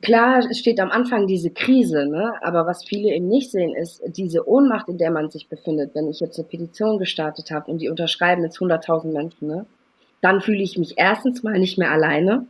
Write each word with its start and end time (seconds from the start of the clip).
klar 0.00 0.42
steht 0.54 0.80
am 0.80 0.90
Anfang 0.90 1.26
diese 1.26 1.50
Krise, 1.50 2.06
ne? 2.06 2.32
aber 2.40 2.66
was 2.66 2.84
viele 2.84 3.14
eben 3.14 3.28
nicht 3.28 3.50
sehen, 3.50 3.74
ist 3.74 4.02
diese 4.16 4.48
Ohnmacht, 4.48 4.88
in 4.88 4.98
der 4.98 5.10
man 5.10 5.30
sich 5.30 5.48
befindet. 5.48 5.94
Wenn 5.94 6.08
ich 6.08 6.20
jetzt 6.20 6.38
eine 6.38 6.48
Petition 6.48 6.98
gestartet 6.98 7.50
habe 7.50 7.70
und 7.70 7.78
die 7.78 7.88
unterschreiben 7.88 8.42
jetzt 8.42 8.58
100.000 8.58 9.12
Menschen, 9.12 9.48
ne? 9.48 9.66
dann 10.20 10.40
fühle 10.40 10.62
ich 10.62 10.78
mich 10.78 10.94
erstens 10.96 11.42
mal 11.42 11.58
nicht 11.58 11.78
mehr 11.78 11.90
alleine, 11.90 12.46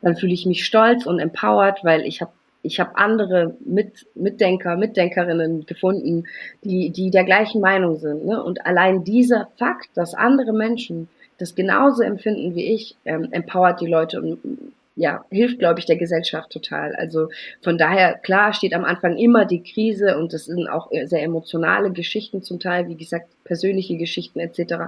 dann 0.00 0.16
fühle 0.16 0.32
ich 0.32 0.46
mich 0.46 0.64
stolz 0.64 1.06
und 1.06 1.18
empowered, 1.18 1.80
weil 1.82 2.02
ich 2.02 2.20
habe 2.20 2.32
ich 2.62 2.80
habe 2.80 2.96
andere 2.96 3.54
Mit, 3.64 4.06
Mitdenker, 4.16 4.76
Mitdenkerinnen 4.76 5.66
gefunden, 5.66 6.24
die, 6.64 6.90
die 6.90 7.10
der 7.10 7.22
gleichen 7.22 7.60
Meinung 7.60 7.96
sind. 7.96 8.26
Ne? 8.26 8.42
Und 8.42 8.66
allein 8.66 9.04
dieser 9.04 9.48
Fakt, 9.56 9.90
dass 9.94 10.14
andere 10.14 10.52
Menschen 10.52 11.08
das 11.38 11.54
genauso 11.54 12.02
empfinden 12.02 12.56
wie 12.56 12.74
ich, 12.74 12.96
ähm, 13.04 13.28
empowert 13.30 13.80
die 13.80 13.86
Leute 13.86 14.20
und 14.20 14.72
ja, 14.96 15.24
hilft, 15.30 15.58
glaube 15.58 15.78
ich, 15.78 15.86
der 15.86 15.96
Gesellschaft 15.96 16.50
total. 16.50 16.96
Also 16.96 17.28
von 17.62 17.76
daher, 17.76 18.14
klar, 18.14 18.54
steht 18.54 18.74
am 18.74 18.84
Anfang 18.84 19.16
immer 19.18 19.44
die 19.44 19.62
Krise 19.62 20.16
und 20.16 20.32
das 20.32 20.46
sind 20.46 20.68
auch 20.68 20.90
sehr 20.90 21.22
emotionale 21.22 21.92
Geschichten 21.92 22.42
zum 22.42 22.58
Teil, 22.58 22.88
wie 22.88 22.96
gesagt, 22.96 23.28
persönliche 23.44 23.98
Geschichten 23.98 24.40
etc. 24.40 24.86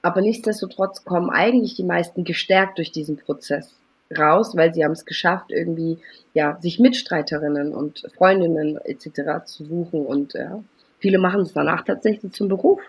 Aber 0.00 0.22
nichtsdestotrotz 0.22 1.04
kommen 1.04 1.28
eigentlich 1.28 1.74
die 1.74 1.84
meisten 1.84 2.24
gestärkt 2.24 2.78
durch 2.78 2.90
diesen 2.90 3.18
Prozess 3.18 3.74
raus, 4.16 4.56
weil 4.56 4.72
sie 4.72 4.82
haben 4.82 4.92
es 4.92 5.04
geschafft, 5.04 5.50
irgendwie 5.50 5.98
ja 6.32 6.58
sich 6.60 6.78
Mitstreiterinnen 6.78 7.74
und 7.74 8.06
Freundinnen 8.16 8.78
etc. 8.78 9.44
zu 9.44 9.64
suchen 9.64 10.06
und 10.06 10.32
ja, 10.34 10.62
viele 11.00 11.18
machen 11.18 11.42
es 11.42 11.52
danach 11.52 11.84
tatsächlich 11.84 12.32
zum 12.32 12.48
Beruf, 12.48 12.80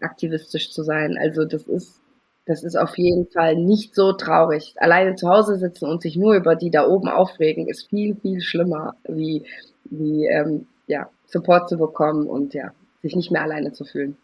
aktivistisch 0.00 0.70
zu 0.70 0.84
sein. 0.84 1.18
Also 1.18 1.44
das 1.44 1.64
ist 1.64 2.00
das 2.46 2.62
ist 2.62 2.76
auf 2.76 2.96
jeden 2.96 3.26
Fall 3.26 3.56
nicht 3.56 3.94
so 3.94 4.12
traurig. 4.12 4.74
Alleine 4.76 5.16
zu 5.16 5.28
Hause 5.28 5.56
sitzen 5.56 5.86
und 5.86 6.00
sich 6.00 6.16
nur 6.16 6.34
über 6.34 6.54
die 6.54 6.70
da 6.70 6.86
oben 6.86 7.08
aufregen, 7.08 7.66
ist 7.66 7.88
viel, 7.88 8.14
viel 8.16 8.40
schlimmer, 8.40 8.94
wie, 9.08 9.42
wie 9.84 10.26
ähm, 10.26 10.66
ja, 10.86 11.08
Support 11.26 11.68
zu 11.68 11.76
bekommen 11.76 12.28
und 12.28 12.54
ja, 12.54 12.70
sich 13.02 13.16
nicht 13.16 13.32
mehr 13.32 13.42
alleine 13.42 13.72
zu 13.72 13.84
fühlen. 13.84 14.16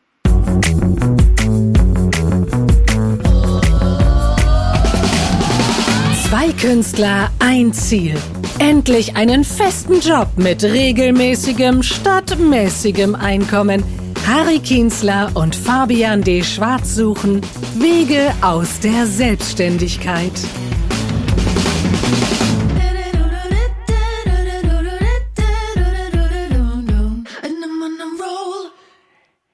Zwei 6.29 6.53
Künstler, 6.53 7.29
ein 7.41 7.73
Ziel. 7.73 8.15
Endlich 8.61 9.17
einen 9.17 9.43
festen 9.43 9.99
Job 9.99 10.29
mit 10.37 10.63
regelmäßigem 10.63 11.83
statt 11.83 12.39
mäßigem 12.39 13.17
Einkommen 13.17 13.83
Harry 14.27 14.61
Kienzler 14.61 15.33
und 15.35 15.55
Fabian 15.57 16.23
D. 16.23 16.45
Schwarz 16.45 16.95
suchen 16.95 17.41
Wege 17.75 18.33
aus 18.41 18.79
der 18.79 19.07
Selbstständigkeit. 19.07 20.33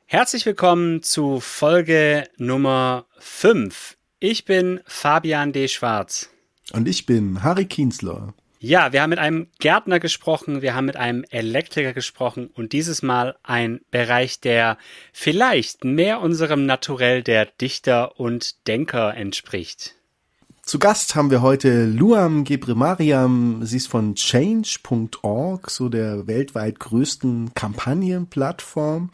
Herzlich 0.05 0.45
willkommen 0.45 1.03
zu 1.03 1.41
Folge 1.41 2.29
Nummer 2.37 3.07
5. 3.19 3.97
Ich 4.21 4.45
bin 4.45 4.81
Fabian 4.87 5.53
D. 5.53 5.69
Schwarz. 5.69 6.29
Und 6.73 6.89
ich 6.89 7.07
bin 7.07 7.43
Harry 7.43 7.65
Kienzler. 7.65 8.35
Ja, 8.61 8.93
wir 8.93 9.03
haben 9.03 9.11
mit 9.11 9.21
einem 9.21 9.47
Gärtner 9.61 10.01
gesprochen, 10.01 10.63
wir 10.63 10.75
haben 10.75 10.87
mit 10.87 10.97
einem 10.97 11.25
Elektriker 11.31 11.93
gesprochen 11.93 12.51
und 12.53 12.73
dieses 12.73 13.03
Mal 13.03 13.37
ein 13.45 13.83
Bereich, 13.93 14.41
der 14.41 14.79
vielleicht 15.13 15.85
mehr 15.85 16.21
unserem 16.21 16.67
Naturell 16.67 17.23
der 17.23 17.47
Dichter 17.47 18.19
und 18.19 18.67
Denker 18.67 19.15
entspricht. 19.15 19.95
Zu 20.65 20.81
Gast 20.81 21.15
haben 21.15 21.31
wir 21.31 21.41
heute 21.41 21.87
Luam 21.87 22.43
Gebremariam. 22.43 23.65
Sie 23.65 23.77
ist 23.77 23.87
von 23.87 24.17
change.org, 24.17 25.71
so 25.71 25.89
der 25.89 26.27
weltweit 26.27 26.81
größten 26.81 27.55
Kampagnenplattform. 27.55 29.11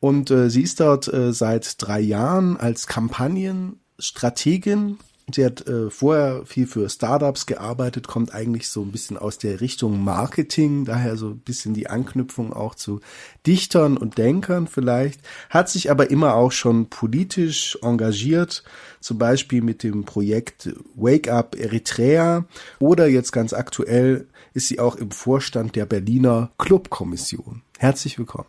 Und 0.00 0.30
äh, 0.30 0.50
sie 0.50 0.62
ist 0.62 0.80
dort 0.80 1.10
äh, 1.12 1.32
seit 1.32 1.82
drei 1.82 2.00
Jahren 2.00 2.58
als 2.58 2.86
Kampagnenstrategin 2.86 4.98
Sie 5.34 5.44
hat 5.44 5.66
äh, 5.66 5.90
vorher 5.90 6.44
viel 6.46 6.66
für 6.66 6.88
Startups 6.88 7.46
gearbeitet, 7.46 8.08
kommt 8.08 8.34
eigentlich 8.34 8.68
so 8.68 8.82
ein 8.82 8.92
bisschen 8.92 9.16
aus 9.16 9.38
der 9.38 9.60
Richtung 9.60 10.02
Marketing, 10.02 10.84
daher 10.84 11.16
so 11.16 11.30
ein 11.30 11.38
bisschen 11.38 11.74
die 11.74 11.88
Anknüpfung 11.88 12.52
auch 12.52 12.74
zu 12.74 13.00
Dichtern 13.46 13.96
und 13.96 14.18
Denkern 14.18 14.66
vielleicht, 14.66 15.20
hat 15.48 15.68
sich 15.68 15.90
aber 15.90 16.10
immer 16.10 16.34
auch 16.34 16.52
schon 16.52 16.88
politisch 16.88 17.78
engagiert, 17.82 18.64
zum 19.00 19.18
Beispiel 19.18 19.62
mit 19.62 19.82
dem 19.82 20.04
Projekt 20.04 20.70
Wake 20.94 21.28
Up 21.28 21.56
Eritrea 21.58 22.44
oder 22.78 23.06
jetzt 23.06 23.32
ganz 23.32 23.52
aktuell 23.52 24.26
ist 24.54 24.68
sie 24.68 24.80
auch 24.80 24.96
im 24.96 25.10
Vorstand 25.10 25.76
der 25.76 25.86
Berliner 25.86 26.50
Clubkommission. 26.58 27.62
Herzlich 27.78 28.18
willkommen. 28.18 28.48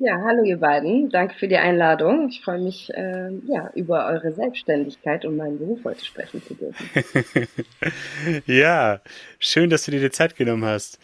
Ja, 0.00 0.20
hallo 0.24 0.42
ihr 0.42 0.58
beiden. 0.58 1.08
Danke 1.08 1.36
für 1.36 1.46
die 1.46 1.56
Einladung. 1.56 2.28
Ich 2.28 2.40
freue 2.40 2.58
mich, 2.58 2.92
äh, 2.94 3.30
ja, 3.46 3.70
über 3.74 4.06
eure 4.06 4.32
Selbstständigkeit 4.32 5.24
und 5.24 5.36
meinen 5.36 5.58
Beruf 5.58 5.84
heute 5.84 6.04
sprechen 6.04 6.42
zu 6.42 6.54
dürfen. 6.54 7.46
ja, 8.46 9.00
schön, 9.38 9.70
dass 9.70 9.84
du 9.84 9.92
dir 9.92 10.00
die 10.00 10.10
Zeit 10.10 10.34
genommen 10.34 10.64
hast. 10.64 10.98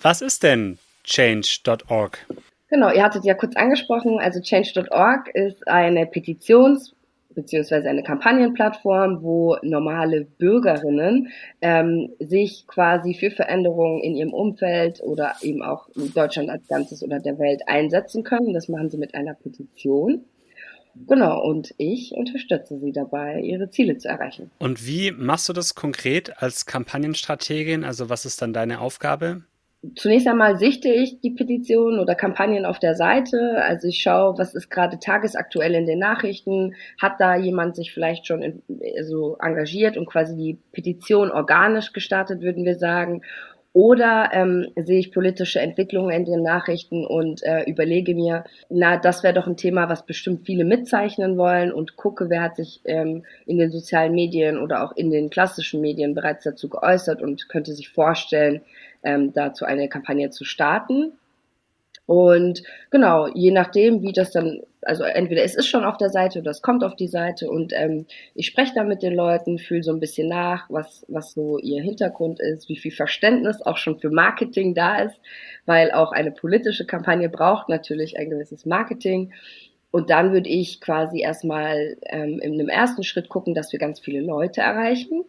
Was 0.00 0.22
ist 0.22 0.44
denn 0.44 0.78
Change.org? 1.02 2.24
Genau, 2.68 2.92
ihr 2.92 3.02
hattet 3.02 3.24
ja 3.24 3.34
kurz 3.34 3.56
angesprochen, 3.56 4.20
also 4.20 4.40
Change.org 4.40 5.28
ist 5.34 5.66
eine 5.66 6.04
Petitions- 6.04 6.92
beziehungsweise 7.34 7.88
eine 7.88 8.02
Kampagnenplattform, 8.02 9.22
wo 9.22 9.56
normale 9.62 10.24
Bürgerinnen 10.24 11.28
ähm, 11.60 12.10
sich 12.18 12.66
quasi 12.66 13.14
für 13.14 13.30
Veränderungen 13.30 14.02
in 14.02 14.16
ihrem 14.16 14.32
Umfeld 14.32 15.00
oder 15.02 15.34
eben 15.42 15.62
auch 15.62 15.88
in 15.96 16.12
Deutschland 16.12 16.50
als 16.50 16.66
Ganzes 16.68 17.02
oder 17.02 17.20
der 17.20 17.38
Welt 17.38 17.62
einsetzen 17.66 18.24
können. 18.24 18.52
Das 18.52 18.68
machen 18.68 18.90
sie 18.90 18.98
mit 18.98 19.14
einer 19.14 19.34
Petition. 19.34 20.24
Genau, 21.06 21.40
und 21.42 21.72
ich 21.78 22.12
unterstütze 22.12 22.78
sie 22.78 22.92
dabei, 22.92 23.40
ihre 23.40 23.70
Ziele 23.70 23.96
zu 23.98 24.08
erreichen. 24.08 24.50
Und 24.58 24.86
wie 24.86 25.12
machst 25.12 25.48
du 25.48 25.52
das 25.52 25.74
konkret 25.74 26.42
als 26.42 26.66
Kampagnenstrategin? 26.66 27.84
Also 27.84 28.08
was 28.08 28.26
ist 28.26 28.42
dann 28.42 28.52
deine 28.52 28.80
Aufgabe? 28.80 29.44
Zunächst 29.96 30.28
einmal 30.28 30.58
sichte 30.58 30.90
ich 30.90 31.20
die 31.20 31.30
Petitionen 31.30 32.00
oder 32.00 32.14
Kampagnen 32.14 32.66
auf 32.66 32.78
der 32.78 32.94
Seite. 32.94 33.62
Also 33.64 33.88
ich 33.88 34.02
schaue, 34.02 34.36
was 34.36 34.54
ist 34.54 34.68
gerade 34.68 34.98
tagesaktuell 34.98 35.74
in 35.74 35.86
den 35.86 35.98
Nachrichten. 35.98 36.74
Hat 37.00 37.14
da 37.18 37.34
jemand 37.36 37.76
sich 37.76 37.94
vielleicht 37.94 38.26
schon 38.26 38.42
in, 38.42 38.62
so 39.02 39.38
engagiert 39.40 39.96
und 39.96 40.04
quasi 40.04 40.36
die 40.36 40.58
Petition 40.72 41.30
organisch 41.30 41.94
gestartet, 41.94 42.42
würden 42.42 42.66
wir 42.66 42.76
sagen. 42.76 43.22
Oder 43.72 44.30
ähm, 44.32 44.66
sehe 44.76 44.98
ich 44.98 45.12
politische 45.12 45.60
Entwicklungen 45.60 46.10
in 46.10 46.24
den 46.24 46.42
Nachrichten 46.42 47.06
und 47.06 47.42
äh, 47.44 47.62
überlege 47.70 48.16
mir, 48.16 48.44
na, 48.68 48.96
das 48.96 49.22
wäre 49.22 49.32
doch 49.32 49.46
ein 49.46 49.56
Thema, 49.56 49.88
was 49.88 50.04
bestimmt 50.04 50.44
viele 50.44 50.64
mitzeichnen 50.64 51.38
wollen 51.38 51.72
und 51.72 51.96
gucke, 51.96 52.28
wer 52.28 52.42
hat 52.42 52.56
sich 52.56 52.80
ähm, 52.84 53.24
in 53.46 53.58
den 53.58 53.70
sozialen 53.70 54.12
Medien 54.12 54.58
oder 54.58 54.82
auch 54.82 54.96
in 54.96 55.10
den 55.10 55.30
klassischen 55.30 55.80
Medien 55.80 56.14
bereits 56.14 56.42
dazu 56.42 56.68
geäußert 56.68 57.22
und 57.22 57.48
könnte 57.48 57.72
sich 57.72 57.90
vorstellen, 57.90 58.60
ähm, 59.02 59.32
dazu 59.32 59.64
eine 59.64 59.88
Kampagne 59.88 60.30
zu 60.30 60.44
starten. 60.44 61.12
Und 62.10 62.64
genau, 62.90 63.28
je 63.28 63.52
nachdem, 63.52 64.02
wie 64.02 64.12
das 64.12 64.32
dann, 64.32 64.62
also 64.82 65.04
entweder 65.04 65.44
es 65.44 65.54
ist 65.54 65.68
schon 65.68 65.84
auf 65.84 65.96
der 65.96 66.10
Seite 66.10 66.40
oder 66.40 66.50
es 66.50 66.60
kommt 66.60 66.82
auf 66.82 66.96
die 66.96 67.06
Seite 67.06 67.48
und 67.48 67.72
ähm, 67.72 68.04
ich 68.34 68.46
spreche 68.46 68.72
da 68.74 68.82
mit 68.82 69.04
den 69.04 69.14
Leuten, 69.14 69.58
fühle 69.58 69.84
so 69.84 69.92
ein 69.92 70.00
bisschen 70.00 70.26
nach, 70.26 70.68
was, 70.70 71.04
was 71.06 71.34
so 71.34 71.58
ihr 71.58 71.80
Hintergrund 71.80 72.40
ist, 72.40 72.68
wie 72.68 72.76
viel 72.76 72.90
Verständnis 72.90 73.62
auch 73.62 73.76
schon 73.76 74.00
für 74.00 74.10
Marketing 74.10 74.74
da 74.74 75.02
ist, 75.02 75.20
weil 75.66 75.92
auch 75.92 76.10
eine 76.10 76.32
politische 76.32 76.84
Kampagne 76.84 77.28
braucht 77.28 77.68
natürlich 77.68 78.18
ein 78.18 78.28
gewisses 78.28 78.66
Marketing. 78.66 79.32
Und 79.92 80.10
dann 80.10 80.32
würde 80.32 80.48
ich 80.48 80.80
quasi 80.80 81.20
erstmal 81.20 81.96
ähm, 82.06 82.40
in 82.40 82.54
einem 82.54 82.68
ersten 82.68 83.04
Schritt 83.04 83.28
gucken, 83.28 83.54
dass 83.54 83.70
wir 83.70 83.78
ganz 83.78 84.00
viele 84.00 84.20
Leute 84.20 84.62
erreichen. 84.62 85.24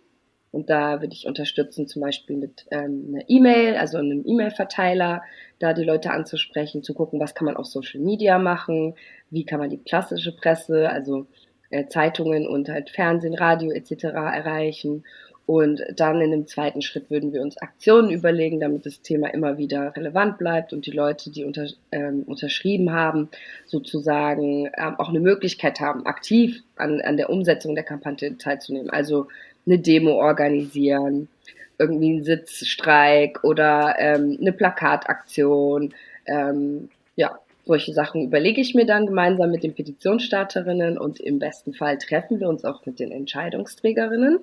Und 0.51 0.69
da 0.69 1.01
würde 1.01 1.13
ich 1.13 1.27
unterstützen, 1.27 1.87
zum 1.87 2.01
Beispiel 2.01 2.35
mit 2.35 2.65
ähm, 2.71 3.13
einer 3.13 3.23
E-Mail, 3.29 3.75
also 3.77 3.97
einem 3.97 4.23
E-Mail-Verteiler, 4.25 5.23
da 5.59 5.73
die 5.73 5.83
Leute 5.83 6.11
anzusprechen, 6.11 6.83
zu 6.83 6.93
gucken, 6.93 7.19
was 7.21 7.35
kann 7.35 7.45
man 7.45 7.55
auf 7.55 7.67
Social 7.67 8.01
Media 8.01 8.37
machen, 8.37 8.95
wie 9.29 9.45
kann 9.45 9.59
man 9.59 9.69
die 9.69 9.77
klassische 9.77 10.35
Presse, 10.35 10.89
also 10.89 11.27
äh, 11.69 11.87
Zeitungen 11.87 12.47
und 12.47 12.67
halt 12.67 12.89
Fernsehen, 12.89 13.33
Radio 13.33 13.71
etc. 13.71 14.03
erreichen. 14.03 15.05
Und 15.51 15.83
dann 15.97 16.21
in 16.21 16.31
dem 16.31 16.47
zweiten 16.47 16.81
Schritt 16.81 17.09
würden 17.09 17.33
wir 17.33 17.41
uns 17.41 17.57
Aktionen 17.57 18.09
überlegen, 18.09 18.61
damit 18.61 18.85
das 18.85 19.01
Thema 19.01 19.27
immer 19.33 19.57
wieder 19.57 19.93
relevant 19.97 20.37
bleibt 20.37 20.71
und 20.71 20.85
die 20.85 20.91
Leute, 20.91 21.29
die 21.29 21.43
unter, 21.43 21.67
ähm, 21.91 22.23
unterschrieben 22.25 22.93
haben, 22.93 23.27
sozusagen 23.65 24.67
ähm, 24.77 24.95
auch 24.97 25.09
eine 25.09 25.19
Möglichkeit 25.19 25.81
haben, 25.81 26.05
aktiv 26.05 26.63
an, 26.77 27.01
an 27.01 27.17
der 27.17 27.29
Umsetzung 27.29 27.75
der 27.75 27.83
Kampagne 27.83 28.37
teilzunehmen. 28.37 28.89
Also 28.89 29.27
eine 29.65 29.77
Demo 29.77 30.11
organisieren, 30.11 31.27
irgendwie 31.77 32.13
einen 32.13 32.23
Sitzstreik 32.23 33.43
oder 33.43 33.95
ähm, 33.99 34.37
eine 34.39 34.53
Plakataktion. 34.53 35.93
Ähm, 36.27 36.87
ja, 37.17 37.37
solche 37.65 37.91
Sachen 37.91 38.23
überlege 38.23 38.61
ich 38.61 38.73
mir 38.73 38.85
dann 38.85 39.05
gemeinsam 39.05 39.51
mit 39.51 39.63
den 39.63 39.75
Petitionsstarterinnen 39.75 40.97
und 40.97 41.19
im 41.19 41.39
besten 41.39 41.73
Fall 41.73 41.97
treffen 41.97 42.39
wir 42.39 42.47
uns 42.47 42.63
auch 42.63 42.85
mit 42.85 43.01
den 43.01 43.11
Entscheidungsträgerinnen. 43.11 44.39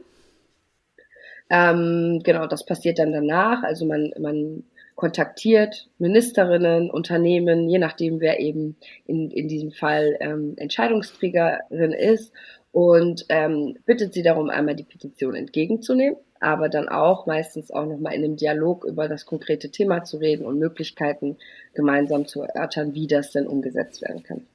Ähm, 1.50 2.20
genau, 2.24 2.46
das 2.46 2.64
passiert 2.64 2.98
dann 2.98 3.12
danach. 3.12 3.62
Also 3.62 3.86
man, 3.86 4.12
man 4.18 4.64
kontaktiert 4.98 5.88
Ministerinnen, 5.98 6.90
Unternehmen, 6.90 7.68
je 7.68 7.78
nachdem, 7.78 8.20
wer 8.20 8.40
eben 8.40 8.76
in, 9.06 9.30
in 9.30 9.48
diesem 9.48 9.70
Fall 9.70 10.16
ähm, 10.20 10.54
Entscheidungsträgerin 10.56 11.92
ist 11.92 12.32
und 12.72 13.24
ähm, 13.28 13.76
bittet 13.86 14.12
sie 14.12 14.22
darum, 14.22 14.50
einmal 14.50 14.74
die 14.74 14.84
Petition 14.84 15.36
entgegenzunehmen, 15.36 16.18
aber 16.40 16.68
dann 16.68 16.88
auch 16.88 17.26
meistens 17.26 17.70
auch 17.70 17.86
nochmal 17.86 18.14
in 18.14 18.24
einem 18.24 18.36
Dialog 18.36 18.84
über 18.84 19.08
das 19.08 19.24
konkrete 19.24 19.70
Thema 19.70 20.02
zu 20.02 20.16
reden 20.16 20.44
und 20.44 20.58
Möglichkeiten 20.58 21.36
gemeinsam 21.74 22.26
zu 22.26 22.42
erörtern, 22.42 22.92
wie 22.94 23.06
das 23.06 23.30
denn 23.30 23.46
umgesetzt 23.46 24.02
werden 24.02 24.24
kann. 24.24 24.46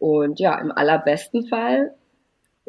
Und 0.00 0.40
ja, 0.40 0.60
im 0.60 0.72
allerbesten 0.72 1.46
Fall 1.46 1.94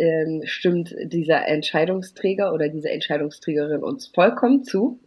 ähm, 0.02 0.42
stimmt 0.46 0.96
dieser 1.04 1.48
Entscheidungsträger 1.48 2.54
oder 2.54 2.70
diese 2.70 2.90
Entscheidungsträgerin 2.90 3.84
uns 3.84 4.08
vollkommen 4.08 4.64
zu 4.64 5.00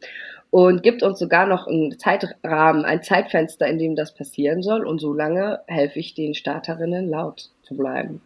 und 0.51 0.85
gibt 0.85 1.03
uns 1.03 1.19
sogar 1.19 1.47
noch 1.47 1.67
einen 1.67 1.99
Zeitrahmen, 1.99 2.85
ein 2.85 3.03
Zeitfenster, 3.03 3.67
in 3.67 3.79
dem 3.79 3.97
das 3.97 4.15
passieren 4.15 4.63
soll. 4.63 4.87
Und 4.87 5.01
so 5.01 5.13
lange 5.13 5.61
helfe 5.67 5.99
ich 5.99 6.15
den 6.15 6.35
Starterinnen 6.35 7.09
laut 7.09 7.51
zu 7.65 7.77
bleiben. 7.77 8.23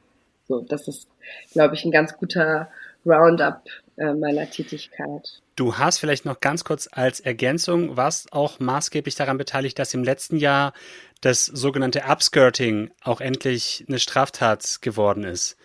So, 0.46 0.60
das 0.60 0.88
ist, 0.88 1.08
glaube 1.52 1.74
ich, 1.74 1.86
ein 1.86 1.90
ganz 1.90 2.16
guter 2.18 2.68
Roundup 3.06 3.62
äh, 3.96 4.12
meiner 4.12 4.48
Tätigkeit. 4.50 5.40
Du 5.56 5.78
hast 5.78 5.98
vielleicht 5.98 6.24
noch 6.24 6.40
ganz 6.40 6.64
kurz 6.64 6.88
als 6.92 7.20
Ergänzung, 7.20 7.96
was 7.96 8.26
auch 8.30 8.60
maßgeblich 8.60 9.14
daran 9.14 9.38
beteiligt, 9.38 9.78
dass 9.78 9.94
im 9.94 10.04
letzten 10.04 10.36
Jahr 10.36 10.72
das 11.20 11.46
sogenannte 11.46 12.04
Upskirting 12.04 12.90
auch 13.02 13.20
endlich 13.20 13.84
eine 13.88 13.98
Straftat 13.98 14.82
geworden 14.82 15.24
ist. 15.24 15.57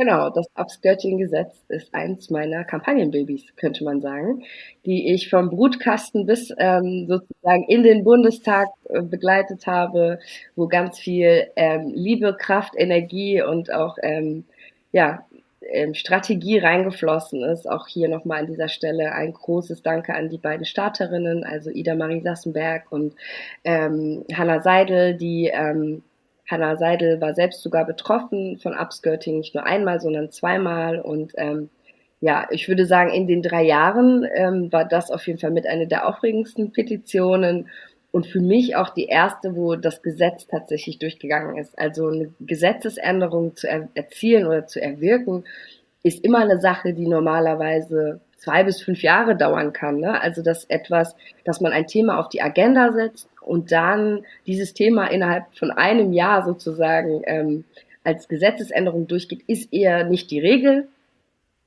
Genau, 0.00 0.30
das 0.30 0.46
Upskirting-Gesetz 0.54 1.62
ist 1.68 1.94
eins 1.94 2.30
meiner 2.30 2.64
Kampagnenbabys, 2.64 3.54
könnte 3.56 3.84
man 3.84 4.00
sagen, 4.00 4.44
die 4.86 5.12
ich 5.12 5.28
vom 5.28 5.50
Brutkasten 5.50 6.24
bis 6.24 6.54
ähm, 6.56 7.04
sozusagen 7.06 7.64
in 7.68 7.82
den 7.82 8.02
Bundestag 8.02 8.68
äh, 8.88 9.02
begleitet 9.02 9.66
habe, 9.66 10.18
wo 10.56 10.68
ganz 10.68 10.98
viel 10.98 11.48
ähm, 11.54 11.92
Liebe, 11.94 12.34
Kraft, 12.34 12.72
Energie 12.78 13.42
und 13.42 13.74
auch 13.74 13.98
ähm, 14.02 14.44
ja, 14.90 15.26
ähm, 15.70 15.92
Strategie 15.92 16.56
reingeflossen 16.56 17.44
ist. 17.44 17.68
Auch 17.68 17.86
hier 17.86 18.08
nochmal 18.08 18.40
an 18.40 18.46
dieser 18.46 18.68
Stelle 18.68 19.12
ein 19.12 19.34
großes 19.34 19.82
Danke 19.82 20.14
an 20.14 20.30
die 20.30 20.38
beiden 20.38 20.64
Starterinnen, 20.64 21.44
also 21.44 21.68
Ida 21.68 21.94
Marie 21.94 22.22
Sassenberg 22.22 22.90
und 22.90 23.14
ähm, 23.64 24.24
Hanna 24.32 24.62
Seidel, 24.62 25.18
die 25.18 25.50
ähm, 25.52 26.02
Hanna 26.50 26.76
Seidel 26.76 27.20
war 27.20 27.34
selbst 27.34 27.62
sogar 27.62 27.86
betroffen 27.86 28.58
von 28.58 28.74
Upskirting, 28.74 29.38
nicht 29.38 29.54
nur 29.54 29.64
einmal, 29.64 30.00
sondern 30.00 30.30
zweimal. 30.30 31.00
Und 31.00 31.32
ähm, 31.36 31.70
ja, 32.20 32.46
ich 32.50 32.68
würde 32.68 32.86
sagen, 32.86 33.12
in 33.12 33.26
den 33.26 33.42
drei 33.42 33.62
Jahren 33.62 34.26
ähm, 34.34 34.72
war 34.72 34.84
das 34.84 35.10
auf 35.10 35.26
jeden 35.26 35.38
Fall 35.38 35.52
mit 35.52 35.66
einer 35.66 35.86
der 35.86 36.06
aufregendsten 36.06 36.72
Petitionen 36.72 37.68
und 38.12 38.26
für 38.26 38.40
mich 38.40 38.76
auch 38.76 38.90
die 38.90 39.06
erste, 39.06 39.54
wo 39.54 39.76
das 39.76 40.02
Gesetz 40.02 40.46
tatsächlich 40.46 40.98
durchgegangen 40.98 41.56
ist. 41.56 41.78
Also 41.78 42.08
eine 42.08 42.32
Gesetzesänderung 42.40 43.56
zu 43.56 43.68
er 43.68 43.88
erzielen 43.94 44.46
oder 44.46 44.66
zu 44.66 44.82
erwirken, 44.82 45.44
ist 46.02 46.24
immer 46.24 46.38
eine 46.38 46.60
Sache, 46.60 46.92
die 46.92 47.06
normalerweise 47.06 48.20
zwei 48.40 48.64
bis 48.64 48.82
fünf 48.82 49.02
Jahre 49.02 49.36
dauern 49.36 49.72
kann. 49.72 50.00
Ne? 50.00 50.20
Also 50.20 50.42
dass 50.42 50.64
etwas, 50.64 51.14
dass 51.44 51.60
man 51.60 51.72
ein 51.72 51.86
Thema 51.86 52.18
auf 52.18 52.28
die 52.28 52.42
Agenda 52.42 52.92
setzt 52.92 53.28
und 53.40 53.70
dann 53.70 54.24
dieses 54.46 54.74
Thema 54.74 55.06
innerhalb 55.06 55.44
von 55.54 55.70
einem 55.70 56.12
Jahr 56.12 56.44
sozusagen 56.44 57.22
ähm, 57.26 57.64
als 58.02 58.28
Gesetzesänderung 58.28 59.06
durchgeht, 59.06 59.42
ist 59.46 59.72
eher 59.72 60.04
nicht 60.04 60.30
die 60.30 60.40
Regel, 60.40 60.88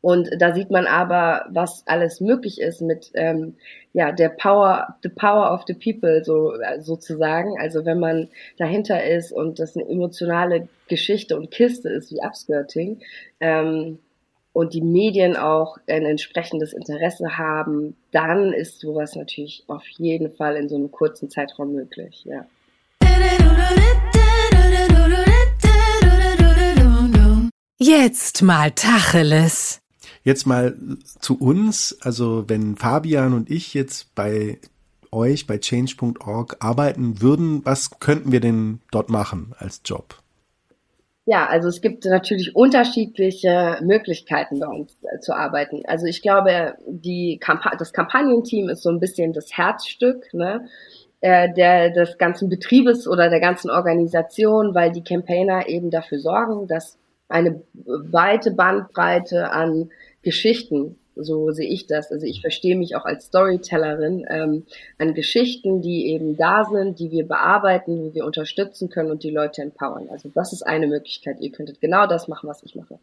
und 0.03 0.29
da 0.37 0.53
sieht 0.53 0.69
man 0.69 0.85
aber, 0.85 1.45
was 1.47 1.87
alles 1.87 2.19
möglich 2.19 2.59
ist 2.59 2.81
mit 2.81 3.11
ähm, 3.13 3.55
ja 3.93 4.11
der 4.11 4.27
Power, 4.27 4.97
the 5.01 5.07
Power 5.07 5.53
of 5.53 5.63
the 5.65 5.75
People 5.75 6.25
so 6.25 6.55
sozusagen. 6.79 7.57
Also 7.57 7.85
wenn 7.85 8.01
man 8.01 8.27
dahinter 8.57 9.01
ist 9.01 9.31
und 9.31 9.59
das 9.59 9.77
eine 9.77 9.87
emotionale 9.87 10.67
Geschichte 10.89 11.37
und 11.37 11.51
Kiste 11.51 11.87
ist 11.87 12.11
wie 12.11 12.19
Upskirting 12.19 12.99
ähm, 13.39 13.99
und 14.53 14.73
die 14.73 14.81
Medien 14.81 15.35
auch 15.35 15.77
ein 15.87 16.05
entsprechendes 16.05 16.73
Interesse 16.73 17.37
haben, 17.37 17.95
dann 18.11 18.53
ist 18.53 18.79
sowas 18.79 19.15
natürlich 19.15 19.63
auf 19.67 19.85
jeden 19.97 20.31
Fall 20.31 20.55
in 20.55 20.69
so 20.69 20.75
einem 20.75 20.91
kurzen 20.91 21.29
Zeitraum 21.29 21.73
möglich. 21.73 22.23
Ja. 22.25 22.45
Jetzt 27.79 28.41
mal 28.43 28.71
Tacheles. 28.71 29.81
Jetzt 30.23 30.45
mal 30.47 30.77
zu 31.19 31.37
uns, 31.37 31.97
also 32.01 32.45
wenn 32.47 32.77
Fabian 32.77 33.33
und 33.33 33.51
ich 33.51 33.73
jetzt 33.73 34.15
bei 34.15 34.57
euch 35.11 35.47
bei 35.47 35.57
change.org 35.57 36.57
arbeiten 36.59 37.21
würden, 37.21 37.65
was 37.65 37.99
könnten 37.99 38.31
wir 38.31 38.39
denn 38.39 38.79
dort 38.91 39.09
machen 39.09 39.53
als 39.57 39.81
Job? 39.83 40.22
Ja, 41.25 41.45
also 41.47 41.69
es 41.69 41.79
gibt 41.79 42.03
natürlich 42.03 42.53
unterschiedliche 42.53 43.77
Möglichkeiten 43.81 44.59
bei 44.59 44.67
uns 44.67 44.97
äh, 45.03 45.19
zu 45.19 45.33
arbeiten. 45.33 45.83
Also 45.85 46.05
ich 46.05 46.21
glaube, 46.21 46.75
die 46.85 47.37
Kamp 47.39 47.63
das 47.79 47.93
Kampagnenteam 47.93 48.67
ist 48.67 48.83
so 48.83 48.89
ein 48.89 48.99
bisschen 48.99 49.31
das 49.31 49.55
Herzstück 49.55 50.33
ne, 50.33 50.67
äh, 51.21 51.53
der, 51.53 51.91
des 51.91 52.17
ganzen 52.17 52.49
Betriebes 52.49 53.07
oder 53.07 53.29
der 53.29 53.39
ganzen 53.39 53.69
Organisation, 53.69 54.75
weil 54.75 54.91
die 54.91 55.03
Campaigner 55.03 55.69
eben 55.69 55.91
dafür 55.91 56.19
sorgen, 56.19 56.67
dass 56.67 56.97
eine 57.29 57.61
weite 57.85 58.51
Bandbreite 58.51 59.49
an 59.51 59.91
Geschichten, 60.23 60.97
so 61.15 61.51
sehe 61.51 61.69
ich 61.69 61.87
das. 61.87 62.11
Also 62.11 62.25
ich 62.25 62.41
verstehe 62.41 62.75
mich 62.75 62.95
auch 62.95 63.05
als 63.05 63.25
Storytellerin 63.25 64.25
ähm, 64.29 64.65
an 64.97 65.13
Geschichten, 65.13 65.81
die 65.81 66.07
eben 66.07 66.37
da 66.37 66.65
sind, 66.65 66.99
die 66.99 67.11
wir 67.11 67.27
bearbeiten, 67.27 68.03
die 68.03 68.15
wir 68.15 68.25
unterstützen 68.25 68.89
können 68.89 69.11
und 69.11 69.23
die 69.23 69.31
Leute 69.31 69.61
empowern. 69.61 70.09
Also 70.09 70.29
das 70.33 70.53
ist 70.53 70.63
eine 70.63 70.87
Möglichkeit. 70.87 71.39
Ihr 71.39 71.51
könntet 71.51 71.81
genau 71.81 72.07
das 72.07 72.27
machen, 72.27 72.49
was 72.49 72.63
ich 72.63 72.75
mache. 72.75 72.99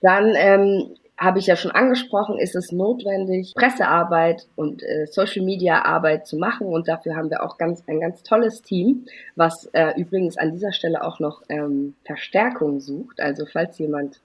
Dann 0.00 0.34
ähm, 0.34 0.94
habe 1.20 1.38
ich 1.38 1.46
ja 1.46 1.54
schon 1.54 1.70
angesprochen, 1.70 2.38
ist 2.38 2.56
es 2.56 2.72
notwendig, 2.72 3.52
Pressearbeit 3.54 4.46
und 4.56 4.82
äh, 4.82 5.06
Social 5.06 5.44
Media 5.44 5.84
Arbeit 5.84 6.26
zu 6.26 6.38
machen. 6.38 6.66
Und 6.66 6.88
dafür 6.88 7.14
haben 7.14 7.28
wir 7.28 7.42
auch 7.42 7.58
ganz 7.58 7.84
ein 7.86 8.00
ganz 8.00 8.22
tolles 8.22 8.62
Team, 8.62 9.04
was 9.36 9.66
äh, 9.74 10.00
übrigens 10.00 10.38
an 10.38 10.52
dieser 10.52 10.72
Stelle 10.72 11.04
auch 11.04 11.20
noch 11.20 11.42
ähm, 11.50 11.94
Verstärkung 12.04 12.80
sucht. 12.80 13.20
Also 13.20 13.44
falls 13.44 13.78
jemand 13.78 14.20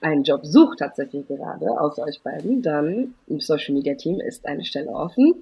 einen 0.00 0.22
Job 0.22 0.44
sucht 0.44 0.78
tatsächlich 0.78 1.26
gerade 1.26 1.80
aus 1.80 1.98
euch 1.98 2.20
beiden, 2.22 2.62
dann 2.62 3.14
im 3.26 3.40
Social 3.40 3.74
Media 3.74 3.94
Team 3.94 4.20
ist 4.20 4.46
eine 4.46 4.64
Stelle 4.64 4.90
offen. 4.90 5.34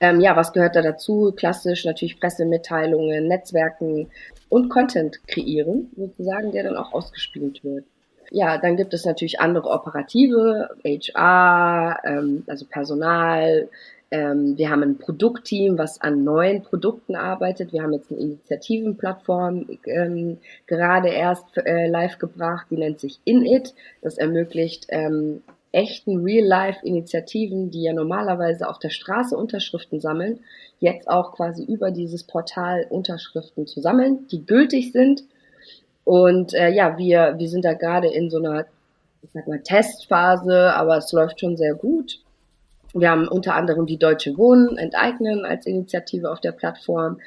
Ähm, 0.00 0.20
ja, 0.20 0.36
was 0.36 0.52
gehört 0.52 0.76
da 0.76 0.82
dazu? 0.82 1.32
Klassisch 1.36 1.84
natürlich 1.84 2.20
Pressemitteilungen, 2.20 3.28
Netzwerken 3.28 4.10
und 4.48 4.68
Content 4.68 5.26
kreieren, 5.26 5.90
sozusagen, 5.96 6.52
der 6.52 6.64
dann 6.64 6.76
auch 6.76 6.92
ausgespielt 6.92 7.64
wird. 7.64 7.84
Ja, 8.30 8.58
dann 8.58 8.76
gibt 8.76 8.92
es 8.92 9.04
natürlich 9.04 9.40
andere 9.40 9.70
operative, 9.70 10.70
HR, 10.84 12.00
ähm, 12.04 12.44
also 12.46 12.66
Personal, 12.66 13.68
ähm, 14.10 14.56
wir 14.56 14.70
haben 14.70 14.82
ein 14.82 14.98
Produktteam, 14.98 15.78
was 15.78 16.00
an 16.00 16.22
neuen 16.22 16.62
Produkten 16.62 17.16
arbeitet. 17.16 17.72
Wir 17.72 17.82
haben 17.82 17.92
jetzt 17.92 18.10
eine 18.10 18.20
Initiativenplattform 18.20 19.66
ähm, 19.84 20.38
gerade 20.66 21.08
erst 21.08 21.44
äh, 21.56 21.88
live 21.88 22.18
gebracht, 22.18 22.66
die 22.70 22.76
nennt 22.76 23.00
sich 23.00 23.18
Init. 23.24 23.74
Das 24.02 24.16
ermöglicht 24.16 24.86
ähm, 24.90 25.42
echten 25.72 26.22
Real-Life-Initiativen, 26.22 27.70
die 27.70 27.82
ja 27.82 27.92
normalerweise 27.92 28.68
auf 28.68 28.78
der 28.78 28.90
Straße 28.90 29.36
Unterschriften 29.36 30.00
sammeln, 30.00 30.40
jetzt 30.78 31.08
auch 31.08 31.32
quasi 31.32 31.64
über 31.64 31.90
dieses 31.90 32.22
Portal 32.22 32.86
Unterschriften 32.88 33.66
zu 33.66 33.80
sammeln, 33.80 34.26
die 34.28 34.46
gültig 34.46 34.92
sind. 34.92 35.24
Und 36.04 36.54
äh, 36.54 36.70
ja, 36.70 36.96
wir, 36.96 37.34
wir 37.38 37.48
sind 37.48 37.64
da 37.64 37.74
gerade 37.74 38.08
in 38.08 38.30
so 38.30 38.38
einer, 38.38 38.66
ich 39.22 39.30
sag 39.32 39.48
mal, 39.48 39.60
Testphase, 39.60 40.72
aber 40.74 40.96
es 40.98 41.12
läuft 41.12 41.40
schon 41.40 41.56
sehr 41.56 41.74
gut. 41.74 42.20
Wir 43.00 43.10
haben 43.10 43.28
unter 43.28 43.54
anderem 43.54 43.86
die 43.86 43.98
Deutsche 43.98 44.36
Wohnen 44.38 44.78
enteignen 44.78 45.44
als 45.44 45.66
Initiative 45.66 46.30
auf 46.30 46.40
der 46.40 46.52
Plattform, 46.52 47.20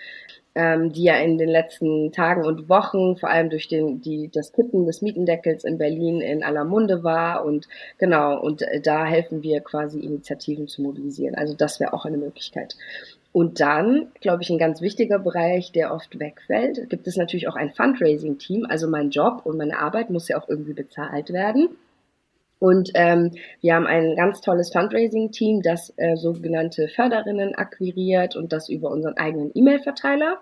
ähm, 0.56 0.92
die 0.92 1.04
ja 1.04 1.16
in 1.18 1.38
den 1.38 1.50
letzten 1.50 2.12
Tagen 2.12 2.44
und 2.44 2.70
Wochen, 2.70 3.18
vor 3.18 3.30
allem 3.30 3.50
durch 3.50 3.68
den, 3.68 4.02
die, 4.02 4.30
das 4.34 4.52
Kippen 4.52 4.86
des 4.86 5.02
Mietendeckels 5.02 5.64
in 5.64 5.78
Berlin 5.78 6.22
in 6.22 6.44
aller 6.44 6.66
Munde 6.66 7.04
war. 7.04 7.46
Und 7.46 7.68
genau, 7.98 8.40
und 8.42 8.64
äh, 8.64 8.82
da 8.82 9.06
helfen 9.06 9.44
wir 9.44 9.62
quasi 9.62 10.00
Initiativen 10.00 10.68
zu 10.68 10.82
mobilisieren. 10.82 11.36
Also 11.36 11.54
das 11.54 11.80
wäre 11.80 11.94
auch 11.94 12.06
eine 12.06 12.18
Möglichkeit. 12.18 12.76
Und 13.32 13.60
dann, 13.60 14.08
glaube 14.22 14.42
ich, 14.42 14.50
ein 14.50 14.58
ganz 14.58 14.82
wichtiger 14.82 15.20
Bereich, 15.20 15.72
der 15.72 15.94
oft 15.94 16.20
wegfällt, 16.20 16.90
gibt 16.90 17.06
es 17.06 17.16
natürlich 17.16 17.48
auch 17.48 17.56
ein 17.56 17.70
Fundraising-Team. 17.70 18.66
Also 18.68 18.88
mein 18.88 19.12
Job 19.12 19.42
und 19.44 19.58
meine 19.58 19.78
Arbeit 19.78 20.10
muss 20.10 20.28
ja 20.30 20.42
auch 20.42 20.50
irgendwie 20.50 20.74
bezahlt 20.74 21.32
werden. 21.32 21.70
Und 22.60 22.92
ähm, 22.94 23.32
wir 23.62 23.76
haben 23.76 23.88
ein 23.88 24.16
ganz 24.16 24.42
tolles 24.42 24.72
Fundraising-Team, 24.72 25.62
das 25.62 25.94
äh, 25.96 26.18
sogenannte 26.18 26.90
Förderinnen 26.90 27.56
akquiriert 27.56 28.36
und 28.36 28.52
das 28.52 28.68
über 28.68 28.92
unseren 28.92 29.18
eigenen 29.18 29.52
E-Mail-Verteiler. 29.54 30.42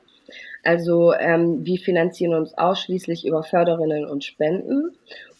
Also 0.64 1.14
ähm, 1.14 1.64
wir 1.64 1.78
finanzieren 1.78 2.34
uns 2.34 2.58
ausschließlich 2.58 3.26
über 3.26 3.44
Förderinnen 3.44 4.06
und 4.06 4.24
Spenden. 4.24 4.92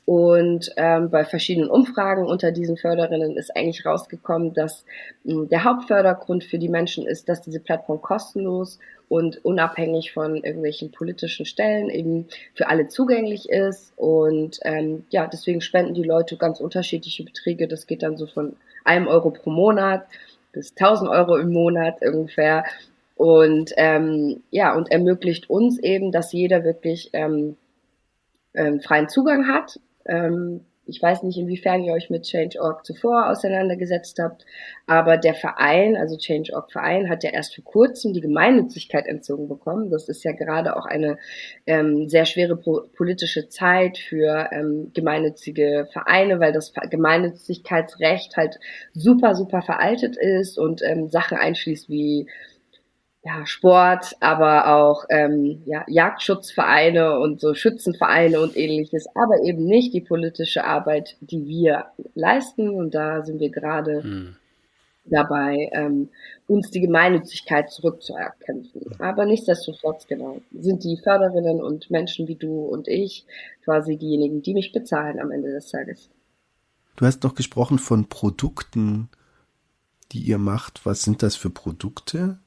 Und 0.08 0.72
ähm, 0.78 1.10
bei 1.10 1.26
verschiedenen 1.26 1.70
Umfragen 1.70 2.28
unter 2.28 2.54
diesen 2.54 2.78
Förderinnen 2.78 3.36
ist 3.36 3.54
eigentlich 3.58 3.86
rausgekommen, 3.86 4.54
dass 4.54 4.86
mh, 5.26 5.34
hm, 5.34 5.50
der 5.50 5.66
Hauptfördergrund 5.66 6.46
für 6.46 6.58
die 6.58 6.70
Menschen 6.70 7.06
ist, 7.06 7.28
dass 7.28 7.42
diese 7.42 7.60
Plattform 7.60 8.02
kostenlos 8.02 8.80
und 9.10 9.44
unabhängig 9.44 10.14
von 10.14 10.38
irgendwelchen 10.38 10.92
politischen 10.92 11.46
Stellen 11.46 11.90
eben 11.90 12.30
für 12.54 12.70
alle 12.70 12.88
zugänglich 12.88 13.50
ist. 13.50 13.92
Und 13.98 14.62
ähm, 14.64 15.04
ja, 15.10 15.28
deswegen 15.28 15.60
spenden 15.60 15.94
die 15.94 16.04
Leute 16.08 16.38
ganz 16.38 16.62
unterschiedliche 16.62 17.26
Beträge. 17.26 17.68
Das 17.68 17.86
geht 17.86 18.02
dann 18.02 18.16
so 18.16 18.28
von 18.28 18.56
einem 18.86 19.08
Euro 19.08 19.32
pro 19.32 19.50
Monat 19.50 20.08
bis 20.54 20.72
1000 20.78 21.10
Euro 21.10 21.36
im 21.36 21.52
Monat 21.52 22.02
ungefähr. 22.02 22.64
Und 23.18 23.74
ähm, 23.76 24.42
ja, 24.52 24.74
und 24.74 24.90
ermöglicht 24.90 25.50
uns 25.50 25.78
eben, 25.80 26.14
dass 26.14 26.32
jeder 26.32 26.64
wirklich 26.64 27.10
ähm, 27.12 27.58
ähm, 28.54 28.80
freien 28.80 29.10
Zugang 29.10 29.50
hat 29.50 29.82
ähm, 30.08 30.62
ich 30.88 31.02
weiß 31.02 31.24
nicht, 31.24 31.38
inwiefern 31.38 31.84
ihr 31.84 31.94
euch 31.94 32.10
mit 32.10 32.24
Change.org 32.24 32.86
zuvor 32.86 33.30
auseinandergesetzt 33.30 34.20
habt, 34.20 34.46
aber 34.86 35.18
der 35.18 35.34
Verein, 35.34 35.98
also 35.98 36.18
Change.org 36.18 36.72
Verein, 36.72 37.10
hat 37.10 37.24
ja 37.24 37.32
erst 37.32 37.56
vor 37.56 37.64
kurzem 37.66 38.14
die 38.14 38.22
Gemeinnützigkeit 38.22 39.06
entzogen 39.06 39.48
bekommen. 39.48 39.90
Das 39.90 40.08
ist 40.08 40.24
ja 40.24 40.32
gerade 40.32 40.76
auch 40.76 40.86
eine 40.86 41.18
ähm, 41.66 42.08
sehr 42.08 42.26
schwere 42.26 42.56
po 42.56 42.84
politische 42.96 43.50
Zeit 43.50 43.98
für 43.98 44.50
ähm, 44.52 44.92
gemeinnützige 44.94 45.88
Vereine, 45.92 46.40
weil 46.40 46.54
das 46.54 46.74
Gemeinnützigkeitsrecht 46.90 48.38
halt 48.38 48.60
super, 48.94 49.36
super 49.36 49.62
veraltet 49.62 50.16
ist 50.16 50.58
und 50.58 50.82
ähm, 50.84 51.10
Sachen 51.10 51.38
einschließt 51.38 51.90
wie 51.90 52.28
ja, 53.28 53.46
Sport, 53.46 54.16
aber 54.22 54.74
auch 54.74 55.04
ähm, 55.10 55.62
ja, 55.66 55.84
Jagdschutzvereine 55.88 57.20
und 57.20 57.42
so 57.42 57.54
Schützenvereine 57.54 58.40
und 58.40 58.56
ähnliches, 58.56 59.08
aber 59.16 59.44
eben 59.44 59.66
nicht 59.66 59.94
die 59.94 60.02
politische 60.02 60.64
Arbeit, 60.64 61.18
die 61.20 61.46
wir 61.46 61.88
leisten. 62.16 62.70
Und 62.70 62.96
da 62.96 63.26
sind 63.26 63.42
wir 63.42 63.50
gerade 63.50 64.02
hm. 64.02 64.36
dabei, 65.06 65.70
ähm, 65.74 66.08
uns 66.48 66.72
die 66.72 66.80
Gemeinnützigkeit 66.80 67.70
zurückzuerkämpfen. 67.70 68.96
Aber 69.00 69.26
nichtsdestotrotz, 69.26 70.08
genau, 70.08 70.40
sind 70.58 70.86
die 70.86 70.98
Förderinnen 71.04 71.62
und 71.62 71.92
Menschen 71.92 72.30
wie 72.30 72.36
du 72.36 72.62
und 72.62 72.88
ich 72.88 73.26
quasi 73.66 73.98
diejenigen, 73.98 74.42
die 74.42 74.54
mich 74.54 74.72
bezahlen 74.72 75.20
am 75.20 75.32
Ende 75.32 75.52
des 75.52 75.70
Tages. 75.70 76.10
Du 76.96 77.06
hast 77.06 77.24
noch 77.24 77.36
gesprochen 77.36 77.78
von 77.78 78.08
Produkten, 78.08 79.10
die 80.14 80.20
ihr 80.20 80.38
macht. 80.38 80.86
Was 80.86 81.02
sind 81.02 81.22
das 81.22 81.36
für 81.36 81.50
Produkte? 81.50 82.40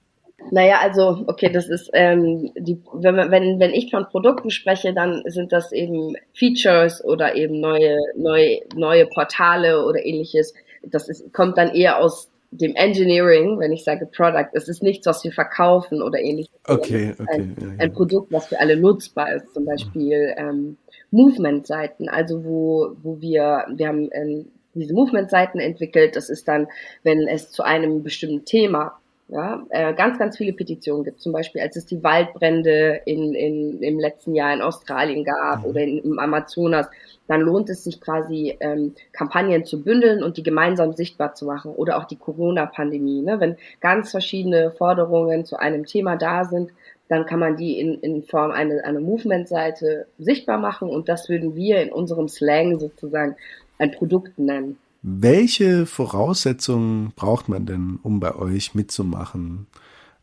Naja, 0.51 0.79
also, 0.81 1.25
okay, 1.27 1.51
das 1.53 1.69
ist, 1.69 1.91
ähm, 1.93 2.51
die, 2.57 2.81
wenn, 2.93 3.17
wenn, 3.31 3.61
wenn 3.61 3.73
ich 3.73 3.91
von 3.91 4.07
Produkten 4.07 4.51
spreche, 4.51 4.93
dann 4.93 5.23
sind 5.27 5.53
das 5.53 5.73
eben 5.73 6.17
Features 6.35 7.05
oder 7.05 7.37
eben 7.37 7.61
neue, 7.61 7.97
neue, 8.17 8.61
neue 8.75 9.07
Portale 9.07 9.85
oder 9.85 10.05
ähnliches. 10.05 10.55
Das 10.83 11.09
ist, 11.09 11.33
kommt 11.33 11.59
dann 11.59 11.75
eher 11.75 11.99
aus 11.99 12.31
dem 12.51 12.75
Engineering, 12.75 13.59
wenn 13.61 13.73
ich 13.73 13.85
sage 13.85 14.07
Product. 14.07 14.49
Es 14.55 14.69
ist 14.69 14.83
nichts, 14.83 15.07
was 15.07 15.23
wir 15.23 15.33
verkaufen 15.33 16.03
oder 16.03 16.19
ähnliches. 16.19 16.53
Okay, 16.67 17.15
okay. 17.19 17.27
Ein, 17.29 17.57
ja, 17.61 17.67
ja. 17.67 17.73
ein 17.79 17.93
Produkt, 17.93 18.33
was 18.33 18.47
für 18.47 18.59
alle 18.59 18.77
nutzbar 18.77 19.35
ist, 19.35 19.55
zum 19.55 19.65
Beispiel 19.65 20.35
ähm, 20.37 20.77
Movement-Seiten, 21.11 22.09
also 22.09 22.45
wo, 22.45 22.97
wo 23.03 23.21
wir, 23.21 23.67
wir 23.75 23.87
haben 23.87 24.09
ähm, 24.13 24.47
diese 24.75 24.95
Movement-Seiten 24.95 25.61
entwickelt. 25.61 26.17
Das 26.17 26.29
ist 26.29 26.49
dann, 26.49 26.69
wenn 27.03 27.29
es 27.29 27.51
zu 27.51 27.63
einem 27.63 28.03
bestimmten 28.03 28.45
Thema 28.45 29.00
ja, 29.31 29.65
äh, 29.71 29.95
ganz, 29.95 30.19
ganz 30.19 30.37
viele 30.37 30.53
Petitionen 30.53 31.05
gibt. 31.05 31.21
Zum 31.21 31.33
Beispiel, 31.33 31.61
als 31.63 31.77
es 31.77 31.87
die 31.87 32.03
Waldbrände 32.03 33.03
in, 33.05 33.33
in, 33.35 33.81
im 33.81 34.01
letzten 34.01 34.35
Jahr 34.35 34.53
in 34.53 34.61
Australien 34.61 35.25
gab 35.25 35.61
mhm. 35.61 35.65
oder 35.67 35.81
in, 35.83 35.99
im 35.99 36.19
Amazonas, 36.19 36.89
dann 37.29 37.43
lohnt 37.43 37.71
es 37.71 37.85
sich 37.85 38.01
quasi, 38.01 38.57
ähm, 38.59 38.95
Kampagnen 39.13 39.65
zu 39.65 39.85
bündeln 39.85 40.25
und 40.25 40.37
die 40.37 40.43
gemeinsam 40.43 40.95
sichtbar 40.95 41.35
zu 41.35 41.47
machen. 41.47 41.71
Oder 41.73 41.99
auch 41.99 42.05
die 42.05 42.17
Corona-Pandemie. 42.17 43.23
Ne? 43.23 43.39
Wenn 43.39 43.57
ganz 43.81 44.11
verschiedene 44.11 44.73
Forderungen 44.73 45.45
zu 45.45 45.57
einem 45.57 45.87
Thema 45.87 46.17
da 46.17 46.45
sind, 46.45 46.73
dann 47.07 47.25
kann 47.25 47.39
man 47.39 47.57
die 47.57 47.79
in, 47.79 48.01
in 48.01 48.23
Form 48.25 48.51
einer 48.51 48.85
eine 48.85 49.01
Movement-Seite 49.01 50.07
sichtbar 50.19 50.59
machen 50.59 50.89
und 50.89 51.09
das 51.09 51.29
würden 51.29 51.57
wir 51.57 51.83
in 51.83 51.93
unserem 51.93 52.29
Slang 52.29 52.79
sozusagen 52.79 53.37
ein 53.79 53.93
Produkt 53.93 54.39
nennen. 54.39 54.79
Welche 55.03 55.87
Voraussetzungen 55.87 57.13
braucht 57.17 57.49
man 57.49 57.65
denn, 57.67 57.99
um 58.03 58.21
bei 58.21 58.35
euch 58.35 58.75
mitzumachen? 58.75 59.67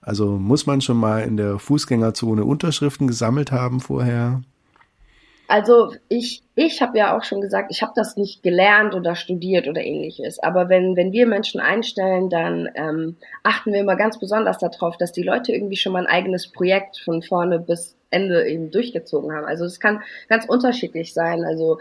Also 0.01 0.37
muss 0.37 0.65
man 0.65 0.81
schon 0.81 0.97
mal 0.97 1.23
in 1.23 1.35
der 1.35 1.59
Fußgängerzone 1.59 2.45
Unterschriften 2.45 3.07
gesammelt 3.07 3.51
haben 3.51 3.79
vorher? 3.79 4.41
Also 5.47 5.93
ich, 6.09 6.43
ich 6.55 6.81
habe 6.81 6.97
ja 6.97 7.17
auch 7.17 7.23
schon 7.23 7.39
gesagt, 7.41 7.71
ich 7.71 7.81
habe 7.81 7.93
das 7.95 8.17
nicht 8.17 8.43
gelernt 8.43 8.93
oder 8.93 9.15
studiert 9.15 9.67
oder 9.67 9.81
ähnliches. 9.81 10.39
Aber 10.39 10.67
wenn, 10.69 10.95
wenn 10.95 11.13
wir 11.13 11.25
Menschen 11.25 11.61
einstellen, 11.61 12.29
dann 12.29 12.69
ähm, 12.75 13.15
achten 13.43 13.71
wir 13.71 13.79
immer 13.79 13.95
ganz 13.95 14.19
besonders 14.19 14.57
darauf, 14.57 14.97
dass 14.97 15.13
die 15.13 15.23
Leute 15.23 15.53
irgendwie 15.53 15.77
schon 15.77 15.93
mal 15.93 16.05
ein 16.05 16.13
eigenes 16.13 16.51
Projekt 16.51 16.99
von 17.03 17.21
vorne 17.21 17.59
bis 17.59 17.95
Ende 18.09 18.47
eben 18.47 18.71
durchgezogen 18.71 19.33
haben. 19.33 19.45
Also 19.45 19.65
es 19.65 19.79
kann 19.79 20.01
ganz 20.27 20.45
unterschiedlich 20.45 21.13
sein. 21.13 21.45
Also 21.45 21.79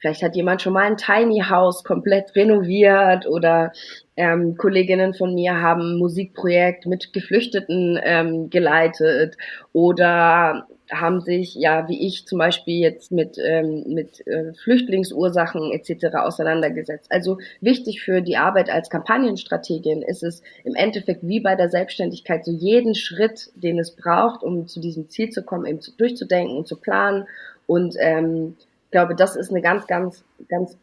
Vielleicht 0.00 0.22
hat 0.22 0.36
jemand 0.36 0.62
schon 0.62 0.72
mal 0.72 0.84
ein 0.84 0.96
Tiny 0.96 1.42
House 1.48 1.82
komplett 1.82 2.34
renoviert 2.36 3.26
oder 3.26 3.72
ähm, 4.16 4.56
Kolleginnen 4.56 5.14
von 5.14 5.34
mir 5.34 5.60
haben 5.60 5.94
ein 5.94 5.98
Musikprojekt 5.98 6.86
mit 6.86 7.12
Geflüchteten 7.12 7.98
ähm, 8.02 8.50
geleitet 8.50 9.36
oder 9.72 10.66
haben 10.90 11.20
sich, 11.20 11.54
ja, 11.54 11.88
wie 11.88 12.06
ich 12.06 12.26
zum 12.26 12.38
Beispiel 12.38 12.80
jetzt 12.80 13.12
mit, 13.12 13.36
ähm, 13.38 13.84
mit 13.88 14.26
äh, 14.26 14.54
Flüchtlingsursachen 14.54 15.72
etc. 15.72 16.16
auseinandergesetzt. 16.16 17.10
Also 17.10 17.38
wichtig 17.60 18.00
für 18.02 18.22
die 18.22 18.36
Arbeit 18.36 18.70
als 18.70 18.90
Kampagnenstrategin 18.90 20.02
ist 20.02 20.22
es 20.22 20.42
im 20.64 20.74
Endeffekt 20.74 21.26
wie 21.26 21.40
bei 21.40 21.56
der 21.56 21.68
Selbstständigkeit 21.68 22.44
so 22.44 22.52
jeden 22.52 22.94
Schritt, 22.94 23.50
den 23.54 23.78
es 23.78 23.96
braucht, 23.96 24.42
um 24.42 24.66
zu 24.66 24.80
diesem 24.80 25.08
Ziel 25.08 25.30
zu 25.30 25.42
kommen, 25.42 25.66
eben 25.66 25.80
zu, 25.80 25.92
durchzudenken 25.96 26.56
und 26.56 26.66
zu 26.66 26.76
planen 26.76 27.26
und 27.66 27.96
ähm, 28.00 28.56
ich 28.88 28.92
glaube, 28.92 29.14
das 29.14 29.36
ist 29.36 29.50
eine 29.50 29.60
ganz, 29.60 29.86
ganz, 29.86 30.24
ganz 30.48 30.78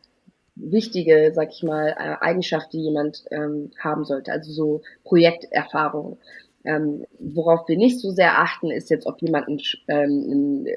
wichtige, 0.56 1.32
sag 1.34 1.50
ich 1.50 1.64
mal, 1.64 1.90
äh, 1.90 2.24
Eigenschaft, 2.24 2.72
die 2.72 2.84
jemand 2.84 3.26
ähm, 3.32 3.72
haben 3.80 4.06
sollte. 4.06 4.32
Also 4.32 4.52
so 4.52 4.82
Projekterfahrung. 5.04 6.20
Ähm, 6.66 7.06
worauf 7.18 7.68
wir 7.68 7.78
nicht 7.78 8.00
so 8.00 8.12
sehr 8.12 8.40
achten, 8.40 8.70
ist 8.70 8.92
jetzt, 8.92 9.08
ob 9.08 9.20
jemand 9.24 9.48
einen, 9.48 9.60
ähm, 9.88 10.24
einen 10.30 10.68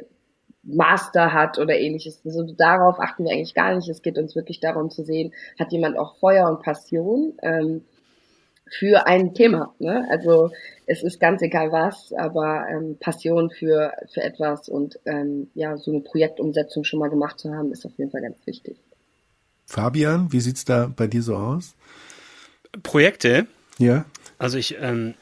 Master 0.63 1.35
hat 1.35 1.59
oder 1.59 1.79
ähnliches. 1.79 2.23
Also 2.25 2.45
darauf 2.45 2.99
achten 2.99 3.27
wir 3.27 3.33
eigentlich 3.33 3.55
gar 3.55 3.75
nicht. 3.75 3.91
Es 3.91 4.01
geht 4.01 4.17
uns 4.17 4.35
wirklich 4.35 4.61
darum 4.61 4.89
zu 4.89 5.05
sehen, 5.05 5.35
hat 5.59 5.71
jemand 5.71 5.99
auch 5.99 6.17
Feuer 6.17 6.49
und 6.49 6.63
Passion. 6.63 7.35
Ähm, 7.43 7.85
für 8.71 9.07
ein 9.07 9.35
Thema. 9.35 9.75
Ne? 9.79 10.07
Also 10.11 10.51
es 10.87 11.03
ist 11.03 11.21
ganz 11.21 11.43
egal 11.43 11.71
was, 11.73 12.13
aber 12.13 12.67
ähm, 12.71 12.97
Passion 12.99 13.51
für, 13.51 13.93
für 14.13 14.23
etwas 14.23 14.69
und 14.69 14.99
ähm, 15.05 15.51
ja, 15.55 15.77
so 15.77 15.91
eine 15.91 16.01
Projektumsetzung 16.01 16.85
schon 16.85 16.99
mal 16.99 17.11
gemacht 17.11 17.39
zu 17.39 17.55
haben, 17.55 17.73
ist 17.73 17.85
auf 17.85 17.93
jeden 17.99 18.11
Fall 18.11 18.23
ganz 18.23 18.39
wichtig. 18.47 18.77
Fabian, 19.67 20.33
wie 20.33 20.41
sieht's 20.41 20.65
da 20.65 20.91
bei 20.95 21.07
dir 21.07 21.23
so 21.23 21.37
aus? 21.37 21.75
Projekte? 22.83 23.47
Ja. 23.79 24.07
Also 24.39 24.57
ich, 24.57 24.77
ähm, 24.81 25.15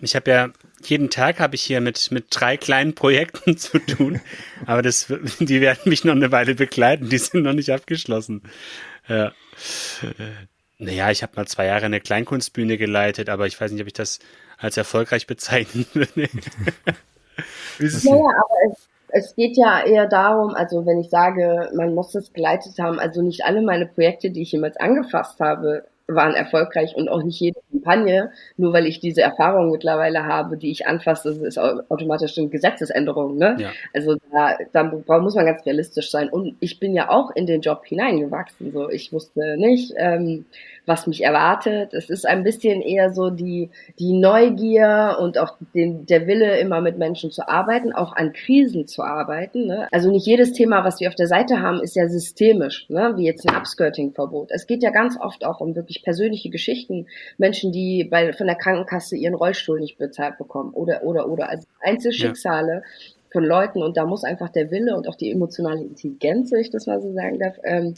ich 0.00 0.16
habe 0.16 0.30
ja 0.30 0.48
jeden 0.82 1.10
Tag 1.10 1.40
habe 1.40 1.54
ich 1.54 1.62
hier 1.62 1.80
mit 1.80 2.10
mit 2.10 2.26
drei 2.30 2.56
kleinen 2.56 2.94
Projekten 2.94 3.56
zu 3.56 3.78
tun, 3.78 4.20
aber 4.66 4.82
das, 4.82 5.06
die 5.38 5.60
werden 5.60 5.88
mich 5.88 6.04
noch 6.04 6.14
eine 6.14 6.32
Weile 6.32 6.54
begleiten. 6.54 7.08
Die 7.08 7.18
sind 7.18 7.42
noch 7.42 7.52
nicht 7.52 7.70
abgeschlossen. 7.70 8.42
Ja. 9.08 9.32
Naja, 10.84 11.10
ich 11.10 11.22
habe 11.22 11.32
mal 11.36 11.46
zwei 11.46 11.66
Jahre 11.66 11.86
eine 11.86 12.00
Kleinkunstbühne 12.00 12.76
geleitet, 12.76 13.28
aber 13.28 13.46
ich 13.46 13.60
weiß 13.60 13.72
nicht, 13.72 13.80
ob 13.80 13.86
ich 13.86 13.94
das 13.94 14.18
als 14.58 14.76
erfolgreich 14.76 15.26
bezeichnen 15.28 15.86
würde. 15.92 16.28
naja, 17.78 18.28
aber 18.36 18.56
es, 18.70 18.88
es 19.08 19.34
geht 19.34 19.56
ja 19.56 19.84
eher 19.84 20.06
darum, 20.06 20.54
also 20.54 20.84
wenn 20.86 21.00
ich 21.00 21.08
sage, 21.08 21.70
man 21.74 21.94
muss 21.94 22.14
es 22.14 22.32
geleitet 22.32 22.78
haben, 22.78 22.98
also 22.98 23.22
nicht 23.22 23.44
alle 23.44 23.62
meine 23.62 23.86
Projekte, 23.86 24.30
die 24.30 24.42
ich 24.42 24.52
jemals 24.52 24.76
angefasst 24.76 25.40
habe, 25.40 25.84
waren 26.06 26.34
erfolgreich 26.34 26.94
und 26.96 27.08
auch 27.08 27.22
nicht 27.22 27.40
jede 27.40 27.60
Kampagne, 27.70 28.30
nur 28.56 28.72
weil 28.72 28.86
ich 28.86 29.00
diese 29.00 29.22
Erfahrung 29.22 29.70
mittlerweile 29.70 30.24
habe, 30.24 30.56
die 30.56 30.70
ich 30.70 30.86
anfasse, 30.86 31.30
ist 31.46 31.58
automatisch 31.58 32.36
eine 32.36 32.48
Gesetzesänderung. 32.48 33.38
Ne? 33.38 33.56
Ja. 33.58 33.70
Also 33.94 34.16
da, 34.30 34.58
da 34.72 35.18
muss 35.18 35.34
man 35.34 35.46
ganz 35.46 35.64
realistisch 35.64 36.10
sein. 36.10 36.28
Und 36.28 36.56
ich 36.60 36.78
bin 36.78 36.94
ja 36.94 37.08
auch 37.08 37.30
in 37.34 37.46
den 37.46 37.62
Job 37.62 37.86
hineingewachsen. 37.86 38.72
So, 38.72 38.90
ich 38.90 39.12
wusste 39.12 39.56
nicht, 39.56 39.94
ähm, 39.96 40.44
was 40.86 41.06
mich 41.06 41.22
erwartet. 41.22 41.94
Es 41.94 42.10
ist 42.10 42.26
ein 42.26 42.44
bisschen 42.44 42.82
eher 42.82 43.12
so 43.12 43.30
die, 43.30 43.70
die 43.98 44.12
Neugier 44.12 45.16
und 45.20 45.38
auch 45.38 45.56
den, 45.74 46.06
der 46.06 46.26
Wille, 46.26 46.58
immer 46.58 46.80
mit 46.80 46.98
Menschen 46.98 47.30
zu 47.30 47.48
arbeiten, 47.48 47.92
auch 47.92 48.14
an 48.14 48.32
Krisen 48.32 48.86
zu 48.86 49.02
arbeiten. 49.02 49.66
Ne? 49.66 49.88
Also 49.92 50.10
nicht 50.10 50.26
jedes 50.26 50.52
Thema, 50.52 50.84
was 50.84 51.00
wir 51.00 51.08
auf 51.08 51.14
der 51.14 51.26
Seite 51.26 51.60
haben, 51.60 51.80
ist 51.80 51.96
ja 51.96 52.08
systemisch, 52.08 52.88
ne? 52.88 53.14
wie 53.16 53.24
jetzt 53.24 53.48
ein 53.48 53.56
Upskirting-Verbot. 53.56 54.50
Es 54.50 54.66
geht 54.66 54.82
ja 54.82 54.90
ganz 54.90 55.18
oft 55.18 55.44
auch 55.44 55.60
um 55.60 55.74
wirklich 55.74 56.02
persönliche 56.02 56.50
Geschichten. 56.50 57.06
Menschen, 57.38 57.72
die 57.72 58.04
bei, 58.04 58.32
von 58.32 58.46
der 58.46 58.56
Krankenkasse 58.56 59.16
ihren 59.16 59.34
Rollstuhl 59.34 59.80
nicht 59.80 59.98
bezahlt 59.98 60.38
bekommen 60.38 60.72
oder, 60.74 61.02
oder, 61.02 61.28
oder. 61.28 61.48
Also 61.48 61.66
Einzelschicksale. 61.80 62.74
Ja 62.74 62.82
von 63.34 63.44
Leuten 63.44 63.82
und 63.82 63.96
da 63.96 64.06
muss 64.06 64.22
einfach 64.22 64.48
der 64.48 64.70
Wille 64.70 64.96
und 64.96 65.08
auch 65.08 65.16
die 65.16 65.32
emotionale 65.32 65.80
Intelligenz, 65.80 66.52
wenn 66.52 66.60
ich 66.60 66.70
das 66.70 66.86
mal 66.86 67.02
so 67.02 67.12
sagen 67.12 67.40
darf, 67.40 67.56
ähm, 67.64 67.94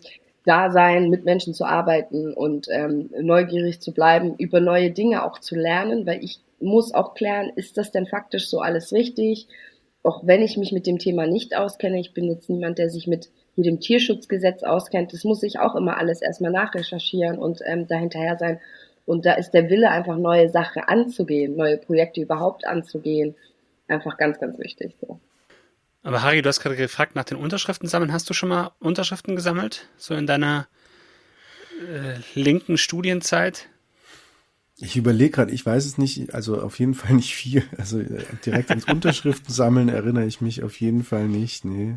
da 0.46 0.70
sein, 0.70 1.10
mit 1.10 1.24
Menschen 1.24 1.52
zu 1.54 1.64
arbeiten 1.64 2.32
und 2.32 2.68
ähm, 2.70 3.10
neugierig 3.20 3.80
zu 3.80 3.92
bleiben, 3.92 4.36
über 4.38 4.60
neue 4.60 4.92
Dinge 4.92 5.24
auch 5.24 5.40
zu 5.40 5.56
lernen, 5.56 6.06
weil 6.06 6.22
ich 6.24 6.40
muss 6.60 6.94
auch 6.94 7.14
klären, 7.14 7.50
ist 7.56 7.76
das 7.76 7.90
denn 7.90 8.06
faktisch 8.06 8.48
so 8.48 8.60
alles 8.60 8.92
richtig? 8.92 9.48
Auch 10.02 10.24
wenn 10.24 10.42
ich 10.42 10.56
mich 10.56 10.72
mit 10.72 10.86
dem 10.86 10.98
Thema 10.98 11.26
nicht 11.26 11.56
auskenne, 11.56 11.98
ich 11.98 12.14
bin 12.14 12.24
jetzt 12.26 12.48
niemand, 12.48 12.78
der 12.78 12.88
sich 12.90 13.08
mit 13.08 13.28
jedem 13.56 13.80
Tierschutzgesetz 13.80 14.62
auskennt, 14.62 15.12
das 15.12 15.24
muss 15.24 15.42
ich 15.42 15.58
auch 15.58 15.74
immer 15.74 15.98
alles 15.98 16.22
erstmal 16.22 16.52
nachrecherchieren 16.52 17.38
und 17.38 17.60
ähm, 17.66 17.88
dahinterher 17.88 18.38
sein. 18.38 18.60
Und 19.04 19.26
da 19.26 19.34
ist 19.34 19.50
der 19.50 19.68
Wille 19.68 19.90
einfach 19.90 20.16
neue 20.16 20.48
Sachen 20.48 20.82
anzugehen, 20.82 21.56
neue 21.56 21.76
Projekte 21.76 22.20
überhaupt 22.20 22.66
anzugehen, 22.66 23.34
einfach 23.88 24.16
ganz, 24.16 24.38
ganz 24.38 24.58
wichtig. 24.58 24.94
So. 25.00 25.18
Aber 26.06 26.22
Harry, 26.22 26.40
du 26.40 26.48
hast 26.48 26.60
gerade 26.60 26.76
gefragt 26.76 27.16
nach 27.16 27.24
den 27.24 27.36
Unterschriften 27.36 27.88
sammeln. 27.88 28.12
Hast 28.12 28.30
du 28.30 28.32
schon 28.32 28.48
mal 28.48 28.70
Unterschriften 28.78 29.34
gesammelt? 29.34 29.88
So 29.96 30.14
in 30.14 30.28
deiner 30.28 30.68
äh, 31.80 32.20
linken 32.38 32.78
Studienzeit? 32.78 33.66
Ich 34.78 34.96
überlege 34.96 35.30
gerade, 35.30 35.50
ich 35.50 35.66
weiß 35.66 35.84
es 35.84 35.98
nicht, 35.98 36.32
also 36.32 36.62
auf 36.62 36.78
jeden 36.78 36.94
Fall 36.94 37.14
nicht 37.14 37.34
viel. 37.34 37.64
Also 37.76 37.98
äh, 37.98 38.22
direkt 38.44 38.70
ans 38.70 38.84
Unterschriften 38.84 39.52
sammeln 39.52 39.88
erinnere 39.88 40.26
ich 40.26 40.40
mich 40.40 40.62
auf 40.62 40.80
jeden 40.80 41.02
Fall 41.02 41.26
nicht. 41.26 41.64
Nee. 41.64 41.96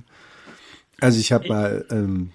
Also 1.00 1.20
ich 1.20 1.32
habe 1.32 1.48
mal 1.48 1.86
ähm, 1.92 2.32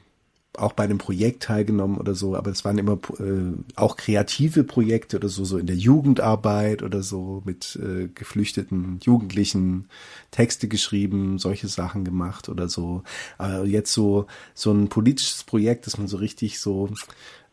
auch 0.56 0.72
bei 0.72 0.84
einem 0.84 0.98
Projekt 0.98 1.42
teilgenommen 1.42 1.98
oder 1.98 2.14
so, 2.14 2.36
aber 2.36 2.50
es 2.50 2.64
waren 2.64 2.78
immer 2.78 2.98
äh, 3.18 3.52
auch 3.76 3.96
kreative 3.96 4.64
Projekte 4.64 5.16
oder 5.16 5.28
so, 5.28 5.44
so 5.44 5.58
in 5.58 5.66
der 5.66 5.76
Jugendarbeit 5.76 6.82
oder 6.82 7.02
so 7.02 7.42
mit 7.44 7.78
äh, 7.82 8.08
geflüchteten 8.08 9.00
Jugendlichen 9.02 9.88
Texte 10.30 10.68
geschrieben, 10.68 11.38
solche 11.38 11.68
Sachen 11.68 12.04
gemacht 12.04 12.48
oder 12.48 12.68
so. 12.68 13.02
Aber 13.38 13.64
jetzt 13.64 13.92
so 13.92 14.26
so 14.54 14.72
ein 14.72 14.88
politisches 14.88 15.44
Projekt, 15.44 15.86
dass 15.86 15.98
man 15.98 16.08
so 16.08 16.16
richtig 16.18 16.60
so 16.60 16.88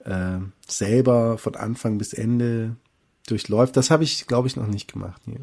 äh, 0.05 0.39
selber 0.67 1.37
von 1.37 1.55
Anfang 1.55 1.97
bis 1.97 2.13
Ende 2.13 2.75
durchläuft, 3.27 3.77
das 3.77 3.91
habe 3.91 4.03
ich, 4.03 4.27
glaube 4.27 4.47
ich, 4.47 4.55
noch 4.55 4.67
nicht 4.67 4.91
gemacht. 4.91 5.21
Nee. 5.25 5.39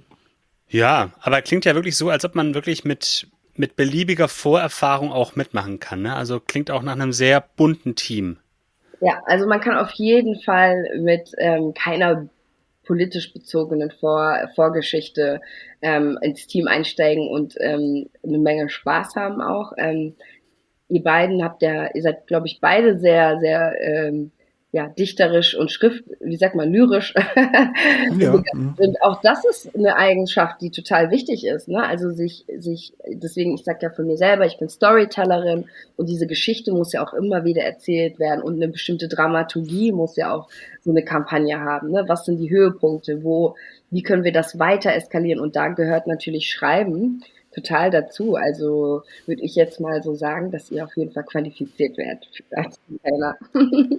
Ja, 0.68 1.12
aber 1.20 1.42
klingt 1.42 1.64
ja 1.64 1.74
wirklich 1.74 1.96
so, 1.96 2.10
als 2.10 2.24
ob 2.24 2.34
man 2.34 2.54
wirklich 2.54 2.84
mit 2.84 3.26
mit 3.58 3.76
beliebiger 3.76 4.28
Vorerfahrung 4.28 5.12
auch 5.12 5.36
mitmachen 5.36 5.80
kann. 5.80 6.02
Ne? 6.02 6.14
Also 6.14 6.40
klingt 6.40 6.70
auch 6.70 6.82
nach 6.82 6.92
einem 6.92 7.12
sehr 7.12 7.44
bunten 7.56 7.94
Team. 7.94 8.38
Ja, 9.00 9.20
also 9.26 9.46
man 9.46 9.60
kann 9.60 9.76
auf 9.76 9.90
jeden 9.92 10.40
Fall 10.40 10.98
mit 11.00 11.32
ähm, 11.38 11.74
keiner 11.74 12.28
politisch 12.84 13.32
bezogenen 13.32 13.90
Vor 13.90 14.48
Vorgeschichte 14.54 15.40
ähm, 15.82 16.18
ins 16.22 16.46
Team 16.46 16.66
einsteigen 16.66 17.28
und 17.28 17.54
ähm, 17.60 18.08
eine 18.24 18.38
Menge 18.38 18.68
Spaß 18.68 19.14
haben 19.14 19.40
auch. 19.42 19.72
Ähm, 19.76 20.14
ihr 20.88 21.02
beiden 21.02 21.44
habt 21.44 21.62
ja, 21.62 21.94
ihr 21.94 22.02
seid, 22.02 22.26
glaube 22.26 22.46
ich, 22.46 22.60
beide 22.60 22.98
sehr, 22.98 23.38
sehr 23.40 23.74
ähm, 23.80 24.32
ja, 24.70 24.86
dichterisch 24.88 25.56
und 25.56 25.70
schrift, 25.70 26.04
wie 26.20 26.36
sagt 26.36 26.54
man, 26.54 26.70
lyrisch. 26.70 27.14
Ja. 28.18 28.42
Mhm. 28.52 28.74
und 28.78 29.02
auch 29.02 29.20
das 29.20 29.44
ist 29.44 29.74
eine 29.74 29.96
Eigenschaft, 29.96 30.60
die 30.60 30.70
total 30.70 31.10
wichtig 31.10 31.46
ist. 31.46 31.68
Ne? 31.68 31.82
Also 31.82 32.10
sich, 32.10 32.44
sich, 32.56 32.92
deswegen, 33.06 33.54
ich 33.54 33.64
sag 33.64 33.82
ja 33.82 33.90
von 33.90 34.06
mir 34.06 34.16
selber, 34.16 34.46
ich 34.46 34.58
bin 34.58 34.68
Storytellerin 34.68 35.66
und 35.96 36.08
diese 36.08 36.26
Geschichte 36.26 36.72
muss 36.72 36.92
ja 36.92 37.06
auch 37.06 37.12
immer 37.12 37.44
wieder 37.44 37.62
erzählt 37.62 38.18
werden 38.18 38.42
und 38.42 38.54
eine 38.54 38.68
bestimmte 38.68 39.08
Dramaturgie 39.08 39.92
muss 39.92 40.16
ja 40.16 40.34
auch 40.34 40.48
so 40.80 40.90
eine 40.90 41.04
Kampagne 41.04 41.60
haben. 41.60 41.90
Ne? 41.90 42.04
Was 42.06 42.24
sind 42.24 42.38
die 42.38 42.50
Höhepunkte? 42.50 43.22
Wo, 43.22 43.54
wie 43.90 44.02
können 44.02 44.24
wir 44.24 44.32
das 44.32 44.58
weiter 44.58 44.94
eskalieren? 44.94 45.40
Und 45.40 45.56
da 45.56 45.68
gehört 45.68 46.06
natürlich 46.06 46.50
Schreiben 46.50 47.22
total 47.52 47.90
dazu. 47.90 48.36
Also 48.36 49.02
würde 49.26 49.42
ich 49.42 49.54
jetzt 49.54 49.80
mal 49.80 50.02
so 50.02 50.14
sagen, 50.14 50.50
dass 50.50 50.70
ihr 50.70 50.84
auf 50.84 50.96
jeden 50.96 51.12
Fall 51.12 51.24
qualifiziert 51.24 51.96
werdet 51.98 52.28
als 52.50 52.78
Trainer. 53.02 53.36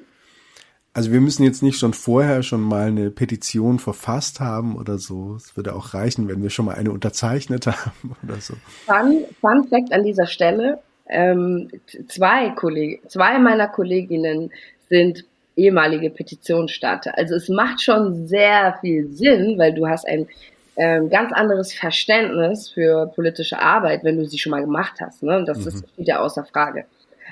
Also 0.94 1.12
wir 1.12 1.22
müssen 1.22 1.44
jetzt 1.44 1.62
nicht 1.62 1.78
schon 1.78 1.94
vorher 1.94 2.42
schon 2.42 2.62
mal 2.62 2.88
eine 2.88 3.12
Petition 3.12 3.80
verfasst 3.80 4.40
haben 4.40 4.76
oder 4.76 4.98
so. 4.98 5.36
Es 5.36 5.56
würde 5.56 5.76
auch 5.76 5.94
reichen, 5.94 6.28
wenn 6.28 6.42
wir 6.42 6.50
schon 6.50 6.66
mal 6.66 6.76
eine 6.76 6.92
unterzeichnet 6.92 7.68
haben 7.68 8.16
oder 8.24 8.38
so. 8.42 8.56
Fun, 8.86 9.26
Fun 9.40 9.68
Fact 9.68 9.94
an 9.94 10.04
dieser 10.04 10.26
Stelle. 10.28 10.80
Ähm, 11.08 11.70
zwei, 12.08 12.50
Kolleg 12.52 13.02
zwei 13.10 13.40
meiner 13.40 13.68
Kolleginnen 13.68 14.52
sind 14.90 15.26
ehemalige 15.56 16.10
Petitionsstarter. 16.10 17.18
Also 17.18 17.36
es 17.36 17.50
macht 17.50 17.82
schon 17.82 18.28
sehr 18.28 18.78
viel 18.82 19.10
Sinn, 19.12 19.58
weil 19.58 19.74
du 19.74 19.88
hast 19.88 20.08
ein 20.08 20.28
ähm, 20.76 21.10
ganz 21.10 21.34
anderes 21.34 21.74
Verständnis 21.74 22.70
für 22.70 23.08
politische 23.08 23.60
Arbeit, 23.60 24.04
wenn 24.04 24.18
du 24.18 24.26
sie 24.26 24.40
schon 24.40 24.52
mal 24.52 24.62
gemacht 24.62 24.94
hast. 25.02 25.24
Ne? 25.24 25.44
Das 25.46 25.60
mhm. 25.60 25.68
ist 25.68 25.98
wieder 25.98 26.22
außer 26.22 26.46
Frage. 26.46 26.86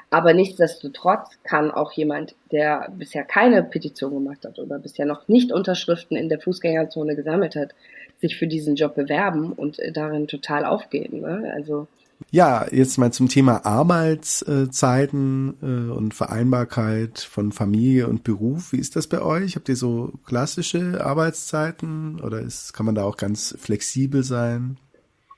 Aber 0.10 0.34
nichtsdestotrotz 0.34 1.38
kann 1.44 1.70
auch 1.70 1.92
jemand, 1.92 2.36
der 2.52 2.90
bisher 2.98 3.24
keine 3.24 3.62
Petition 3.64 4.14
gemacht 4.14 4.46
hat 4.46 4.58
oder 4.58 4.80
bisher 4.80 5.06
noch 5.06 5.28
nicht 5.28 5.52
Unterschriften 5.52 6.16
in 6.16 6.30
der 6.30 6.40
Fußgängerzone 6.40 7.16
gesammelt 7.16 7.56
hat, 7.56 7.76
sich 8.22 8.38
für 8.38 8.48
diesen 8.48 8.76
Job 8.76 8.96
bewerben 8.96 9.52
und 9.52 9.80
darin 9.94 10.28
total 10.28 10.66
aufgehen. 10.66 11.22
Ne? 11.22 11.52
Also 11.54 11.88
ja, 12.32 12.66
jetzt 12.72 12.98
mal 12.98 13.12
zum 13.12 13.30
Thema 13.30 13.66
Arbeitszeiten 13.66 15.58
äh, 15.62 15.92
und 15.92 16.14
Vereinbarkeit 16.14 17.20
von 17.20 17.52
Familie 17.52 18.08
und 18.08 18.24
Beruf. 18.24 18.74
Wie 18.74 18.80
ist 18.80 18.96
das 18.96 19.08
bei 19.08 19.22
euch? 19.22 19.56
Habt 19.56 19.70
ihr 19.70 19.76
so 19.76 20.14
klassische 20.26 21.06
Arbeitszeiten 21.06 22.20
oder 22.22 22.40
ist, 22.40 22.74
kann 22.74 22.86
man 22.86 22.96
da 22.96 23.04
auch 23.04 23.18
ganz 23.18 23.56
flexibel 23.60 24.24
sein? 24.24 24.78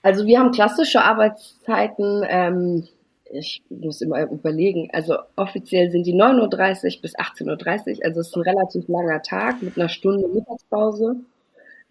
Also 0.02 0.26
wir 0.26 0.40
haben 0.40 0.52
klassische 0.52 1.02
Arbeitszeiten. 1.02 2.24
Ähm, 2.28 2.88
ich 3.32 3.62
muss 3.70 4.02
immer 4.02 4.22
überlegen, 4.24 4.90
also 4.94 5.16
offiziell 5.36 5.92
sind 5.92 6.06
die 6.06 6.16
9.30 6.16 6.96
Uhr 6.98 7.02
bis 7.02 7.16
18.30 7.18 8.00
Uhr, 8.00 8.06
also 8.06 8.20
es 8.22 8.28
ist 8.28 8.36
ein 8.36 8.42
relativ 8.42 8.88
langer 8.88 9.22
Tag 9.22 9.62
mit 9.62 9.78
einer 9.78 9.90
Stunde 9.90 10.28
Mittagspause. 10.28 11.16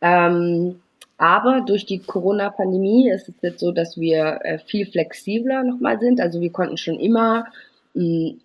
Ähm, 0.01 0.81
aber 1.16 1.62
durch 1.66 1.85
die 1.85 1.98
Corona-Pandemie 1.98 3.11
ist 3.11 3.29
es 3.29 3.35
jetzt 3.42 3.61
so, 3.61 3.72
dass 3.72 3.98
wir 3.98 4.38
äh, 4.44 4.59
viel 4.59 4.87
flexibler 4.87 5.64
nochmal 5.64 5.98
sind. 5.98 6.20
Also 6.20 6.40
wir 6.40 6.53
konnten 6.53 6.77
schon 6.77 7.01
immer 7.01 7.46
mh, 7.94 8.05
mm, 8.05 8.40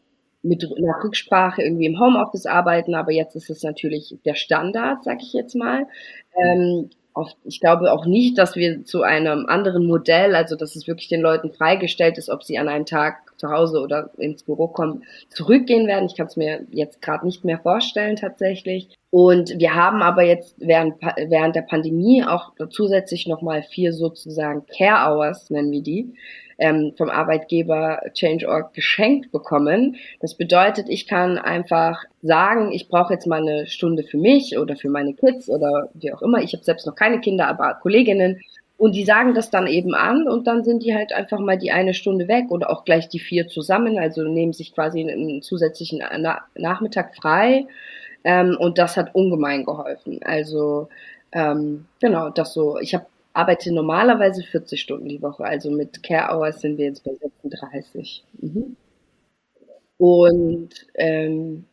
mit 0.45 0.63
einer 0.65 1.01
Rücksprache 1.01 1.61
irgendwie 1.63 1.85
im 1.85 1.99
Homeoffice 1.99 2.45
arbeiten, 2.47 2.95
aber 2.95 3.13
jetzt 3.13 3.35
ist 3.35 3.49
es 3.49 3.63
natürlich 3.63 4.17
der 4.25 4.35
Standard, 4.35 5.03
sag 5.03 5.21
ich 5.21 5.31
jetzt 5.31 5.55
mal. 5.55 5.87
Ähm, 6.35 6.89
oft, 7.13 7.37
ich 7.43 7.59
glaube 7.59 7.91
auch 7.91 8.05
nicht, 8.05 8.37
dass 8.37 8.55
wir 8.55 8.83
zu 8.85 9.03
einem 9.03 9.45
anderen 9.47 9.85
Modell, 9.87 10.35
also 10.35 10.55
dass 10.55 10.75
es 10.75 10.87
wirklich 10.87 11.07
den 11.07 11.21
Leuten 11.21 11.51
freigestellt 11.51 12.17
ist, 12.17 12.29
ob 12.29 12.43
sie 12.43 12.57
an 12.57 12.67
einem 12.67 12.85
Tag 12.85 13.22
zu 13.43 13.51
Hause 13.51 13.81
oder 13.81 14.09
ins 14.17 14.43
Büro 14.43 14.67
kommen, 14.67 15.03
zurückgehen 15.29 15.85
werden. 15.85 16.05
Ich 16.05 16.15
kann 16.15 16.27
es 16.27 16.37
mir 16.37 16.65
jetzt 16.71 17.01
gerade 17.01 17.25
nicht 17.25 17.43
mehr 17.43 17.59
vorstellen 17.59 18.15
tatsächlich. 18.15 18.89
Und 19.09 19.59
wir 19.59 19.75
haben 19.75 20.01
aber 20.01 20.23
jetzt 20.23 20.55
während, 20.59 20.95
während 21.01 21.55
der 21.55 21.63
Pandemie 21.63 22.23
auch 22.23 22.53
zusätzlich 22.69 23.27
nochmal 23.27 23.61
vier 23.61 23.91
sozusagen 23.91 24.65
Care 24.65 25.11
Hours, 25.11 25.49
nennen 25.49 25.71
wir 25.71 25.83
die, 25.83 26.15
ähm, 26.57 26.93
vom 26.97 27.09
Arbeitgeber 27.09 28.01
Change.org 28.13 28.73
geschenkt 28.73 29.31
bekommen. 29.31 29.97
Das 30.21 30.35
bedeutet, 30.35 30.87
ich 30.87 31.05
kann 31.05 31.37
einfach 31.37 32.05
sagen, 32.21 32.71
ich 32.71 32.87
brauche 32.87 33.13
jetzt 33.13 33.27
mal 33.27 33.41
eine 33.41 33.67
Stunde 33.67 34.03
für 34.03 34.17
mich 34.17 34.57
oder 34.57 34.77
für 34.77 34.89
meine 34.89 35.13
Kids 35.13 35.49
oder 35.49 35.89
wie 35.93 36.13
auch 36.13 36.21
immer. 36.21 36.41
Ich 36.41 36.53
habe 36.53 36.63
selbst 36.63 36.87
noch 36.87 36.95
keine 36.95 37.19
Kinder, 37.19 37.47
aber 37.47 37.77
Kolleginnen. 37.81 38.39
Und 38.83 38.95
die 38.95 39.05
sagen 39.05 39.33
das 39.33 39.49
dann 39.49 39.65
eben 39.65 39.95
an 39.95 40.27
und 40.27 40.45
dann 40.45 40.65
sind 40.65 40.83
die 40.83 40.93
halt 40.93 41.13
einfach 41.13 41.39
mal 41.39 41.57
die 41.57 41.71
eine 41.71 41.93
Stunde 41.93 42.27
weg 42.27 42.51
oder 42.51 42.69
auch 42.69 42.83
gleich 42.83 43.07
die 43.07 43.19
vier 43.19 43.47
zusammen, 43.47 43.97
also 43.97 44.23
nehmen 44.23 44.51
sich 44.51 44.73
quasi 44.75 44.99
einen 44.99 45.41
zusätzlichen 45.41 46.03
Na 46.19 46.41
Nachmittag 46.53 47.15
frei. 47.15 47.65
Ähm, 48.25 48.57
und 48.59 48.77
das 48.77 48.97
hat 48.97 49.15
ungemein 49.15 49.63
geholfen. 49.63 50.19
Also 50.25 50.89
ähm, 51.31 51.85
genau, 52.01 52.29
das 52.29 52.53
so. 52.53 52.77
Ich 52.77 52.93
habe 52.93 53.05
arbeite 53.31 53.73
normalerweise 53.73 54.43
40 54.43 54.81
Stunden 54.81 55.07
die 55.07 55.21
Woche. 55.21 55.45
Also 55.45 55.71
mit 55.71 56.03
Care 56.03 56.35
Hours 56.35 56.59
sind 56.59 56.77
wir 56.77 56.87
jetzt 56.87 57.05
bei 57.05 57.13
36. 57.13 58.25
Mhm. 58.41 58.75
Und 59.97 60.71
ähm, 60.95 61.63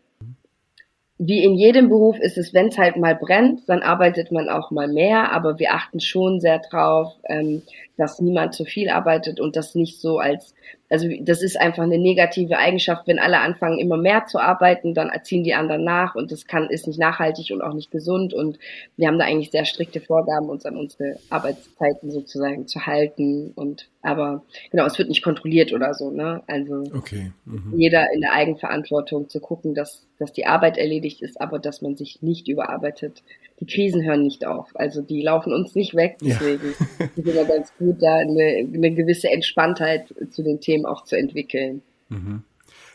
wie 1.23 1.45
in 1.45 1.55
jedem 1.55 1.91
Beruf 1.91 2.19
ist 2.19 2.39
es, 2.39 2.55
wenn 2.55 2.69
es 2.69 2.79
halt 2.79 2.97
mal 2.97 3.15
brennt, 3.15 3.69
dann 3.69 3.83
arbeitet 3.83 4.33
man 4.33 4.49
auch 4.49 4.71
mal 4.71 4.89
mehr, 4.89 5.33
aber 5.33 5.59
wir 5.59 5.75
achten 5.75 6.01
schon 6.01 6.41
sehr 6.41 6.61
drauf, 6.61 7.13
ähm, 7.29 7.61
dass 8.01 8.21
niemand 8.21 8.55
zu 8.55 8.65
viel 8.65 8.89
arbeitet 8.89 9.41
und 9.41 9.57
das 9.57 9.75
nicht 9.75 10.01
so 10.01 10.19
als 10.19 10.55
also 10.91 11.09
das 11.21 11.41
ist 11.43 11.59
einfach 11.59 11.85
eine 11.85 11.99
negative 11.99 12.59
Eigenschaft, 12.59 13.07
wenn 13.07 13.21
alle 13.21 13.39
anfangen 13.39 13.79
immer 13.79 13.97
mehr 13.97 14.27
zu 14.27 14.41
arbeiten, 14.41 14.93
dann 14.93 15.09
erziehen 15.09 15.45
die 15.45 15.55
anderen 15.55 15.85
nach 15.85 16.17
und 16.17 16.33
das 16.33 16.47
kann 16.47 16.69
ist 16.69 16.89
nicht 16.89 16.99
nachhaltig 16.99 17.53
und 17.53 17.63
auch 17.63 17.75
nicht 17.75 17.93
gesund 17.93 18.35
und 18.35 18.59
wir 18.97 19.07
haben 19.07 19.19
da 19.19 19.25
eigentlich 19.25 19.53
sehr 19.53 19.65
strikte 19.65 20.01
Vorgaben, 20.01 20.49
uns 20.49 20.67
an 20.67 20.77
unsere 20.77 21.17
Arbeitszeiten 21.31 22.11
sozusagen 22.11 22.67
zu 22.67 22.87
halten 22.87 23.53
und 23.55 23.89
aber 24.03 24.43
genau, 24.71 24.87
es 24.87 24.99
wird 24.99 25.11
nicht 25.11 25.23
kontrolliert 25.23 25.73
oder 25.73 25.95
so, 25.95 26.11
ne? 26.11 26.43
Also 26.47 26.85
okay. 26.95 27.33
mhm. 27.45 27.75
jeder 27.77 28.13
in 28.13 28.23
der 28.23 28.33
Eigenverantwortung 28.33 29.29
zu 29.29 29.41
gucken, 29.41 29.75
dass 29.75 30.07
dass 30.19 30.33
die 30.33 30.47
Arbeit 30.47 30.77
erledigt 30.77 31.23
ist, 31.23 31.41
aber 31.41 31.59
dass 31.59 31.81
man 31.83 31.97
sich 31.97 32.21
nicht 32.21 32.47
überarbeitet. 32.47 33.23
Die 33.59 33.67
Krisen 33.67 34.05
hören 34.05 34.23
nicht 34.23 34.47
auf, 34.47 34.71
also 34.75 35.03
die 35.03 35.23
laufen 35.23 35.53
uns 35.53 35.75
nicht 35.75 35.95
weg, 35.95 36.17
deswegen 36.23 36.75
ja. 36.99 37.07
ist 37.17 37.27
immer 37.27 37.45
ganz 37.45 37.73
gut, 37.79 37.90
gut, 37.93 38.03
da 38.03 38.17
eine, 38.17 38.69
eine 38.73 38.95
gewisse 38.95 39.31
Entspanntheit 39.31 40.15
zu 40.31 40.43
den 40.43 40.61
Themen 40.61 40.87
auch 40.87 41.05
zu 41.05 41.17
entwickeln. 41.17 41.83
Mhm. 42.09 42.43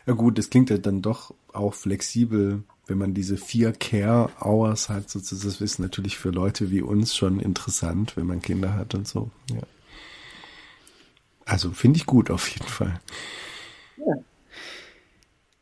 Ja 0.06 0.14
gut, 0.14 0.38
das 0.38 0.50
klingt 0.50 0.70
ja 0.70 0.78
dann 0.78 1.02
doch 1.02 1.34
auch 1.52 1.74
flexibel, 1.74 2.62
wenn 2.86 2.98
man 2.98 3.14
diese 3.14 3.36
vier 3.36 3.72
Care 3.72 4.30
Hours 4.40 4.88
hat, 4.88 5.10
sozusagen. 5.10 5.50
Das 5.50 5.60
ist 5.60 5.78
natürlich 5.78 6.16
für 6.16 6.30
Leute 6.30 6.70
wie 6.70 6.82
uns 6.82 7.14
schon 7.14 7.40
interessant, 7.40 8.16
wenn 8.16 8.26
man 8.26 8.40
Kinder 8.40 8.74
hat 8.74 8.94
und 8.94 9.08
so. 9.08 9.30
Ja. 9.50 9.62
Also 11.44 11.70
finde 11.70 11.98
ich 11.98 12.06
gut 12.06 12.30
auf 12.30 12.48
jeden 12.48 12.68
Fall. 12.68 13.00
Ja. 13.96 14.14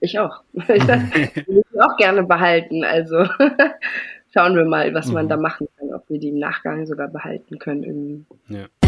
Ich 0.01 0.19
auch. 0.19 0.43
Ich 0.55 0.87
will 1.49 1.65
ich 1.75 1.81
auch 1.81 1.97
gerne 1.97 2.23
behalten. 2.25 2.85
Also 2.85 3.25
schauen 4.35 4.57
wir 4.57 4.65
mal, 4.67 4.93
was 4.93 5.09
man 5.09 5.25
mhm. 5.25 5.29
da 5.31 5.37
machen 5.39 5.69
kann, 5.79 5.95
ob 5.95 6.09
wir 6.11 6.19
die 6.19 6.29
im 6.29 6.39
Nachgang 6.39 6.87
sogar 6.87 7.09
behalten 7.09 7.59
können. 7.59 7.83
Irgendwie. 7.83 8.27
Ja. 8.49 8.84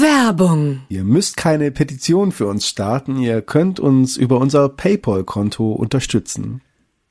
Werbung. 0.00 0.82
Ihr 0.88 1.04
müsst 1.04 1.36
keine 1.36 1.70
Petition 1.70 2.32
für 2.32 2.46
uns 2.46 2.66
starten, 2.66 3.18
ihr 3.18 3.42
könnt 3.42 3.78
uns 3.78 4.16
über 4.16 4.38
unser 4.38 4.68
PayPal-Konto 4.68 5.72
unterstützen. 5.72 6.62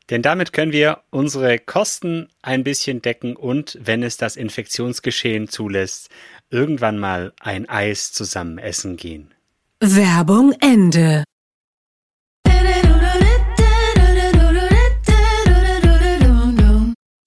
Denn 0.09 0.23
damit 0.23 0.53
können 0.53 0.71
wir 0.71 1.01
unsere 1.11 1.59
Kosten 1.59 2.29
ein 2.41 2.63
bisschen 2.63 3.01
decken 3.01 3.35
und, 3.35 3.77
wenn 3.81 4.01
es 4.01 4.17
das 4.17 4.35
Infektionsgeschehen 4.35 5.47
zulässt, 5.49 6.09
irgendwann 6.49 6.97
mal 6.97 7.33
ein 7.39 7.69
Eis 7.69 8.11
zusammen 8.11 8.57
essen 8.57 8.97
gehen. 8.97 9.33
Werbung 9.79 10.53
Ende. 10.59 11.23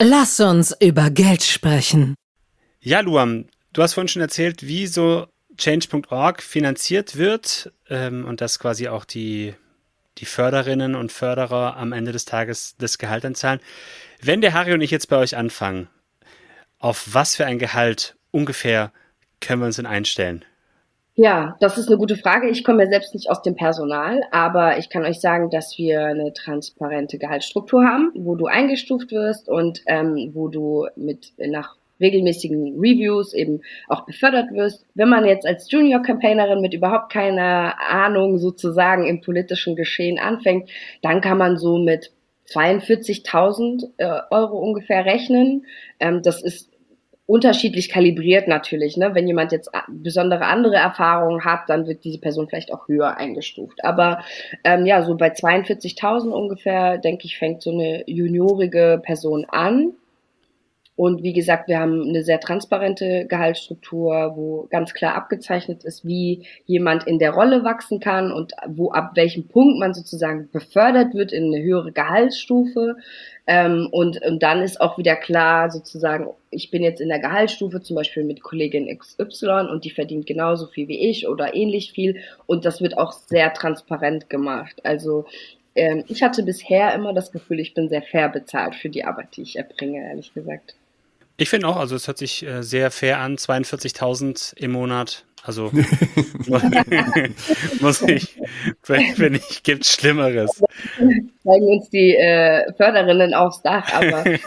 Lass 0.02 0.40
uns 0.40 0.76
über 0.80 1.10
Geld 1.10 1.44
sprechen. 1.44 2.16
Ja, 2.80 2.98
Luam, 2.98 3.46
du 3.72 3.82
hast 3.82 3.94
vorhin 3.94 4.08
schon 4.08 4.22
erzählt, 4.22 4.66
wie 4.66 4.88
so 4.88 5.28
Change.org 5.56 6.42
finanziert 6.42 7.16
wird 7.16 7.72
ähm, 7.90 8.24
und 8.24 8.40
dass 8.40 8.58
quasi 8.58 8.88
auch 8.88 9.04
die, 9.04 9.54
die 10.18 10.24
Förderinnen 10.24 10.94
und 10.94 11.12
Förderer 11.12 11.76
am 11.76 11.92
Ende 11.92 12.12
des 12.12 12.24
Tages 12.24 12.76
das 12.78 12.98
Gehalt 12.98 13.24
anzahlen. 13.24 13.60
Wenn 14.20 14.40
der 14.40 14.54
Harry 14.54 14.72
und 14.72 14.80
ich 14.80 14.90
jetzt 14.90 15.08
bei 15.08 15.16
euch 15.16 15.36
anfangen, 15.36 15.88
auf 16.78 17.08
was 17.12 17.36
für 17.36 17.46
ein 17.46 17.58
Gehalt 17.58 18.16
ungefähr 18.30 18.92
können 19.40 19.60
wir 19.60 19.66
uns 19.66 19.76
denn 19.76 19.86
einstellen? 19.86 20.44
Ja, 21.14 21.56
das 21.60 21.76
ist 21.76 21.88
eine 21.88 21.98
gute 21.98 22.16
Frage. 22.16 22.48
Ich 22.48 22.64
komme 22.64 22.84
ja 22.84 22.88
selbst 22.88 23.12
nicht 23.12 23.28
aus 23.28 23.42
dem 23.42 23.54
Personal, 23.54 24.22
aber 24.30 24.78
ich 24.78 24.88
kann 24.88 25.04
euch 25.04 25.20
sagen, 25.20 25.50
dass 25.50 25.76
wir 25.76 26.06
eine 26.06 26.32
transparente 26.32 27.18
Gehaltsstruktur 27.18 27.84
haben, 27.84 28.12
wo 28.14 28.34
du 28.34 28.46
eingestuft 28.46 29.12
wirst 29.12 29.48
und 29.48 29.82
ähm, 29.86 30.30
wo 30.32 30.48
du 30.48 30.86
mit 30.96 31.34
nach 31.36 31.76
regelmäßigen 32.02 32.78
Reviews 32.78 33.32
eben 33.32 33.62
auch 33.88 34.04
befördert 34.04 34.52
wirst. 34.52 34.84
Wenn 34.94 35.08
man 35.08 35.24
jetzt 35.24 35.46
als 35.46 35.70
Junior-Campaignerin 35.70 36.60
mit 36.60 36.74
überhaupt 36.74 37.12
keiner 37.12 37.74
Ahnung 37.80 38.38
sozusagen 38.38 39.06
im 39.06 39.20
politischen 39.20 39.76
Geschehen 39.76 40.18
anfängt, 40.18 40.68
dann 41.00 41.20
kann 41.20 41.38
man 41.38 41.56
so 41.56 41.78
mit 41.78 42.12
42.000 42.48 43.90
äh, 43.96 44.20
Euro 44.30 44.58
ungefähr 44.58 45.04
rechnen. 45.04 45.64
Ähm, 46.00 46.22
das 46.22 46.42
ist 46.42 46.72
unterschiedlich 47.26 47.88
kalibriert 47.88 48.48
natürlich. 48.48 48.96
Ne? 48.96 49.14
Wenn 49.14 49.26
jemand 49.26 49.52
jetzt 49.52 49.70
besondere 49.88 50.44
andere 50.44 50.76
Erfahrungen 50.76 51.44
hat, 51.44 51.68
dann 51.68 51.86
wird 51.86 52.04
diese 52.04 52.20
Person 52.20 52.48
vielleicht 52.48 52.72
auch 52.72 52.88
höher 52.88 53.16
eingestuft. 53.16 53.84
Aber 53.84 54.22
ähm, 54.64 54.86
ja, 54.86 55.02
so 55.02 55.16
bei 55.16 55.32
42.000 55.32 56.30
ungefähr, 56.30 56.98
denke 56.98 57.24
ich, 57.24 57.38
fängt 57.38 57.62
so 57.62 57.70
eine 57.70 58.04
juniorige 58.06 59.00
Person 59.02 59.46
an. 59.48 59.94
Und 60.94 61.22
wie 61.22 61.32
gesagt, 61.32 61.68
wir 61.68 61.78
haben 61.78 62.02
eine 62.02 62.22
sehr 62.22 62.38
transparente 62.38 63.26
Gehaltsstruktur, 63.26 64.34
wo 64.36 64.66
ganz 64.70 64.92
klar 64.92 65.14
abgezeichnet 65.14 65.84
ist, 65.84 66.04
wie 66.04 66.46
jemand 66.66 67.06
in 67.06 67.18
der 67.18 67.30
Rolle 67.30 67.64
wachsen 67.64 67.98
kann 67.98 68.30
und 68.30 68.52
wo 68.68 68.92
ab 68.92 69.12
welchem 69.14 69.48
Punkt 69.48 69.78
man 69.78 69.94
sozusagen 69.94 70.50
befördert 70.52 71.14
wird 71.14 71.32
in 71.32 71.46
eine 71.46 71.62
höhere 71.62 71.92
Gehaltsstufe. 71.92 72.96
Ähm, 73.46 73.88
und, 73.90 74.22
und 74.22 74.42
dann 74.42 74.60
ist 74.60 74.82
auch 74.82 74.98
wieder 74.98 75.16
klar, 75.16 75.70
sozusagen, 75.70 76.28
ich 76.50 76.70
bin 76.70 76.82
jetzt 76.82 77.00
in 77.00 77.08
der 77.08 77.20
Gehaltsstufe 77.20 77.80
zum 77.80 77.96
Beispiel 77.96 78.24
mit 78.24 78.42
Kollegin 78.42 78.86
XY 78.96 79.68
und 79.70 79.86
die 79.86 79.90
verdient 79.90 80.26
genauso 80.26 80.66
viel 80.66 80.88
wie 80.88 81.08
ich 81.08 81.26
oder 81.26 81.54
ähnlich 81.54 81.92
viel. 81.92 82.20
Und 82.44 82.66
das 82.66 82.82
wird 82.82 82.98
auch 82.98 83.12
sehr 83.12 83.54
transparent 83.54 84.28
gemacht. 84.28 84.84
Also 84.84 85.24
ähm, 85.74 86.04
ich 86.08 86.22
hatte 86.22 86.42
bisher 86.42 86.94
immer 86.94 87.14
das 87.14 87.32
Gefühl, 87.32 87.60
ich 87.60 87.72
bin 87.72 87.88
sehr 87.88 88.02
fair 88.02 88.28
bezahlt 88.28 88.74
für 88.74 88.90
die 88.90 89.04
Arbeit, 89.04 89.28
die 89.36 89.42
ich 89.42 89.56
erbringe, 89.56 90.06
ehrlich 90.06 90.34
gesagt. 90.34 90.76
Ich 91.36 91.48
finde 91.48 91.68
auch, 91.68 91.76
also 91.76 91.96
es 91.96 92.06
hört 92.06 92.18
sich 92.18 92.46
äh, 92.46 92.62
sehr 92.62 92.90
fair 92.90 93.18
an, 93.18 93.36
42.000 93.36 94.56
im 94.56 94.72
Monat. 94.72 95.24
Also 95.44 95.72
muss 97.80 98.02
ich, 98.02 98.38
finde 98.82 99.40
ich, 99.48 99.62
gibt's 99.64 99.92
Schlimmeres. 99.92 100.62
Zeigen 100.98 101.66
uns 101.66 101.90
die 101.90 102.14
äh, 102.14 102.72
Förderinnen 102.76 103.34
aufs 103.34 103.60
Dach, 103.62 103.92
aber 103.92 104.24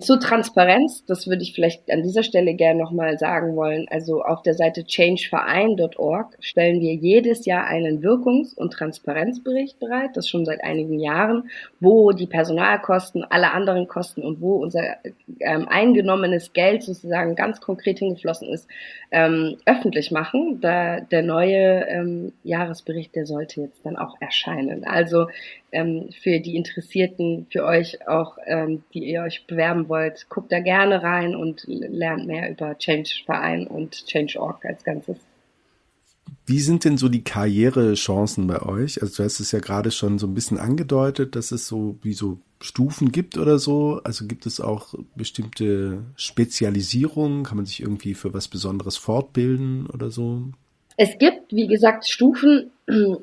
Zur 0.00 0.18
Transparenz, 0.18 1.04
das 1.04 1.26
würde 1.26 1.42
ich 1.42 1.52
vielleicht 1.52 1.90
an 1.90 2.02
dieser 2.02 2.22
Stelle 2.22 2.54
gerne 2.54 2.80
nochmal 2.80 3.18
sagen 3.18 3.54
wollen. 3.54 3.86
Also 3.90 4.22
auf 4.22 4.40
der 4.40 4.54
Seite 4.54 4.86
changeverein.org 4.86 6.38
stellen 6.40 6.80
wir 6.80 6.94
jedes 6.94 7.44
Jahr 7.44 7.66
einen 7.66 8.02
Wirkungs- 8.02 8.54
und 8.54 8.72
Transparenzbericht 8.72 9.78
bereit, 9.80 10.12
das 10.14 10.26
schon 10.26 10.46
seit 10.46 10.64
einigen 10.64 11.00
Jahren, 11.00 11.50
wo 11.80 12.12
die 12.12 12.26
Personalkosten, 12.26 13.24
alle 13.24 13.52
anderen 13.52 13.86
Kosten 13.86 14.22
und 14.22 14.40
wo 14.40 14.54
unser 14.56 14.96
ähm, 15.40 15.68
eingenommenes 15.68 16.54
Geld 16.54 16.82
sozusagen 16.82 17.34
ganz 17.34 17.60
konkret 17.60 17.98
hingeflossen 17.98 18.48
ist, 18.48 18.66
ähm, 19.10 19.58
öffentlich 19.66 20.10
machen. 20.10 20.62
Da 20.62 21.00
der 21.00 21.22
neue 21.22 21.86
ähm, 21.88 22.32
Jahresbericht, 22.42 23.14
der 23.14 23.26
sollte 23.26 23.60
jetzt 23.60 23.84
dann 23.84 23.98
auch 23.98 24.16
erscheinen. 24.18 24.86
Also 24.86 25.26
ähm, 25.74 26.10
für 26.22 26.40
die 26.40 26.56
Interessierten, 26.56 27.46
für 27.50 27.64
euch 27.64 28.06
auch, 28.08 28.38
ähm, 28.46 28.82
die 28.94 29.04
ihr 29.04 29.22
euch 29.22 29.46
bewerben 29.46 29.88
wollt, 29.88 30.28
guckt 30.28 30.52
da 30.52 30.60
gerne 30.60 31.02
rein 31.02 31.34
und 31.34 31.64
lernt 31.66 32.26
mehr 32.26 32.50
über 32.50 32.78
Change 32.78 33.10
Verein 33.26 33.66
und 33.66 34.06
Change.org 34.06 34.64
als 34.64 34.84
Ganzes. 34.84 35.16
Wie 36.46 36.60
sind 36.60 36.84
denn 36.84 36.98
so 36.98 37.08
die 37.08 37.24
Karrierechancen 37.24 38.46
bei 38.46 38.62
euch? 38.62 39.00
Also 39.00 39.16
du 39.16 39.24
hast 39.24 39.40
es 39.40 39.52
ja 39.52 39.60
gerade 39.60 39.90
schon 39.90 40.18
so 40.18 40.26
ein 40.26 40.34
bisschen 40.34 40.58
angedeutet, 40.58 41.36
dass 41.36 41.52
es 41.52 41.66
so 41.66 41.98
wie 42.02 42.12
so 42.12 42.38
Stufen 42.60 43.12
gibt 43.12 43.38
oder 43.38 43.58
so. 43.58 44.00
Also 44.04 44.26
gibt 44.26 44.46
es 44.46 44.60
auch 44.60 44.94
bestimmte 45.16 46.04
Spezialisierungen? 46.16 47.44
Kann 47.44 47.56
man 47.56 47.66
sich 47.66 47.80
irgendwie 47.80 48.14
für 48.14 48.34
was 48.34 48.48
Besonderes 48.48 48.96
fortbilden 48.96 49.86
oder 49.86 50.10
so? 50.10 50.52
Es 50.96 51.18
gibt, 51.18 51.52
wie 51.52 51.66
gesagt, 51.66 52.06
Stufen. 52.06 52.70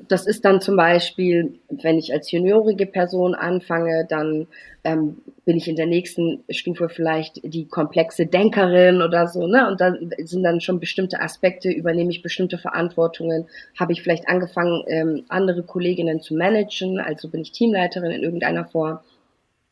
Das 0.07 0.25
ist 0.25 0.43
dann 0.43 0.60
zum 0.60 0.75
Beispiel, 0.75 1.60
wenn 1.69 1.97
ich 1.97 2.12
als 2.12 2.31
juniorige 2.31 2.86
Person 2.86 3.36
anfange, 3.36 4.05
dann 4.10 4.47
ähm, 4.84 5.17
bin 5.45 5.55
ich 5.55 5.67
in 5.67 5.75
der 5.75 5.86
nächsten 5.86 6.43
Stufe 6.49 6.89
vielleicht 6.89 7.39
die 7.43 7.67
komplexe 7.67 8.25
Denkerin 8.25 9.01
oder 9.01 9.27
so, 9.27 9.45
ne? 9.45 9.67
Und 9.67 9.79
dann 9.79 10.12
sind 10.17 10.43
dann 10.43 10.62
schon 10.62 10.79
bestimmte 10.79 11.21
Aspekte, 11.21 11.69
übernehme 11.69 12.10
ich 12.10 12.23
bestimmte 12.23 12.57
Verantwortungen, 12.57 13.45
habe 13.79 13.93
ich 13.93 14.01
vielleicht 14.01 14.27
angefangen, 14.27 14.84
ähm, 14.88 15.25
andere 15.29 15.63
Kolleginnen 15.63 16.21
zu 16.21 16.34
managen, 16.34 16.99
also 16.99 17.29
bin 17.29 17.41
ich 17.41 17.51
Teamleiterin 17.51 18.12
in 18.12 18.23
irgendeiner 18.23 18.65
Form. 18.65 18.99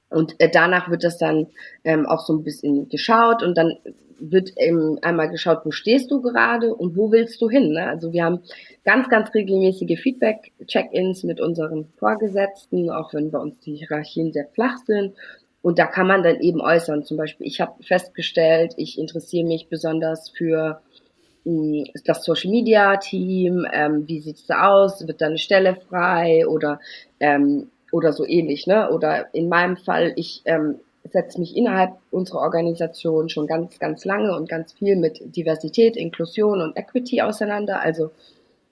Und 0.09 0.39
äh, 0.39 0.49
danach 0.51 0.89
wird 0.89 1.03
das 1.03 1.17
dann 1.17 1.47
ähm, 1.83 2.05
auch 2.05 2.21
so 2.21 2.33
ein 2.33 2.43
bisschen 2.43 2.89
geschaut 2.89 3.43
und 3.43 3.57
dann 3.57 3.77
wird 4.19 4.51
eben 4.58 4.97
einmal 5.03 5.29
geschaut, 5.29 5.62
wo 5.63 5.71
stehst 5.71 6.12
du 6.12 6.21
gerade 6.21 6.73
und 6.73 6.95
wo 6.95 7.12
willst 7.12 7.41
du 7.41 7.49
hin. 7.49 7.71
Ne? 7.71 7.88
Also 7.88 8.13
wir 8.13 8.23
haben 8.23 8.41
ganz, 8.84 9.10
ganz 9.10 9.34
regelmäßige 9.34 9.99
Feedback-Check-ins 9.99 11.23
mit 11.23 11.41
unseren 11.41 11.88
Vorgesetzten, 11.97 12.89
auch 12.89 13.13
wenn 13.13 13.32
bei 13.32 13.39
uns 13.39 13.60
die 13.60 13.75
Hierarchien 13.75 14.32
sehr 14.32 14.47
flach 14.53 14.77
sind. 14.86 15.13
Und 15.62 15.77
da 15.77 15.88
kann 15.88 16.08
man 16.08 16.23
dann 16.23 16.39
eben 16.39 16.62
äußern. 16.62 17.03
Zum 17.03 17.17
Beispiel, 17.17 17.47
ich 17.47 17.60
habe 17.60 17.84
festgestellt, 17.84 18.73
ich 18.77 18.97
interessiere 18.97 19.45
mich 19.45 19.67
besonders 19.67 20.29
für 20.29 20.82
hm, 21.43 21.86
das 22.05 22.23
Social 22.23 22.51
Media 22.51 22.97
Team, 22.97 23.65
ähm, 23.71 24.08
wie 24.08 24.19
sieht's 24.19 24.45
da 24.45 24.69
aus, 24.69 25.05
wird 25.05 25.21
da 25.21 25.27
eine 25.27 25.38
Stelle 25.38 25.77
frei 25.89 26.47
oder 26.47 26.79
ähm, 27.19 27.69
oder 27.91 28.13
so 28.13 28.25
ähnlich, 28.25 28.67
ne? 28.67 28.91
Oder 28.91 29.34
in 29.34 29.49
meinem 29.49 29.77
Fall, 29.77 30.13
ich 30.15 30.41
ähm, 30.45 30.75
setze 31.03 31.39
mich 31.39 31.55
innerhalb 31.55 31.93
unserer 32.12 32.39
Organisation 32.39 33.29
schon 33.29 33.47
ganz, 33.47 33.79
ganz 33.79 34.05
lange 34.05 34.35
und 34.35 34.49
ganz 34.49 34.73
viel 34.73 34.95
mit 34.95 35.19
Diversität, 35.35 35.97
Inklusion 35.97 36.62
und 36.62 36.77
Equity 36.77 37.21
auseinander. 37.21 37.81
Also 37.81 38.12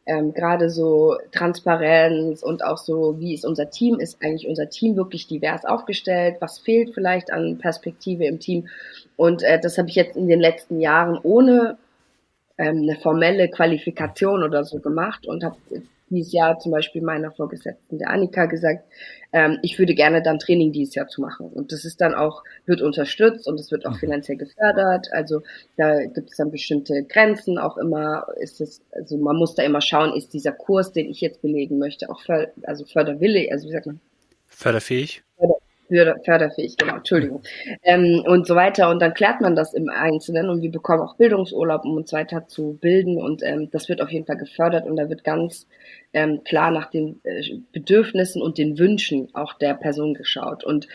ähm, 0.06 0.34
gerade 0.34 0.70
so 0.70 1.18
Transparenz 1.32 2.42
und 2.42 2.64
auch 2.64 2.78
so, 2.78 3.20
wie 3.20 3.34
ist 3.34 3.46
unser 3.46 3.70
Team, 3.70 4.00
ist 4.00 4.22
eigentlich 4.22 4.48
unser 4.48 4.70
Team 4.70 4.96
wirklich 4.96 5.28
divers 5.28 5.66
aufgestellt, 5.66 6.38
was 6.40 6.60
fehlt 6.60 6.94
vielleicht 6.94 7.32
an 7.32 7.58
Perspektive 7.58 8.26
im 8.26 8.40
Team. 8.40 8.68
Und 9.18 9.44
äh, 9.44 9.60
das 9.60 9.78
habe 9.78 9.90
ich 9.90 9.96
jetzt 9.96 10.16
in 10.16 10.28
den 10.28 10.40
letzten 10.40 10.80
Jahren 10.80 11.20
ohne 11.22 11.78
ähm, 12.58 12.84
eine 12.84 12.96
formelle 12.96 13.50
Qualifikation 13.50 14.44
oder 14.44 14.64
so 14.64 14.80
gemacht 14.80 15.28
und 15.28 15.44
habe 15.44 15.58
dieses 16.10 16.32
Jahr 16.32 16.58
zum 16.60 16.72
Beispiel 16.72 17.02
meiner 17.02 17.32
Vorgesetzten, 17.32 17.98
der 17.98 18.10
Annika, 18.10 18.46
gesagt, 18.46 18.86
ähm, 19.34 19.60
ich 19.62 19.78
würde 19.78 19.94
gerne 19.94 20.22
dann 20.22 20.40
Training 20.40 20.72
dieses 20.72 20.96
Jahr 20.96 21.08
zu 21.08 21.22
machen. 21.22 21.48
Und 21.50 21.72
das 21.72 21.86
ist 21.86 22.00
dann 22.00 22.14
auch, 22.14 22.44
wird 22.66 22.82
unterstützt 22.82 23.48
und 23.48 23.60
es 23.60 23.72
wird 23.72 23.86
auch 23.86 23.92
mhm. 23.92 24.00
finanziell 24.00 24.38
gefördert. 24.38 25.08
Also 25.12 25.42
da 25.76 26.06
gibt 26.06 26.30
es 26.32 26.38
dann 26.38 26.52
bestimmte 26.52 27.04
Grenzen 27.04 27.58
auch 27.58 27.78
immer. 27.78 28.28
Ist 28.40 28.62
es, 28.62 28.82
also 28.92 29.18
man 29.18 29.36
muss 29.36 29.56
da 29.56 29.64
immer 29.64 29.82
schauen, 29.82 30.16
ist 30.16 30.34
dieser 30.34 30.54
Kurs, 30.54 30.94
den 30.94 31.10
ich 31.10 31.22
jetzt 31.22 31.42
belegen 31.42 31.78
möchte, 31.78 32.10
auch 32.10 32.22
för 32.22 32.52
also 32.64 32.86
förderwillig, 32.86 33.52
also 33.52 33.68
wie 33.68 33.74
sagt 33.74 33.86
man? 33.86 34.00
Förderfähig. 34.48 35.24
Förder 35.38 35.57
förderfähig, 35.88 36.78
genau, 36.78 36.98
Entschuldigung. 36.98 37.42
Ähm, 37.84 38.24
und 38.26 38.48
so 38.48 38.56
weiter. 38.56 38.90
Und 38.90 39.02
dann 39.02 39.14
klärt 39.14 39.42
man 39.42 39.56
das 39.56 39.74
im 39.74 39.90
Einzelnen 39.90 40.50
und 40.50 40.62
wir 40.62 40.72
bekommen 40.72 41.02
auch 41.02 41.16
Bildungsurlaub, 41.18 41.86
um 41.86 41.98
uns 41.98 42.14
weiter 42.14 42.48
zu 42.48 42.78
bilden. 42.80 43.22
Und 43.22 43.44
ähm, 43.44 43.70
das 43.72 43.90
wird 43.90 44.02
auf 44.02 44.12
jeden 44.12 44.26
Fall 44.26 44.38
gefördert 44.38 44.86
und 44.86 44.96
da 44.96 45.10
wird 45.10 45.24
ganz 45.24 45.68
ähm, 46.14 46.44
klar 46.44 46.72
nach 46.72 46.90
den 46.90 47.20
äh, 47.24 47.60
Bedürfnissen 47.72 48.42
und 48.42 48.58
den 48.58 48.78
Wünschen 48.78 49.30
auch 49.34 49.54
der 49.54 49.74
Person 49.74 50.14
geschaut. 50.14 50.64
Und 50.64 50.88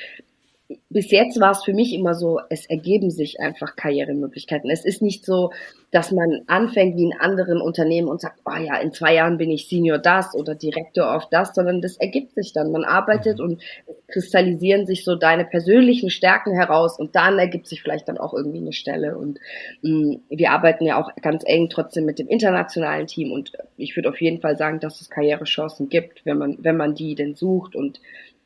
bis 0.90 1.10
jetzt 1.10 1.40
war 1.40 1.50
es 1.52 1.64
für 1.64 1.72
mich 1.72 1.94
immer 1.94 2.14
so, 2.14 2.40
es 2.50 2.66
ergeben 2.66 3.10
sich 3.10 3.40
einfach 3.40 3.76
Karrieremöglichkeiten. 3.76 4.70
Es 4.70 4.84
ist 4.84 5.02
nicht 5.02 5.24
so, 5.24 5.50
dass 5.90 6.10
man 6.10 6.42
anfängt 6.46 6.96
wie 6.96 7.04
in 7.04 7.12
anderen 7.18 7.60
Unternehmen 7.60 8.08
und 8.08 8.20
sagt, 8.20 8.40
oh 8.44 8.56
ja, 8.58 8.76
in 8.78 8.92
zwei 8.92 9.14
Jahren 9.14 9.38
bin 9.38 9.50
ich 9.50 9.68
Senior 9.68 9.98
das 9.98 10.34
oder 10.34 10.54
Direktor 10.54 11.14
auf 11.14 11.28
das, 11.28 11.54
sondern 11.54 11.82
das 11.82 11.96
ergibt 11.98 12.34
sich 12.34 12.52
dann. 12.52 12.72
Man 12.72 12.84
arbeitet 12.84 13.38
mhm. 13.38 13.44
und 13.44 13.62
kristallisieren 14.08 14.86
sich 14.86 15.04
so 15.04 15.16
deine 15.16 15.44
persönlichen 15.44 16.10
Stärken 16.10 16.54
heraus 16.54 16.98
und 16.98 17.14
dann 17.14 17.38
ergibt 17.38 17.66
sich 17.66 17.82
vielleicht 17.82 18.08
dann 18.08 18.18
auch 18.18 18.32
irgendwie 18.32 18.60
eine 18.60 18.72
Stelle. 18.72 19.18
Und 19.18 19.38
mh, 19.82 19.90
mm, 19.90 20.20
wir 20.30 20.50
arbeiten 20.50 20.86
ja 20.86 21.00
auch 21.00 21.14
ganz 21.20 21.42
eng 21.46 21.68
trotzdem 21.68 22.06
mit 22.06 22.18
dem 22.18 22.28
internationalen 22.28 23.06
Team 23.06 23.32
und 23.32 23.52
ich 23.76 23.94
würde 23.96 24.08
auf 24.08 24.20
jeden 24.20 24.40
Fall 24.40 24.56
sagen, 24.56 24.80
dass 24.80 25.00
es 25.00 25.10
Karrierechancen 25.10 25.88
gibt, 25.88 26.24
wenn 26.24 26.38
man, 26.38 26.56
wenn 26.60 26.76
man 26.76 26.94
die 26.94 27.14
denn 27.14 27.34
sucht 27.34 27.76
und 27.76 28.00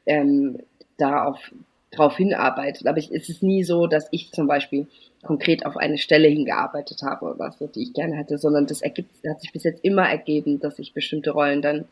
ähm, 0.07 0.59
da 0.97 1.25
auf 1.25 1.53
darauf 1.97 2.17
hinarbeitet. 2.17 2.87
Aber 2.87 2.99
ich, 2.99 3.11
es 3.11 3.29
ist 3.29 3.43
nie 3.43 3.65
so, 3.65 3.87
dass 3.87 4.09
ich 4.11 4.33
zum 4.33 4.47
Beispiel 4.47 4.87
konkret 5.23 5.67
auf 5.67 5.77
eine 5.77 5.99
Stelle 5.99 6.29
hingearbeitet 6.29 7.03
habe 7.03 7.27
oder 7.27 7.53
so, 7.53 7.67
die 7.67 7.83
ich 7.83 7.93
gerne 7.93 8.17
hätte, 8.17 8.39
sondern 8.39 8.67
das 8.67 8.83
ergibt, 8.83 9.11
hat 9.29 9.41
sich 9.41 9.53
bis 9.53 9.65
jetzt 9.65 9.85
immer 9.85 10.09
ergeben, 10.09 10.61
dass 10.61 10.79
ich 10.79 10.95
bestimmte 10.95 11.31
Rollen 11.31 11.63
dann 11.63 11.87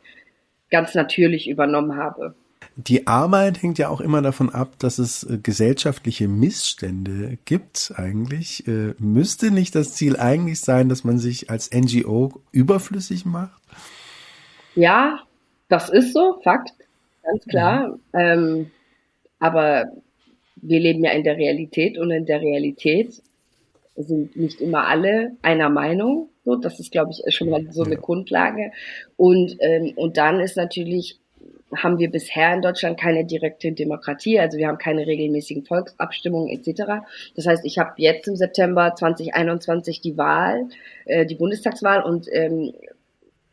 ganz 0.70 0.94
natürlich 0.94 1.48
übernommen 1.48 1.96
habe. 1.96 2.34
Die 2.76 3.06
Arbeit 3.06 3.62
hängt 3.62 3.78
ja 3.78 3.88
auch 3.88 4.00
immer 4.00 4.22
davon 4.22 4.52
ab, 4.52 4.78
dass 4.78 4.98
es 4.98 5.22
äh, 5.24 5.38
gesellschaftliche 5.38 6.26
Missstände 6.26 7.38
gibt 7.44 7.92
eigentlich. 7.96 8.66
Äh, 8.66 8.94
müsste 8.98 9.50
nicht 9.50 9.74
das 9.74 9.94
Ziel 9.94 10.16
eigentlich 10.16 10.60
sein, 10.60 10.88
dass 10.88 11.04
man 11.04 11.18
sich 11.18 11.50
als 11.50 11.70
NGO 11.72 12.42
überflüssig 12.50 13.26
macht? 13.26 13.62
Ja, 14.74 15.20
das 15.68 15.88
ist 15.88 16.12
so, 16.12 16.40
Fakt, 16.42 16.72
ganz 17.22 17.44
klar. 17.44 17.88
Mhm. 17.88 18.00
Ähm, 18.12 18.70
aber 19.38 19.86
wir 20.56 20.80
leben 20.80 21.04
ja 21.04 21.12
in 21.12 21.24
der 21.24 21.36
Realität 21.36 21.98
und 21.98 22.10
in 22.10 22.26
der 22.26 22.40
Realität 22.40 23.22
sind 23.96 24.36
nicht 24.36 24.60
immer 24.60 24.86
alle 24.86 25.32
einer 25.42 25.68
Meinung. 25.68 26.30
So, 26.44 26.56
das 26.56 26.80
ist, 26.80 26.90
glaube 26.90 27.12
ich, 27.12 27.34
schon 27.34 27.50
mal 27.50 27.66
so 27.70 27.84
eine 27.84 27.96
Grundlage. 27.96 28.72
Und, 29.16 29.56
ähm, 29.60 29.92
und 29.96 30.16
dann 30.16 30.40
ist 30.40 30.56
natürlich, 30.56 31.18
haben 31.74 31.98
wir 31.98 32.10
bisher 32.10 32.54
in 32.54 32.62
Deutschland 32.62 32.98
keine 32.98 33.24
direkte 33.24 33.72
Demokratie, 33.72 34.38
also 34.38 34.58
wir 34.58 34.68
haben 34.68 34.78
keine 34.78 35.06
regelmäßigen 35.06 35.64
Volksabstimmungen 35.64 36.50
etc. 36.50 37.04
Das 37.34 37.46
heißt, 37.46 37.64
ich 37.64 37.78
habe 37.78 37.92
jetzt 37.96 38.28
im 38.28 38.36
September 38.36 38.94
2021 38.94 40.00
die 40.00 40.16
Wahl, 40.18 40.68
äh, 41.06 41.24
die 41.24 41.36
Bundestagswahl 41.36 42.02
und 42.02 42.26
ähm, 42.32 42.72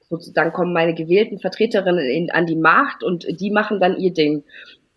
sozusagen 0.10 0.52
kommen 0.52 0.74
meine 0.74 0.94
gewählten 0.94 1.40
Vertreterinnen 1.40 2.06
in, 2.06 2.32
an 2.32 2.46
die 2.46 2.58
Macht 2.58 3.04
und 3.04 3.26
die 3.40 3.52
machen 3.52 3.80
dann 3.80 3.98
ihr 3.98 4.14
Ding. 4.14 4.44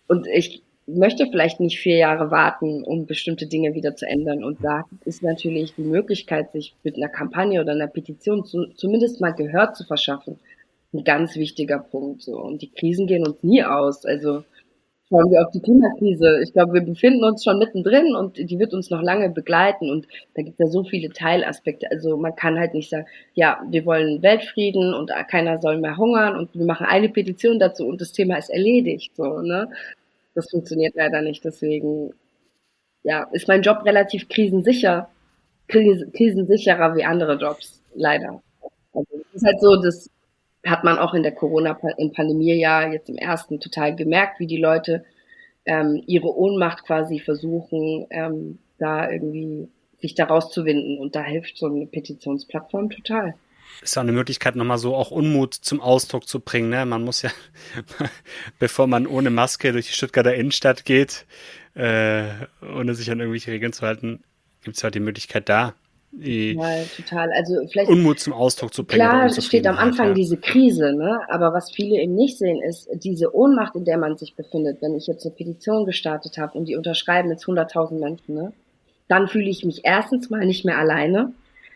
Und 0.09 0.27
ich 0.27 0.64
möchte 0.87 1.27
vielleicht 1.27 1.61
nicht 1.61 1.79
vier 1.79 1.97
Jahre 1.97 2.31
warten, 2.31 2.83
um 2.85 3.07
bestimmte 3.07 3.47
Dinge 3.47 3.75
wieder 3.75 3.97
zu 3.97 4.07
ändern. 4.07 4.45
Und 4.45 4.63
da 4.63 4.85
ist 5.05 5.23
natürlich 5.23 5.75
die 5.75 5.83
Möglichkeit, 5.83 6.53
sich 6.53 6.75
mit 6.83 6.97
einer 6.97 7.09
Kampagne 7.09 7.61
oder 7.61 7.73
einer 7.73 7.87
Petition 7.87 8.45
zu, 8.45 8.67
zumindest 8.75 9.21
mal 9.21 9.33
Gehör 9.33 9.73
zu 9.73 9.85
verschaffen, 9.85 10.39
ein 10.93 11.05
ganz 11.05 11.37
wichtiger 11.37 11.79
Punkt. 11.79 12.23
So. 12.23 12.39
Und 12.39 12.63
die 12.63 12.71
Krisen 12.71 13.07
gehen 13.07 13.27
uns 13.27 13.43
nie 13.43 13.65
aus. 13.65 14.05
Also 14.05 14.45
schauen 15.09 15.31
wir 15.31 15.47
auf 15.47 15.53
die 15.53 15.61
Klimakrise. 15.61 16.41
Ich 16.43 16.53
glaube, 16.53 16.75
wir 16.75 16.83
befinden 16.83 17.25
uns 17.25 17.45
schon 17.45 17.59
mittendrin 17.59 18.15
und 18.15 18.37
die 18.37 18.59
wird 18.59 18.75
uns 18.75 18.91
noch 18.91 19.03
lange 19.03 19.31
begleiten. 19.31 19.91
Und 19.91 20.07
da 20.35 20.43
gibt 20.43 20.61
es 20.61 20.67
ja 20.67 20.71
so 20.71 20.85
viele 20.85 21.11
Teilaspekte. 21.11 21.91
Also 21.91 22.19
man 22.19 22.37
kann 22.37 22.59
halt 22.59 22.75
nicht 22.75 22.91
sagen, 22.91 23.07
ja, 23.33 23.63
wir 23.71 23.87
wollen 23.87 24.23
Weltfrieden 24.23 24.93
und 24.93 25.11
keiner 25.29 25.61
soll 25.61 25.79
mehr 25.79 25.97
hungern 25.97 26.37
und 26.37 26.55
wir 26.55 26.67
machen 26.67 26.87
eine 26.87 27.09
Petition 27.09 27.59
dazu 27.59 27.87
und 27.87 28.03
das 28.03 28.13
Thema 28.13 28.37
ist 28.37 28.51
erledigt. 28.51 29.17
So, 29.17 29.41
ne? 29.41 29.69
Das 30.35 30.51
funktioniert 30.51 30.95
leider 30.97 31.23
nicht. 31.23 31.45
Deswegen, 31.45 32.13
ja, 33.03 33.25
ist 33.33 33.49
mein 33.49 33.63
Job 33.63 33.85
relativ 33.85 34.29
krisensicher, 34.29 35.09
krisensicherer 35.69 36.97
wie 36.97 37.05
andere 37.05 37.37
Jobs, 37.37 37.83
leider. 37.95 38.43
Also, 38.93 39.09
es 39.13 39.35
ist 39.35 39.47
halt 39.47 39.61
so, 39.61 39.77
das 39.77 40.11
hat 40.65 40.85
man 40.85 40.99
auch 40.99 41.15
in 41.15 41.23
der 41.23 41.35
Corona, 41.35 41.79
im 41.99 42.13
Pandemiejahr 42.13 42.93
jetzt 42.93 43.09
im 43.09 43.17
ersten 43.17 43.61
total 43.61 43.95
gemerkt, 43.95 44.41
wie 44.41 44.47
die 44.47 44.57
Leute 44.57 45.05
ähm, 45.67 46.03
ihre 46.07 46.37
Ohnmacht 46.37 46.85
quasi 46.85 47.21
versuchen, 47.21 48.07
ähm, 48.11 48.59
da 48.79 49.11
irgendwie 49.11 49.69
sich 50.01 50.15
da 50.15 50.25
rauszuwinden. 50.25 50.99
Und 50.99 51.17
da 51.17 51.23
hilft 51.23 51.57
so 51.57 51.67
eine 51.67 51.87
Petitionsplattform 51.87 52.91
total 52.91 53.35
ist 53.83 53.97
ja 53.97 54.03
eine 54.03 54.13
Möglichkeit, 54.13 54.57
nochmal 54.57 54.79
so 54.79 54.95
auch 54.95 55.11
Unmut 55.11 55.55
zum 55.55 55.81
Ausdruck 55.81 56.29
zu 56.29 56.41
bringen. 56.41 56.71
Ne? 56.71 56.85
Man 56.87 57.03
muss 57.03 57.23
ja, 57.23 57.31
bevor 58.59 58.87
man 58.87 59.07
ohne 59.07 59.31
Maske 59.31 59.73
durch 59.73 59.87
die 59.87 59.93
Stuttgarter 59.93 60.35
Innenstadt 60.35 60.85
geht, 60.85 61.27
äh, 61.75 62.25
ohne 62.63 62.95
sich 62.95 63.11
an 63.11 63.21
irgendwelche 63.21 63.51
Regeln 63.51 63.73
zu 63.73 63.87
halten, 63.87 64.23
gibt 64.63 64.77
es 64.77 64.85
halt 64.85 64.95
die 64.95 65.01
Möglichkeit 65.01 65.49
da, 65.49 65.75
die 66.13 66.53
ja, 66.53 66.85
total. 66.97 67.31
Also 67.33 67.67
vielleicht 67.71 67.91
Unmut 67.91 68.21
zum 68.21 68.33
Ausdruck 68.33 68.73
zu 68.73 68.85
bringen. 68.85 69.01
Klar, 69.01 69.27
es 69.27 69.45
steht 69.45 69.67
am 69.67 69.77
Anfang 69.77 70.09
ja. 70.09 70.15
diese 70.15 70.37
Krise, 70.37 70.95
ne? 70.95 71.21
aber 71.29 71.53
was 71.53 71.73
viele 71.73 72.01
eben 72.01 72.15
nicht 72.15 72.39
sehen, 72.39 72.63
ist 72.63 72.89
diese 73.03 73.35
Ohnmacht, 73.35 73.75
in 73.75 73.85
der 73.85 73.99
man 73.99 74.17
sich 74.17 74.35
befindet. 74.35 74.81
Wenn 74.81 74.95
ich 74.95 75.07
jetzt 75.07 75.27
eine 75.27 75.35
Petition 75.35 75.85
gestartet 75.85 76.39
habe 76.39 76.57
und 76.57 76.67
die 76.67 76.77
unterschreiben 76.77 77.31
jetzt 77.31 77.45
100.000 77.45 77.99
Menschen, 77.99 78.35
ne? 78.35 78.53
dann 79.09 79.29
fühle 79.29 79.51
ich 79.51 79.65
mich 79.65 79.81
erstens 79.85 80.31
mal 80.31 80.47
nicht 80.47 80.65
mehr 80.65 80.79
alleine 80.79 81.33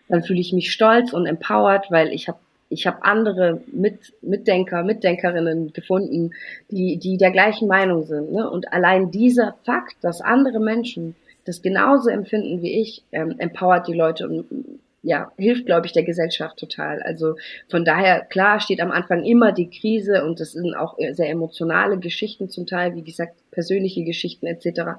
dann 0.09 0.23
fühle 0.23 0.41
ich 0.41 0.53
mich 0.53 0.73
stolz 0.73 1.13
und 1.13 1.27
empowered, 1.27 1.91
weil 1.91 2.13
ich 2.13 2.29
habe 2.29 2.39
ich 2.71 2.87
habe 2.87 3.03
andere 3.03 3.63
Mit, 3.73 4.13
Mitdenker, 4.21 4.83
Mitdenkerinnen 4.83 5.73
gefunden, 5.73 6.33
die, 6.71 6.99
die 6.99 7.17
der 7.17 7.31
gleichen 7.31 7.67
Meinung 7.67 8.05
sind. 8.05 8.33
Ne? 8.33 8.49
Und 8.49 8.73
allein 8.73 9.11
dieser 9.11 9.55
Fakt, 9.65 9.97
dass 10.03 10.21
andere 10.21 10.61
Menschen 10.61 11.15
das 11.45 11.63
genauso 11.63 12.11
empfinden 12.11 12.61
wie 12.61 12.81
ich, 12.81 13.03
ähm, 13.11 13.37
empowert 13.39 13.89
die 13.89 13.95
Leute 13.95 14.29
und 14.29 14.45
ja, 15.03 15.31
hilft, 15.39 15.65
glaube 15.65 15.87
ich, 15.87 15.93
der 15.93 16.03
Gesellschaft 16.03 16.59
total. 16.59 17.01
Also 17.03 17.37
von 17.69 17.85
daher, 17.85 18.21
klar, 18.21 18.61
steht 18.61 18.81
am 18.81 18.91
Anfang 18.91 19.25
immer 19.25 19.53
die 19.53 19.71
Krise 19.71 20.25
und 20.25 20.41
das 20.41 20.53
sind 20.53 20.75
auch 20.75 20.99
sehr 21.13 21.31
emotionale 21.31 21.99
Geschichten 21.99 22.51
zum 22.51 22.67
Teil, 22.67 22.95
wie 22.95 23.05
gesagt, 23.05 23.37
persönliche 23.51 24.05
Geschichten 24.05 24.47
etc. 24.47 24.99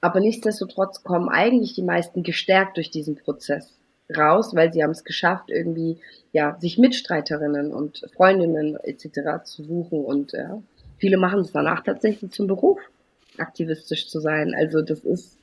Aber 0.00 0.20
nichtsdestotrotz 0.20 1.02
kommen 1.04 1.28
eigentlich 1.28 1.74
die 1.74 1.82
meisten 1.82 2.22
gestärkt 2.24 2.76
durch 2.76 2.90
diesen 2.90 3.16
Prozess 3.16 3.77
raus, 4.16 4.54
weil 4.54 4.72
sie 4.72 4.82
haben 4.82 4.90
es 4.90 5.04
geschafft, 5.04 5.50
irgendwie 5.50 5.98
ja 6.32 6.56
sich 6.60 6.78
Mitstreiterinnen 6.78 7.72
und 7.72 8.02
Freundinnen 8.14 8.76
etc. 8.76 9.44
zu 9.44 9.64
suchen 9.64 10.04
und 10.04 10.32
ja, 10.32 10.62
viele 10.96 11.16
machen 11.16 11.40
es 11.40 11.52
danach 11.52 11.82
tatsächlich 11.82 12.30
zum 12.32 12.46
Beruf, 12.46 12.78
aktivistisch 13.36 14.08
zu 14.08 14.20
sein. 14.20 14.54
Also 14.56 14.82
das 14.82 15.00
ist 15.00 15.38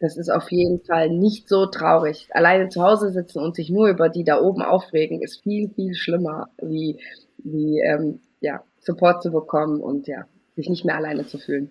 das 0.00 0.16
ist 0.16 0.28
auf 0.28 0.50
jeden 0.50 0.80
Fall 0.80 1.08
nicht 1.08 1.48
so 1.48 1.66
traurig. 1.66 2.28
Alleine 2.30 2.68
zu 2.68 2.82
Hause 2.82 3.10
sitzen 3.10 3.38
und 3.38 3.54
sich 3.54 3.70
nur 3.70 3.88
über 3.88 4.08
die 4.08 4.24
da 4.24 4.40
oben 4.40 4.60
aufregen, 4.60 5.22
ist 5.22 5.42
viel, 5.42 5.70
viel 5.70 5.94
schlimmer, 5.94 6.48
wie, 6.60 6.98
wie 7.38 7.80
ähm, 7.80 8.20
ja, 8.40 8.62
Support 8.80 9.22
zu 9.22 9.30
bekommen 9.30 9.80
und 9.80 10.06
ja, 10.06 10.26
sich 10.56 10.68
nicht 10.68 10.84
mehr 10.84 10.96
alleine 10.96 11.26
zu 11.26 11.38
fühlen. 11.38 11.70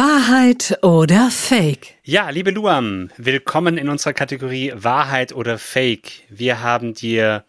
Wahrheit 0.00 0.82
oder 0.82 1.30
Fake? 1.30 1.98
Ja, 2.04 2.30
liebe 2.30 2.50
Luam, 2.52 3.10
willkommen 3.18 3.76
in 3.76 3.90
unserer 3.90 4.14
Kategorie 4.14 4.72
Wahrheit 4.74 5.34
oder 5.34 5.58
Fake. 5.58 6.22
Wir 6.30 6.62
haben 6.62 6.94
dir 6.94 7.44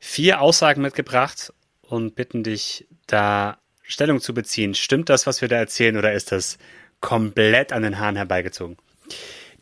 vier 0.00 0.40
Aussagen 0.40 0.82
mitgebracht 0.82 1.52
und 1.82 2.16
bitten 2.16 2.42
dich, 2.42 2.88
da 3.06 3.58
Stellung 3.82 4.20
zu 4.20 4.34
beziehen. 4.34 4.74
Stimmt 4.74 5.08
das, 5.08 5.28
was 5.28 5.42
wir 5.42 5.48
da 5.48 5.54
erzählen, 5.54 5.96
oder 5.96 6.12
ist 6.12 6.32
das 6.32 6.58
komplett 6.98 7.72
an 7.72 7.84
den 7.84 8.00
Haaren 8.00 8.16
herbeigezogen? 8.16 8.76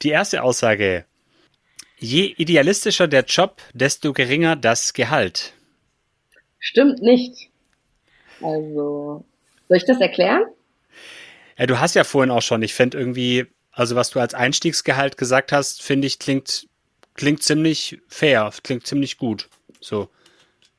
Die 0.00 0.08
erste 0.08 0.42
Aussage. 0.44 1.04
Je 1.98 2.34
idealistischer 2.38 3.06
der 3.06 3.24
Job, 3.24 3.60
desto 3.74 4.14
geringer 4.14 4.56
das 4.56 4.94
Gehalt. 4.94 5.52
Stimmt 6.58 7.02
nicht. 7.02 7.50
Also, 8.40 9.26
soll 9.68 9.76
ich 9.76 9.84
das 9.84 10.00
erklären? 10.00 10.44
Ja, 11.62 11.66
du 11.66 11.78
hast 11.78 11.94
ja 11.94 12.02
vorhin 12.02 12.32
auch 12.32 12.42
schon, 12.42 12.60
ich 12.62 12.74
fände 12.74 12.98
irgendwie, 12.98 13.46
Also 13.70 13.94
was 13.94 14.10
du 14.10 14.18
als 14.18 14.34
Einstiegsgehalt 14.34 15.16
gesagt 15.16 15.52
hast, 15.52 15.80
finde 15.80 16.08
ich, 16.08 16.18
klingt, 16.18 16.66
klingt 17.14 17.40
ziemlich 17.44 18.00
fair, 18.08 18.50
klingt 18.64 18.84
ziemlich 18.84 19.16
gut. 19.16 19.48
So. 19.80 20.08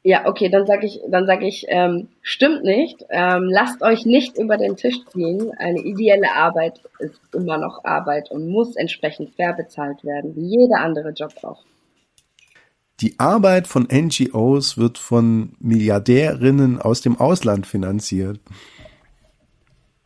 Ja, 0.01 0.27
okay, 0.27 0.49
dann 0.49 0.65
sage 0.65 0.85
ich, 0.85 0.99
dann 1.07 1.25
sage 1.25 1.47
ich, 1.47 1.67
ähm, 1.69 2.09
stimmt 2.21 2.65
nicht. 2.65 2.97
Ähm, 3.09 3.45
lasst 3.49 3.81
euch 3.81 4.05
nicht 4.05 4.37
über 4.37 4.57
den 4.57 4.75
Tisch 4.75 4.97
ziehen. 5.13 5.53
Eine 5.57 5.79
ideelle 5.79 6.35
Arbeit 6.35 6.81
ist 6.99 7.17
immer 7.33 7.57
noch 7.57 7.85
Arbeit 7.85 8.29
und 8.29 8.49
muss 8.49 8.75
entsprechend 8.75 9.33
fair 9.37 9.53
bezahlt 9.53 10.03
werden, 10.03 10.35
wie 10.35 10.59
jeder 10.59 10.81
andere 10.81 11.11
Job 11.11 11.31
auch. 11.43 11.63
Die 12.99 13.17
Arbeit 13.19 13.67
von 13.67 13.87
NGOs 13.89 14.77
wird 14.77 14.97
von 14.97 15.53
Milliardärinnen 15.59 16.81
aus 16.81 16.99
dem 16.99 17.17
Ausland 17.17 17.67
finanziert. 17.67 18.41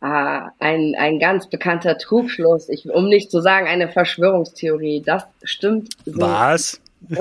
Ah, 0.00 0.50
ein, 0.60 0.94
ein 0.96 1.18
ganz 1.18 1.48
bekannter 1.48 1.98
Trugschluss, 1.98 2.68
ich, 2.68 2.88
um 2.88 3.08
nicht 3.08 3.32
zu 3.32 3.40
sagen 3.40 3.66
eine 3.66 3.88
Verschwörungstheorie. 3.88 5.02
Das 5.04 5.24
stimmt. 5.42 5.88
So. 6.04 6.20
Was? 6.20 6.80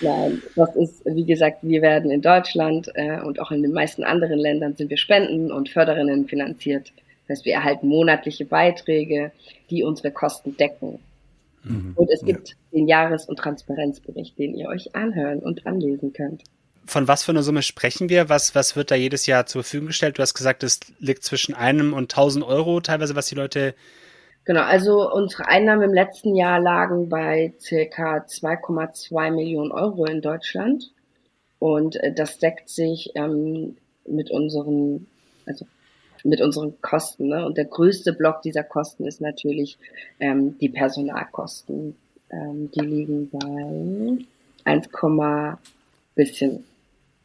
Nein, 0.00 0.42
das 0.54 0.76
ist, 0.76 1.04
wie 1.04 1.24
gesagt, 1.24 1.58
wir 1.62 1.82
werden 1.82 2.10
in 2.10 2.22
Deutschland 2.22 2.88
äh, 2.94 3.20
und 3.20 3.40
auch 3.40 3.50
in 3.50 3.62
den 3.62 3.72
meisten 3.72 4.04
anderen 4.04 4.38
Ländern 4.38 4.74
sind 4.76 4.90
wir 4.90 4.96
Spenden 4.96 5.50
und 5.50 5.68
Förderinnen 5.68 6.28
finanziert. 6.28 6.92
Das 7.26 7.38
heißt, 7.38 7.44
wir 7.44 7.54
erhalten 7.54 7.88
monatliche 7.88 8.44
Beiträge, 8.44 9.32
die 9.70 9.82
unsere 9.82 10.12
Kosten 10.12 10.56
decken. 10.56 11.00
Mhm, 11.64 11.92
und 11.96 12.10
es 12.10 12.24
gibt 12.24 12.50
ja. 12.50 12.54
den 12.72 12.88
Jahres- 12.88 13.26
und 13.26 13.38
Transparenzbericht, 13.38 14.38
den 14.38 14.54
ihr 14.54 14.68
euch 14.68 14.94
anhören 14.94 15.40
und 15.40 15.66
anlesen 15.66 16.12
könnt. 16.12 16.44
Von 16.88 17.06
was 17.06 17.22
für 17.22 17.32
einer 17.32 17.42
Summe 17.42 17.60
sprechen 17.60 18.08
wir? 18.08 18.30
Was, 18.30 18.54
was 18.54 18.74
wird 18.74 18.90
da 18.90 18.94
jedes 18.94 19.26
Jahr 19.26 19.44
zur 19.44 19.62
Verfügung 19.62 19.88
gestellt? 19.88 20.16
Du 20.16 20.22
hast 20.22 20.32
gesagt, 20.32 20.62
es 20.62 20.80
liegt 20.98 21.22
zwischen 21.22 21.54
einem 21.54 21.92
und 21.92 22.10
tausend 22.10 22.44
Euro 22.46 22.80
teilweise, 22.80 23.14
was 23.14 23.26
die 23.26 23.34
Leute 23.34 23.74
Genau, 24.46 24.62
also 24.62 25.12
unsere 25.12 25.46
Einnahmen 25.46 25.82
im 25.82 25.92
letzten 25.92 26.34
Jahr 26.34 26.58
lagen 26.58 27.10
bei 27.10 27.52
circa 27.60 28.24
2,2 28.26 29.30
Millionen 29.30 29.70
Euro 29.70 30.06
in 30.06 30.22
Deutschland. 30.22 30.90
Und 31.58 31.96
äh, 31.96 32.14
das 32.14 32.38
deckt 32.38 32.70
sich 32.70 33.10
ähm, 33.14 33.76
mit 34.06 34.30
unseren, 34.30 35.06
also 35.44 35.66
mit 36.24 36.40
unseren 36.40 36.80
Kosten. 36.80 37.28
Ne? 37.28 37.44
Und 37.44 37.58
der 37.58 37.66
größte 37.66 38.14
Block 38.14 38.40
dieser 38.40 38.64
Kosten 38.64 39.06
ist 39.06 39.20
natürlich 39.20 39.76
ähm, 40.18 40.56
die 40.56 40.70
Personalkosten. 40.70 41.94
Ähm, 42.30 42.70
die 42.74 42.80
liegen 42.80 43.28
bei 43.28 44.24
1, 44.64 44.88
bisschen 46.14 46.64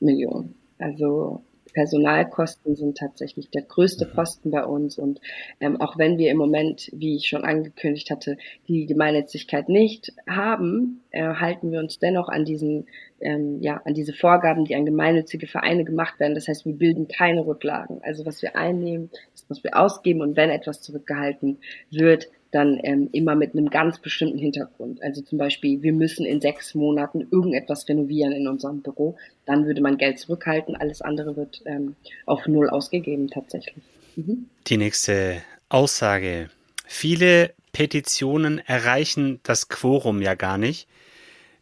Millionen. 0.04 0.56
Also 0.78 1.44
Personalkosten 1.74 2.76
sind 2.76 2.98
tatsächlich 2.98 3.50
der 3.50 3.64
größte 3.64 4.06
Posten 4.06 4.52
bei 4.52 4.64
uns 4.64 4.98
und 4.98 5.20
ähm, 5.60 5.82
auch 5.82 5.98
wenn 5.98 6.18
wir 6.18 6.32
im 6.32 6.38
Moment, 6.38 6.90
wie 6.94 7.16
ich 7.16 7.28
schon 7.28 7.44
angekündigt 7.44 8.10
hatte, 8.12 8.38
die 8.68 8.86
Gemeinnützigkeit 8.86 9.70
nicht 9.70 10.14
haben, 10.28 11.02
äh, 11.12 11.24
halten 11.24 11.72
wir 11.72 11.80
uns 11.80 12.00
dennoch 12.00 12.30
an 12.30 12.46
diesen, 12.46 12.86
ähm, 13.20 13.60
ja, 13.62 13.82
an 13.86 13.94
diese 13.94 14.14
Vorgaben, 14.14 14.66
die 14.66 14.76
an 14.76 14.86
gemeinnützige 14.86 15.48
Vereine 15.48 15.84
gemacht 15.84 16.20
werden. 16.20 16.36
Das 16.36 16.48
heißt, 16.48 16.66
wir 16.66 16.74
bilden 16.74 17.08
keine 17.08 17.46
Rücklagen. 17.46 18.00
Also 18.04 18.26
was 18.26 18.42
wir 18.42 18.56
einnehmen, 18.56 19.10
ist, 19.34 19.50
was 19.50 19.64
wir 19.64 19.78
ausgeben 19.78 20.22
und 20.22 20.38
wenn 20.38 20.50
etwas 20.50 20.82
zurückgehalten 20.82 21.60
wird, 21.90 22.28
dann 22.54 22.80
ähm, 22.84 23.10
immer 23.12 23.36
mit 23.36 23.54
einem 23.54 23.70
ganz 23.70 24.00
bestimmten 24.00 24.38
Hintergrund. 24.38 25.02
Also 25.02 25.22
zum 25.22 25.38
Beispiel, 25.38 25.82
wir 25.82 25.94
müssen 25.94 26.26
in 26.26 26.40
sechs 26.40 26.76
Monaten 26.76 27.28
irgendetwas 27.32 27.88
renovieren 27.90 28.32
in 28.32 28.48
unserem 28.48 28.82
Büro. 28.82 29.18
Dann 29.46 29.66
würde 29.66 29.82
man 29.82 29.98
Geld 29.98 30.20
zurückhalten, 30.20 30.76
alles 30.76 31.02
andere 31.02 31.36
wird 31.36 31.62
ähm, 31.66 31.96
auf 32.26 32.48
Null 32.48 32.70
ausgegeben 32.70 33.28
tatsächlich. 33.30 33.84
Mhm. 34.16 34.50
Die 34.68 34.78
nächste 34.78 35.42
Aussage. 35.70 36.50
Viele 36.86 37.54
Petitionen 37.72 38.60
erreichen 38.60 39.40
das 39.44 39.70
Quorum 39.70 40.22
ja 40.22 40.36
gar 40.36 40.58
nicht. 40.58 40.88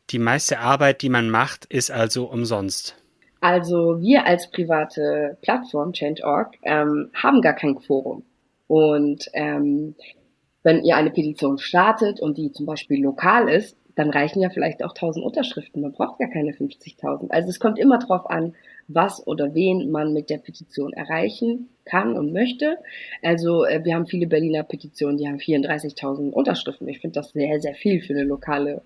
Die 0.09 0.19
meiste 0.19 0.59
Arbeit, 0.59 1.01
die 1.01 1.09
man 1.09 1.29
macht, 1.29 1.65
ist 1.65 1.89
also 1.89 2.25
umsonst. 2.25 2.97
Also 3.39 4.01
wir 4.01 4.25
als 4.25 4.51
private 4.51 5.37
Plattform 5.41 5.93
Change.org 5.93 6.57
ähm, 6.63 7.09
haben 7.13 7.41
gar 7.41 7.53
kein 7.53 7.75
Quorum. 7.75 8.23
Und 8.67 9.29
ähm, 9.33 9.95
wenn 10.63 10.83
ihr 10.83 10.95
eine 10.95 11.11
Petition 11.11 11.57
startet 11.57 12.19
und 12.19 12.37
die 12.37 12.51
zum 12.51 12.65
Beispiel 12.65 13.01
lokal 13.03 13.49
ist, 13.49 13.77
dann 13.95 14.09
reichen 14.09 14.41
ja 14.41 14.49
vielleicht 14.49 14.83
auch 14.83 14.91
1000 14.91 15.25
Unterschriften. 15.25 15.81
Man 15.81 15.91
braucht 15.91 16.19
gar 16.19 16.29
keine 16.29 16.51
50.000. 16.51 17.29
Also 17.29 17.49
es 17.49 17.59
kommt 17.59 17.77
immer 17.77 17.99
darauf 17.99 18.29
an, 18.29 18.55
was 18.87 19.25
oder 19.27 19.53
wen 19.53 19.91
man 19.91 20.13
mit 20.13 20.29
der 20.29 20.37
Petition 20.37 20.93
erreichen 20.93 21.69
kann 21.85 22.17
und 22.17 22.31
möchte. 22.31 22.77
Also 23.21 23.65
äh, 23.65 23.83
wir 23.83 23.95
haben 23.95 24.07
viele 24.07 24.27
Berliner 24.27 24.63
Petitionen, 24.63 25.17
die 25.17 25.27
haben 25.27 25.37
34.000 25.37 26.31
Unterschriften. 26.31 26.87
Ich 26.87 26.99
finde 26.99 27.19
das 27.19 27.31
sehr, 27.31 27.59
sehr 27.59 27.75
viel 27.75 28.01
für 28.01 28.13
eine 28.13 28.23
lokale 28.23 28.81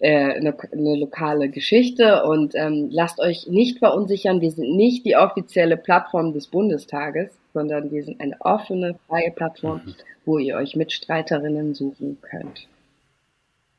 äh, 0.00 0.34
eine, 0.34 0.56
eine 0.72 0.96
lokale 0.96 1.48
Geschichte 1.48 2.24
und 2.24 2.54
ähm, 2.54 2.88
lasst 2.90 3.18
euch 3.18 3.48
nicht 3.48 3.78
verunsichern. 3.78 4.40
Wir 4.40 4.52
sind 4.52 4.76
nicht 4.76 5.04
die 5.04 5.16
offizielle 5.16 5.76
Plattform 5.76 6.32
des 6.32 6.46
Bundestages, 6.46 7.30
sondern 7.52 7.90
wir 7.90 8.04
sind 8.04 8.20
eine 8.20 8.36
offene, 8.40 8.96
freie 9.08 9.30
Plattform, 9.30 9.82
mhm. 9.84 9.94
wo 10.24 10.38
ihr 10.38 10.56
euch 10.56 10.76
Mitstreiterinnen 10.76 11.74
suchen 11.74 12.18
könnt. 12.22 12.68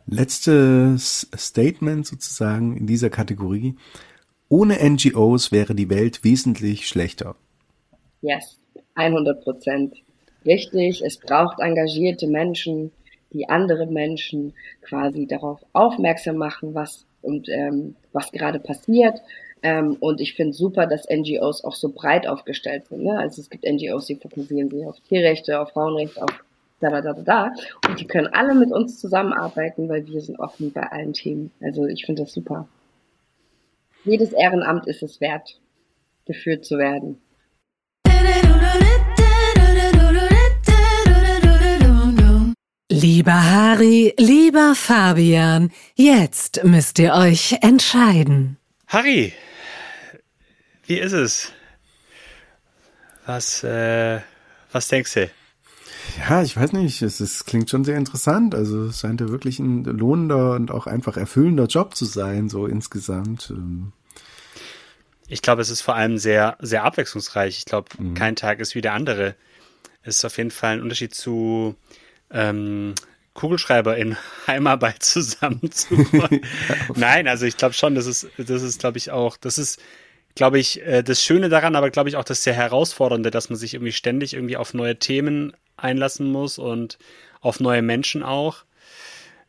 Letztes 0.08 1.30
Statement 1.36 2.06
sozusagen 2.06 2.76
in 2.76 2.88
dieser 2.88 3.10
Kategorie. 3.10 3.76
Ohne 4.50 4.78
NGOs 4.84 5.52
wäre 5.52 5.76
die 5.76 5.90
Welt 5.90 6.24
wesentlich 6.24 6.88
schlechter. 6.88 7.36
Yes, 8.22 8.58
100 8.96 9.44
Prozent. 9.44 9.96
Richtig, 10.46 11.04
es 11.04 11.18
braucht 11.18 11.60
engagierte 11.60 12.28
Menschen, 12.28 12.92
die 13.34 13.50
andere 13.50 13.86
Menschen 13.88 14.54
quasi 14.82 15.28
darauf 15.28 15.64
aufmerksam 15.74 16.38
machen, 16.38 16.74
was 16.74 17.06
und 17.22 17.50
ähm, 17.50 17.96
was 18.14 18.32
gerade 18.32 18.60
passiert. 18.60 19.22
Ähm, 19.62 19.98
und 20.00 20.22
ich 20.22 20.36
finde 20.36 20.54
super, 20.54 20.88
dass 20.88 21.10
NGOs 21.10 21.64
auch 21.64 21.76
so 21.76 21.90
breit 21.90 22.28
aufgestellt 22.28 22.88
sind. 22.88 23.04
Ne? 23.04 23.18
Also 23.20 23.42
es 23.42 23.50
gibt 23.50 23.66
NGOs, 23.66 24.06
die 24.06 24.16
fokussieren 24.16 24.70
sich 24.70 24.86
auf 24.86 25.00
Tierrechte, 25.02 25.60
auf 25.60 25.72
Frauenrechte, 25.72 26.24
auf 26.24 26.44
da, 26.80 26.90
da, 26.90 27.02
da, 27.02 27.14
da, 27.14 27.22
da. 27.22 27.54
Und 27.88 28.00
die 28.00 28.08
können 28.08 28.28
alle 28.28 28.56
mit 28.56 28.72
uns 28.72 29.00
zusammenarbeiten, 29.00 29.90
weil 29.90 30.08
wir 30.08 30.22
sind 30.22 30.40
offen 30.40 30.72
bei 30.72 30.84
allen 30.84 31.14
Themen. 31.14 31.52
Also 31.62 31.86
ich 31.86 32.06
finde 32.06 32.24
das 32.24 32.34
super. 32.34 32.70
Jedes 34.06 34.32
Ehrenamt 34.32 34.88
ist 34.88 35.04
es 35.04 35.20
wert, 35.20 35.60
geführt 36.26 36.64
zu 36.64 36.78
werden. 36.78 37.20
Lieber 42.92 43.40
Harry, 43.40 44.16
lieber 44.18 44.74
Fabian, 44.74 45.72
jetzt 45.94 46.64
müsst 46.64 46.98
ihr 46.98 47.14
euch 47.14 47.56
entscheiden. 47.62 48.58
Harry, 48.88 49.32
wie 50.88 50.98
ist 50.98 51.12
es? 51.12 51.54
Was, 53.28 53.64
äh, 53.64 54.22
was 54.72 54.88
denkst 54.88 55.14
du? 55.14 55.30
Ja, 56.18 56.42
ich 56.42 56.58
weiß 56.58 56.74
nicht, 56.74 57.04
es, 57.04 57.20
es 57.20 57.46
klingt 57.46 57.70
schon 57.70 57.84
sehr 57.84 57.96
interessant. 57.96 58.56
Also 58.56 58.86
es 58.86 59.02
scheint 59.02 59.22
ja 59.22 59.30
wirklich 59.30 59.60
ein 59.60 59.84
lohnender 59.84 60.54
und 60.54 60.72
auch 60.72 60.88
einfach 60.88 61.16
erfüllender 61.16 61.68
Job 61.68 61.96
zu 61.96 62.06
sein, 62.06 62.50
so 62.50 62.66
insgesamt. 62.66 63.52
Ähm. 63.52 63.94
Ich 65.28 65.44
glaube, 65.44 65.62
es 65.62 65.70
ist 65.70 65.82
vor 65.82 65.96
allem 65.96 66.18
sehr, 66.18 66.58
sehr 66.60 66.86
abwechslungsreich. 66.86 67.60
Ich 67.60 67.66
glaube, 67.66 67.90
mhm. 68.00 68.16
kein 68.16 68.36
Tag 68.36 68.60
ist 68.60 68.74
wie 68.74 68.82
der 68.82 68.94
andere. 68.94 69.36
Es 70.02 70.18
ist 70.18 70.26
auf 70.26 70.40
jeden 70.40 70.50
Fall 70.50 70.78
ein 70.78 70.82
Unterschied 70.82 71.14
zu 71.14 71.76
ähm, 72.32 72.96
Kugelschreiber 73.34 73.98
in 73.98 74.18
Heimarbeit 74.48 75.04
zusammen 75.04 75.72
zu 75.72 75.96
Nein, 76.96 77.28
also 77.28 77.46
ich 77.46 77.58
glaube 77.58 77.74
schon, 77.74 77.96
das 77.96 78.06
ist, 78.06 78.28
das 78.38 78.62
ist, 78.62 78.80
glaube 78.80 78.98
ich, 78.98 79.12
auch, 79.12 79.38
das 79.38 79.58
ist, 79.58 79.82
glaube 80.36 80.60
ich, 80.60 80.82
äh, 80.82 81.04
das 81.04 81.24
Schöne 81.24 81.50
daran, 81.50 81.76
aber 81.76 81.90
glaube 81.90 82.10
ich 82.10 82.16
auch 82.16 82.24
das 82.24 82.44
sehr 82.44 82.54
herausfordernde, 82.54 83.32
dass 83.32 83.50
man 83.50 83.58
sich 83.58 83.74
irgendwie 83.74 83.94
ständig 83.94 84.34
irgendwie 84.34 84.58
auf 84.58 84.74
neue 84.74 85.00
Themen 85.00 85.54
einlassen 85.78 86.32
muss 86.32 86.58
und 86.58 86.98
auf 87.42 87.60
neue 87.60 87.82
Menschen 87.82 88.24
auch. 88.24 88.66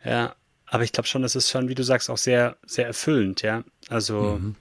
Ja, 0.04 0.36
aber 0.66 0.84
ich 0.84 0.92
glaube 0.92 1.08
schon, 1.08 1.22
das 1.22 1.34
ist 1.34 1.50
schon, 1.50 1.68
wie 1.68 1.74
du 1.74 1.82
sagst, 1.82 2.10
auch 2.10 2.16
sehr, 2.16 2.56
sehr 2.64 2.86
erfüllend, 2.86 3.42
ja. 3.42 3.64
Also, 3.88 4.38
mhm. 4.40 4.54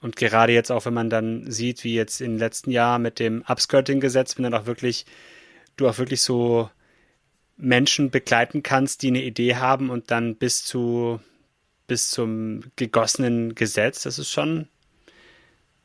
und 0.00 0.16
gerade 0.16 0.52
jetzt 0.52 0.72
auch, 0.72 0.84
wenn 0.84 0.94
man 0.94 1.10
dann 1.10 1.48
sieht, 1.50 1.84
wie 1.84 1.94
jetzt 1.94 2.20
im 2.20 2.36
letzten 2.36 2.72
Jahr 2.72 2.98
mit 2.98 3.20
dem 3.20 3.44
Upskirting-Gesetz, 3.46 4.36
wenn 4.36 4.42
dann 4.42 4.54
auch 4.54 4.66
wirklich, 4.66 5.06
du 5.76 5.88
auch 5.88 5.98
wirklich 5.98 6.22
so 6.22 6.70
Menschen 7.56 8.10
begleiten 8.10 8.62
kannst, 8.62 9.02
die 9.02 9.08
eine 9.08 9.22
Idee 9.22 9.56
haben 9.56 9.90
und 9.90 10.10
dann 10.10 10.36
bis 10.36 10.64
zu 10.64 11.20
bis 11.86 12.10
zum 12.10 12.62
gegossenen 12.76 13.54
Gesetz, 13.54 14.02
das 14.02 14.18
ist 14.18 14.30
schon, 14.30 14.68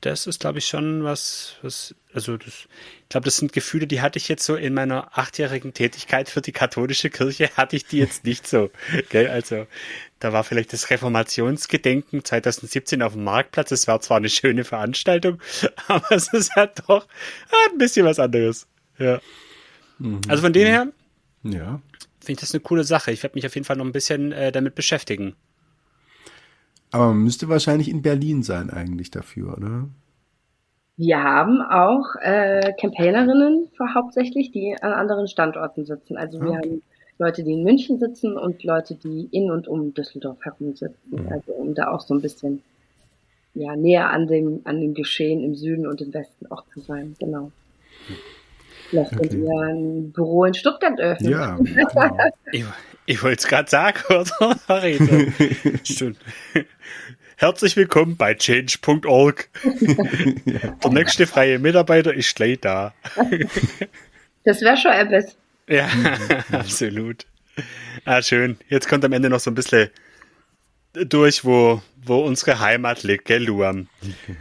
das 0.02 0.26
ist, 0.26 0.40
glaube 0.40 0.58
ich, 0.58 0.66
schon 0.66 1.04
was, 1.04 1.58
was, 1.62 1.96
also 2.14 2.38
das, 2.38 2.68
ich 3.04 3.10
glaube, 3.10 3.26
das 3.26 3.38
sind 3.38 3.54
Gefühle, 3.54 3.86
die 3.86 4.02
hatte 4.02 4.18
ich 4.18 4.28
jetzt 4.28 4.44
so 4.44 4.56
in 4.56 4.74
meiner 4.74 5.16
achtjährigen 5.18 5.74
Tätigkeit 5.74 6.28
für 6.28 6.42
die 6.42 6.52
katholische 6.52 7.10
Kirche, 7.10 7.50
hatte 7.58 7.76
ich 7.76 7.86
die 7.86 8.00
jetzt 8.00 8.26
nicht 8.26 8.48
so. 8.48 8.72
Gell? 9.10 9.28
Also 9.28 9.68
da 10.20 10.34
war 10.34 10.44
vielleicht 10.44 10.74
das 10.74 10.90
Reformationsgedenken 10.90 12.26
2017 12.26 13.02
auf 13.04 13.14
dem 13.14 13.24
Marktplatz. 13.24 13.72
Es 13.72 13.88
war 13.88 14.02
zwar 14.02 14.18
eine 14.18 14.30
schöne 14.30 14.64
Veranstaltung, 14.64 15.40
aber 15.88 16.12
es 16.12 16.34
ist 16.34 16.56
halt 16.56 16.82
doch 16.88 17.08
ein 17.70 17.78
bisschen 17.78 18.06
was 18.06 18.18
anderes. 18.18 18.68
Ja. 18.98 19.22
Mhm. 20.00 20.22
Also 20.28 20.42
von 20.42 20.54
dem 20.54 20.68
her, 20.68 20.88
Ja. 21.44 21.82
Finde 22.20 22.34
ich 22.34 22.40
das 22.40 22.54
eine 22.54 22.62
coole 22.62 22.84
Sache. 22.84 23.12
Ich 23.12 23.24
werde 23.24 23.36
mich 23.36 23.46
auf 23.46 23.56
jeden 23.56 23.66
Fall 23.66 23.78
noch 23.78 23.86
ein 23.86 23.92
bisschen 23.92 24.32
äh, 24.32 24.52
damit 24.52 24.76
beschäftigen. 24.76 25.36
Aber 26.92 27.08
man 27.08 27.24
müsste 27.24 27.50
wahrscheinlich 27.50 27.90
in 27.90 28.02
Berlin 28.02 28.44
sein 28.44 28.70
eigentlich 28.70 29.12
dafür, 29.12 29.58
oder? 29.58 29.88
Wir 30.98 31.24
haben 31.24 31.62
auch 31.62 32.16
äh, 32.22 32.74
Campaignerinnen 32.80 33.70
hauptsächlich, 33.96 34.52
die 34.52 34.76
an 34.82 34.94
anderen 34.94 35.28
Standorten 35.28 35.86
sitzen. 35.86 36.18
Also 36.18 36.40
wir 36.42 36.58
haben 36.58 36.84
Leute, 37.18 37.44
die 37.44 37.54
in 37.54 37.64
München 37.64 37.98
sitzen 37.98 38.38
und 38.38 38.64
Leute, 38.64 38.96
die 38.96 39.28
in 39.32 39.50
und 39.50 39.68
um 39.68 39.94
Düsseldorf 39.94 40.38
herum 40.42 40.76
sitzen. 40.76 40.96
Mhm. 41.10 41.28
Also 41.32 41.54
um 41.54 41.74
da 41.74 41.92
auch 41.92 42.02
so 42.02 42.14
ein 42.14 42.22
bisschen 42.22 42.62
ja, 43.54 43.76
näher 43.76 44.10
an 44.10 44.28
dem, 44.28 44.62
an 44.66 44.80
dem 44.80 44.94
Geschehen 44.94 45.44
im 45.44 45.56
Süden 45.56 45.88
und 45.88 46.02
im 46.02 46.14
Westen 46.14 46.48
auch 46.52 46.66
zu 46.74 46.82
sein. 46.82 47.16
Genau. 47.20 47.52
Vielleicht 48.92 49.14
okay. 49.14 49.30
könnt 49.30 49.42
ihr 49.42 49.62
ein 49.70 50.12
Büro 50.12 50.44
in 50.44 50.54
Stuttgart 50.54 51.00
öffnen. 51.00 51.32
Ja. 51.32 51.56
Genau. 51.56 52.18
ich, 52.52 52.66
ich 53.06 53.24
wollte 53.24 53.38
es 53.38 53.48
gerade 53.48 53.70
sagen, 53.70 54.00
oder? 54.10 54.58
Stimmt. 55.86 56.18
Herzlich 57.38 57.78
willkommen 57.78 58.18
bei 58.18 58.34
change.org. 58.34 59.50
Der 60.84 60.92
nächste 60.92 61.26
freie 61.26 61.58
Mitarbeiter 61.58 62.14
ist 62.14 62.36
gleich 62.36 62.60
da. 62.60 62.94
das 64.44 64.62
wäre 64.62 64.76
schon 64.76 64.92
etwas. 64.92 65.38
Ja, 65.70 65.88
absolut. 66.52 67.26
Ah, 68.04 68.22
schön. 68.22 68.58
Jetzt 68.68 68.90
kommt 68.90 69.06
am 69.06 69.14
Ende 69.14 69.30
noch 69.30 69.40
so 69.40 69.52
ein 69.52 69.56
bisschen 69.56 69.90
durch, 70.94 71.46
wo, 71.46 71.82
wo 72.04 72.26
unsere 72.26 72.60
Heimat 72.60 73.04
liegt, 73.04 73.24
gell, 73.24 73.44
Luam? 73.46 73.88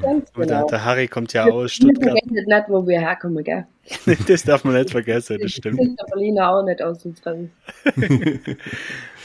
Ganz 0.02 0.32
genau. 0.32 0.46
Der, 0.46 0.64
der, 0.64 0.84
Harry 0.84 1.06
kommt 1.06 1.32
ja 1.32 1.44
aus 1.44 1.74
Stuttgart. 1.74 2.16
Wir 2.24 2.42
nicht, 2.44 2.68
wo 2.68 2.84
wir 2.86 3.00
herkommen, 3.00 3.44
gell? 3.44 3.66
das 4.28 4.44
darf 4.44 4.64
man 4.64 4.74
nicht 4.74 4.90
vergessen, 4.90 5.38
das 5.40 5.52
stimmt. 5.52 5.78
Der 5.80 6.04
Berliner 6.12 6.50
auch 6.50 6.62
nicht 6.62 6.82
aus 6.82 7.02
dran. 7.22 7.50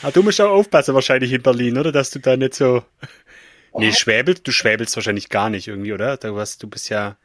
ah, 0.01 0.11
du 0.11 0.23
musst 0.23 0.41
auch 0.41 0.51
aufpassen 0.51 0.95
wahrscheinlich 0.95 1.31
in 1.31 1.41
Berlin, 1.41 1.77
oder? 1.77 1.91
Dass 1.91 2.09
du 2.09 2.19
da 2.19 2.35
nicht 2.37 2.55
so... 2.55 2.83
Nee, 3.77 3.91
schwäbelst, 3.91 4.47
du 4.47 4.51
schwäbelst 4.51 4.95
wahrscheinlich 4.95 5.27
gar 5.27 5.49
nicht 5.49 5.67
irgendwie, 5.67 5.91
oder? 5.91 6.15
Du, 6.15 6.37
hast, 6.37 6.63
du 6.63 6.69
bist 6.69 6.89
ja 6.89 7.17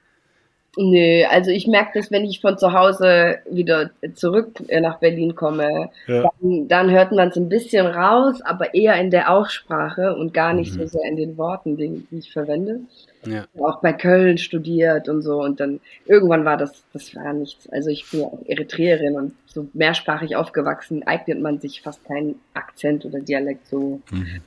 Nö, 0.77 1.25
also 1.29 1.51
ich 1.51 1.67
merke 1.67 1.99
das, 1.99 2.13
wenn 2.13 2.25
ich 2.25 2.41
von 2.41 2.57
zu 2.57 2.73
Hause 2.73 3.39
wieder 3.51 3.91
zurück 4.15 4.63
äh, 4.69 4.81
nach 4.81 5.01
Berlin 5.01 5.35
komme, 5.35 5.91
ja. 6.07 6.31
dann, 6.41 6.69
dann, 6.69 6.91
hört 6.91 7.11
man 7.11 7.29
es 7.29 7.37
ein 7.37 7.49
bisschen 7.49 7.87
raus, 7.87 8.41
aber 8.43 8.73
eher 8.73 8.95
in 8.95 9.11
der 9.11 9.33
Aussprache 9.33 10.15
und 10.15 10.33
gar 10.33 10.53
nicht 10.53 10.73
mhm. 10.75 10.81
so 10.81 10.87
sehr 10.87 11.09
in 11.09 11.17
den 11.17 11.37
Worten, 11.37 11.77
die 11.77 12.07
ich 12.13 12.33
verwende. 12.33 12.81
Ja. 13.27 13.47
Auch 13.59 13.81
bei 13.81 13.93
Köln 13.93 14.39
studiert 14.39 15.09
und 15.09 15.23
so 15.23 15.43
und 15.43 15.61
dann 15.61 15.81
irgendwann 16.07 16.45
war 16.45 16.57
das, 16.57 16.85
das 16.93 17.15
war 17.15 17.33
nichts. 17.33 17.69
Also 17.69 17.91
ich 17.91 18.11
bin 18.11 18.21
ja 18.21 18.27
auch 18.27 18.43
Eritreerin 18.47 19.17
und 19.17 19.35
so 19.47 19.69
mehrsprachig 19.75 20.37
aufgewachsen, 20.37 21.07
eignet 21.07 21.41
man 21.41 21.61
sich 21.61 21.83
fast 21.83 22.05
keinen 22.05 22.41
Akzent 22.55 23.05
oder 23.05 23.21
Dialekt 23.21 23.67
so, 23.67 24.01
mhm. 24.11 24.41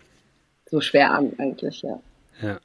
so 0.65 0.81
schwer 0.81 1.11
an 1.11 1.33
eigentlich, 1.37 1.81
ja. 1.83 1.99
Ja. 2.41 2.59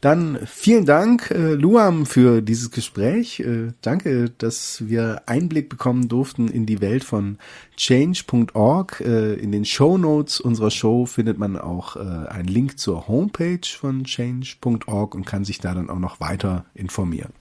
Dann 0.00 0.38
vielen 0.46 0.86
Dank, 0.86 1.30
äh, 1.30 1.52
Luam, 1.52 2.06
für 2.06 2.40
dieses 2.40 2.70
Gespräch. 2.70 3.40
Äh, 3.40 3.72
danke, 3.82 4.30
dass 4.30 4.88
wir 4.88 5.22
Einblick 5.26 5.68
bekommen 5.68 6.08
durften 6.08 6.48
in 6.48 6.64
die 6.64 6.80
Welt 6.80 7.04
von 7.04 7.36
change.org. 7.76 9.02
Äh, 9.04 9.34
in 9.34 9.52
den 9.52 9.66
Show 9.66 9.98
Notes 9.98 10.40
unserer 10.40 10.70
Show 10.70 11.04
findet 11.04 11.36
man 11.36 11.58
auch 11.58 11.96
äh, 11.96 12.00
einen 12.00 12.48
Link 12.48 12.78
zur 12.78 13.08
Homepage 13.08 13.66
von 13.78 14.04
change.org 14.04 15.14
und 15.14 15.26
kann 15.26 15.44
sich 15.44 15.58
da 15.58 15.74
dann 15.74 15.90
auch 15.90 15.98
noch 15.98 16.18
weiter 16.18 16.64
informieren. 16.72 17.34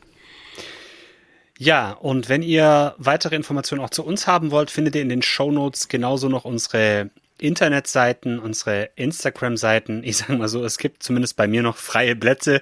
Ja, 1.58 1.92
und 1.92 2.28
wenn 2.28 2.42
ihr 2.42 2.96
weitere 2.98 3.38
Informationen 3.38 3.82
auch 3.82 3.90
zu 3.90 4.04
uns 4.04 4.28
haben 4.28 4.52
wollt, 4.52 4.70
findet 4.70 4.96
ihr 4.96 5.02
in 5.02 5.10
den 5.10 5.22
Show 5.22 5.52
Notes 5.52 5.88
genauso 5.88 6.28
noch 6.28 6.44
unsere 6.44 7.10
Internetseiten, 7.42 8.40
unsere 8.40 8.90
Instagram-Seiten. 8.96 10.04
Ich 10.04 10.18
sage 10.18 10.34
mal 10.34 10.48
so, 10.48 10.64
es 10.64 10.78
gibt 10.78 11.04
zumindest 11.04 11.36
bei 11.36 11.48
mir 11.48 11.62
noch 11.62 11.78
freie 11.78 12.16
Plätze. 12.16 12.62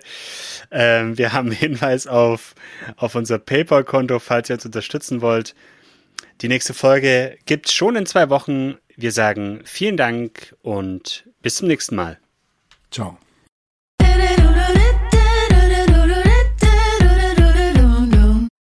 Ähm, 0.71 1.17
wir 1.17 1.33
haben 1.33 1.51
Hinweis 1.57 2.07
auf, 2.07 2.55
auf 2.95 3.15
unser 3.15 3.39
PayPal-Konto, 3.39 4.19
falls 4.19 4.49
ihr 4.49 4.55
uns 4.55 4.65
unterstützen 4.65 5.21
wollt. 5.21 5.55
Die 6.41 6.47
nächste 6.47 6.73
Folge 6.73 7.37
gibt's 7.45 7.73
schon 7.73 7.95
in 7.95 8.05
zwei 8.05 8.29
Wochen. 8.29 8.77
Wir 8.95 9.11
sagen 9.11 9.61
vielen 9.65 9.97
Dank 9.97 10.55
und 10.61 11.27
bis 11.41 11.55
zum 11.55 11.67
nächsten 11.67 11.95
Mal. 11.95 12.19
Ciao. 12.91 13.17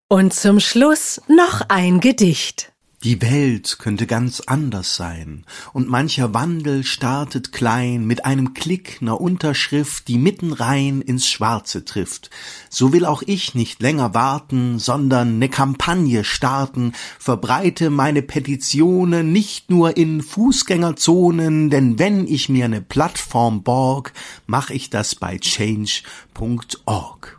Und 0.08 0.32
zum 0.32 0.60
Schluss 0.60 1.20
noch 1.28 1.62
ein 1.68 2.00
Gedicht. 2.00 2.73
Die 3.04 3.20
Welt 3.20 3.76
könnte 3.78 4.06
ganz 4.06 4.40
anders 4.40 4.96
sein, 4.96 5.44
und 5.74 5.90
mancher 5.90 6.32
Wandel 6.32 6.84
startet 6.84 7.52
klein 7.52 8.06
mit 8.06 8.24
einem 8.24 8.54
Klick 8.54 9.02
ner 9.02 9.20
Unterschrift, 9.20 10.08
die 10.08 10.16
mitten 10.16 10.54
rein 10.54 11.02
ins 11.02 11.28
Schwarze 11.28 11.84
trifft. 11.84 12.30
So 12.70 12.94
will 12.94 13.04
auch 13.04 13.22
ich 13.26 13.54
nicht 13.54 13.82
länger 13.82 14.14
warten, 14.14 14.78
sondern 14.78 15.38
ne 15.38 15.50
Kampagne 15.50 16.24
starten, 16.24 16.94
verbreite 17.18 17.90
meine 17.90 18.22
Petitionen 18.22 19.32
nicht 19.32 19.68
nur 19.68 19.98
in 19.98 20.22
Fußgängerzonen, 20.22 21.68
denn 21.68 21.98
wenn 21.98 22.26
ich 22.26 22.48
mir 22.48 22.68
ne 22.68 22.80
Plattform 22.80 23.62
borg, 23.62 24.14
mach 24.46 24.70
ich 24.70 24.88
das 24.88 25.14
bei 25.14 25.36
change.org. 25.36 27.38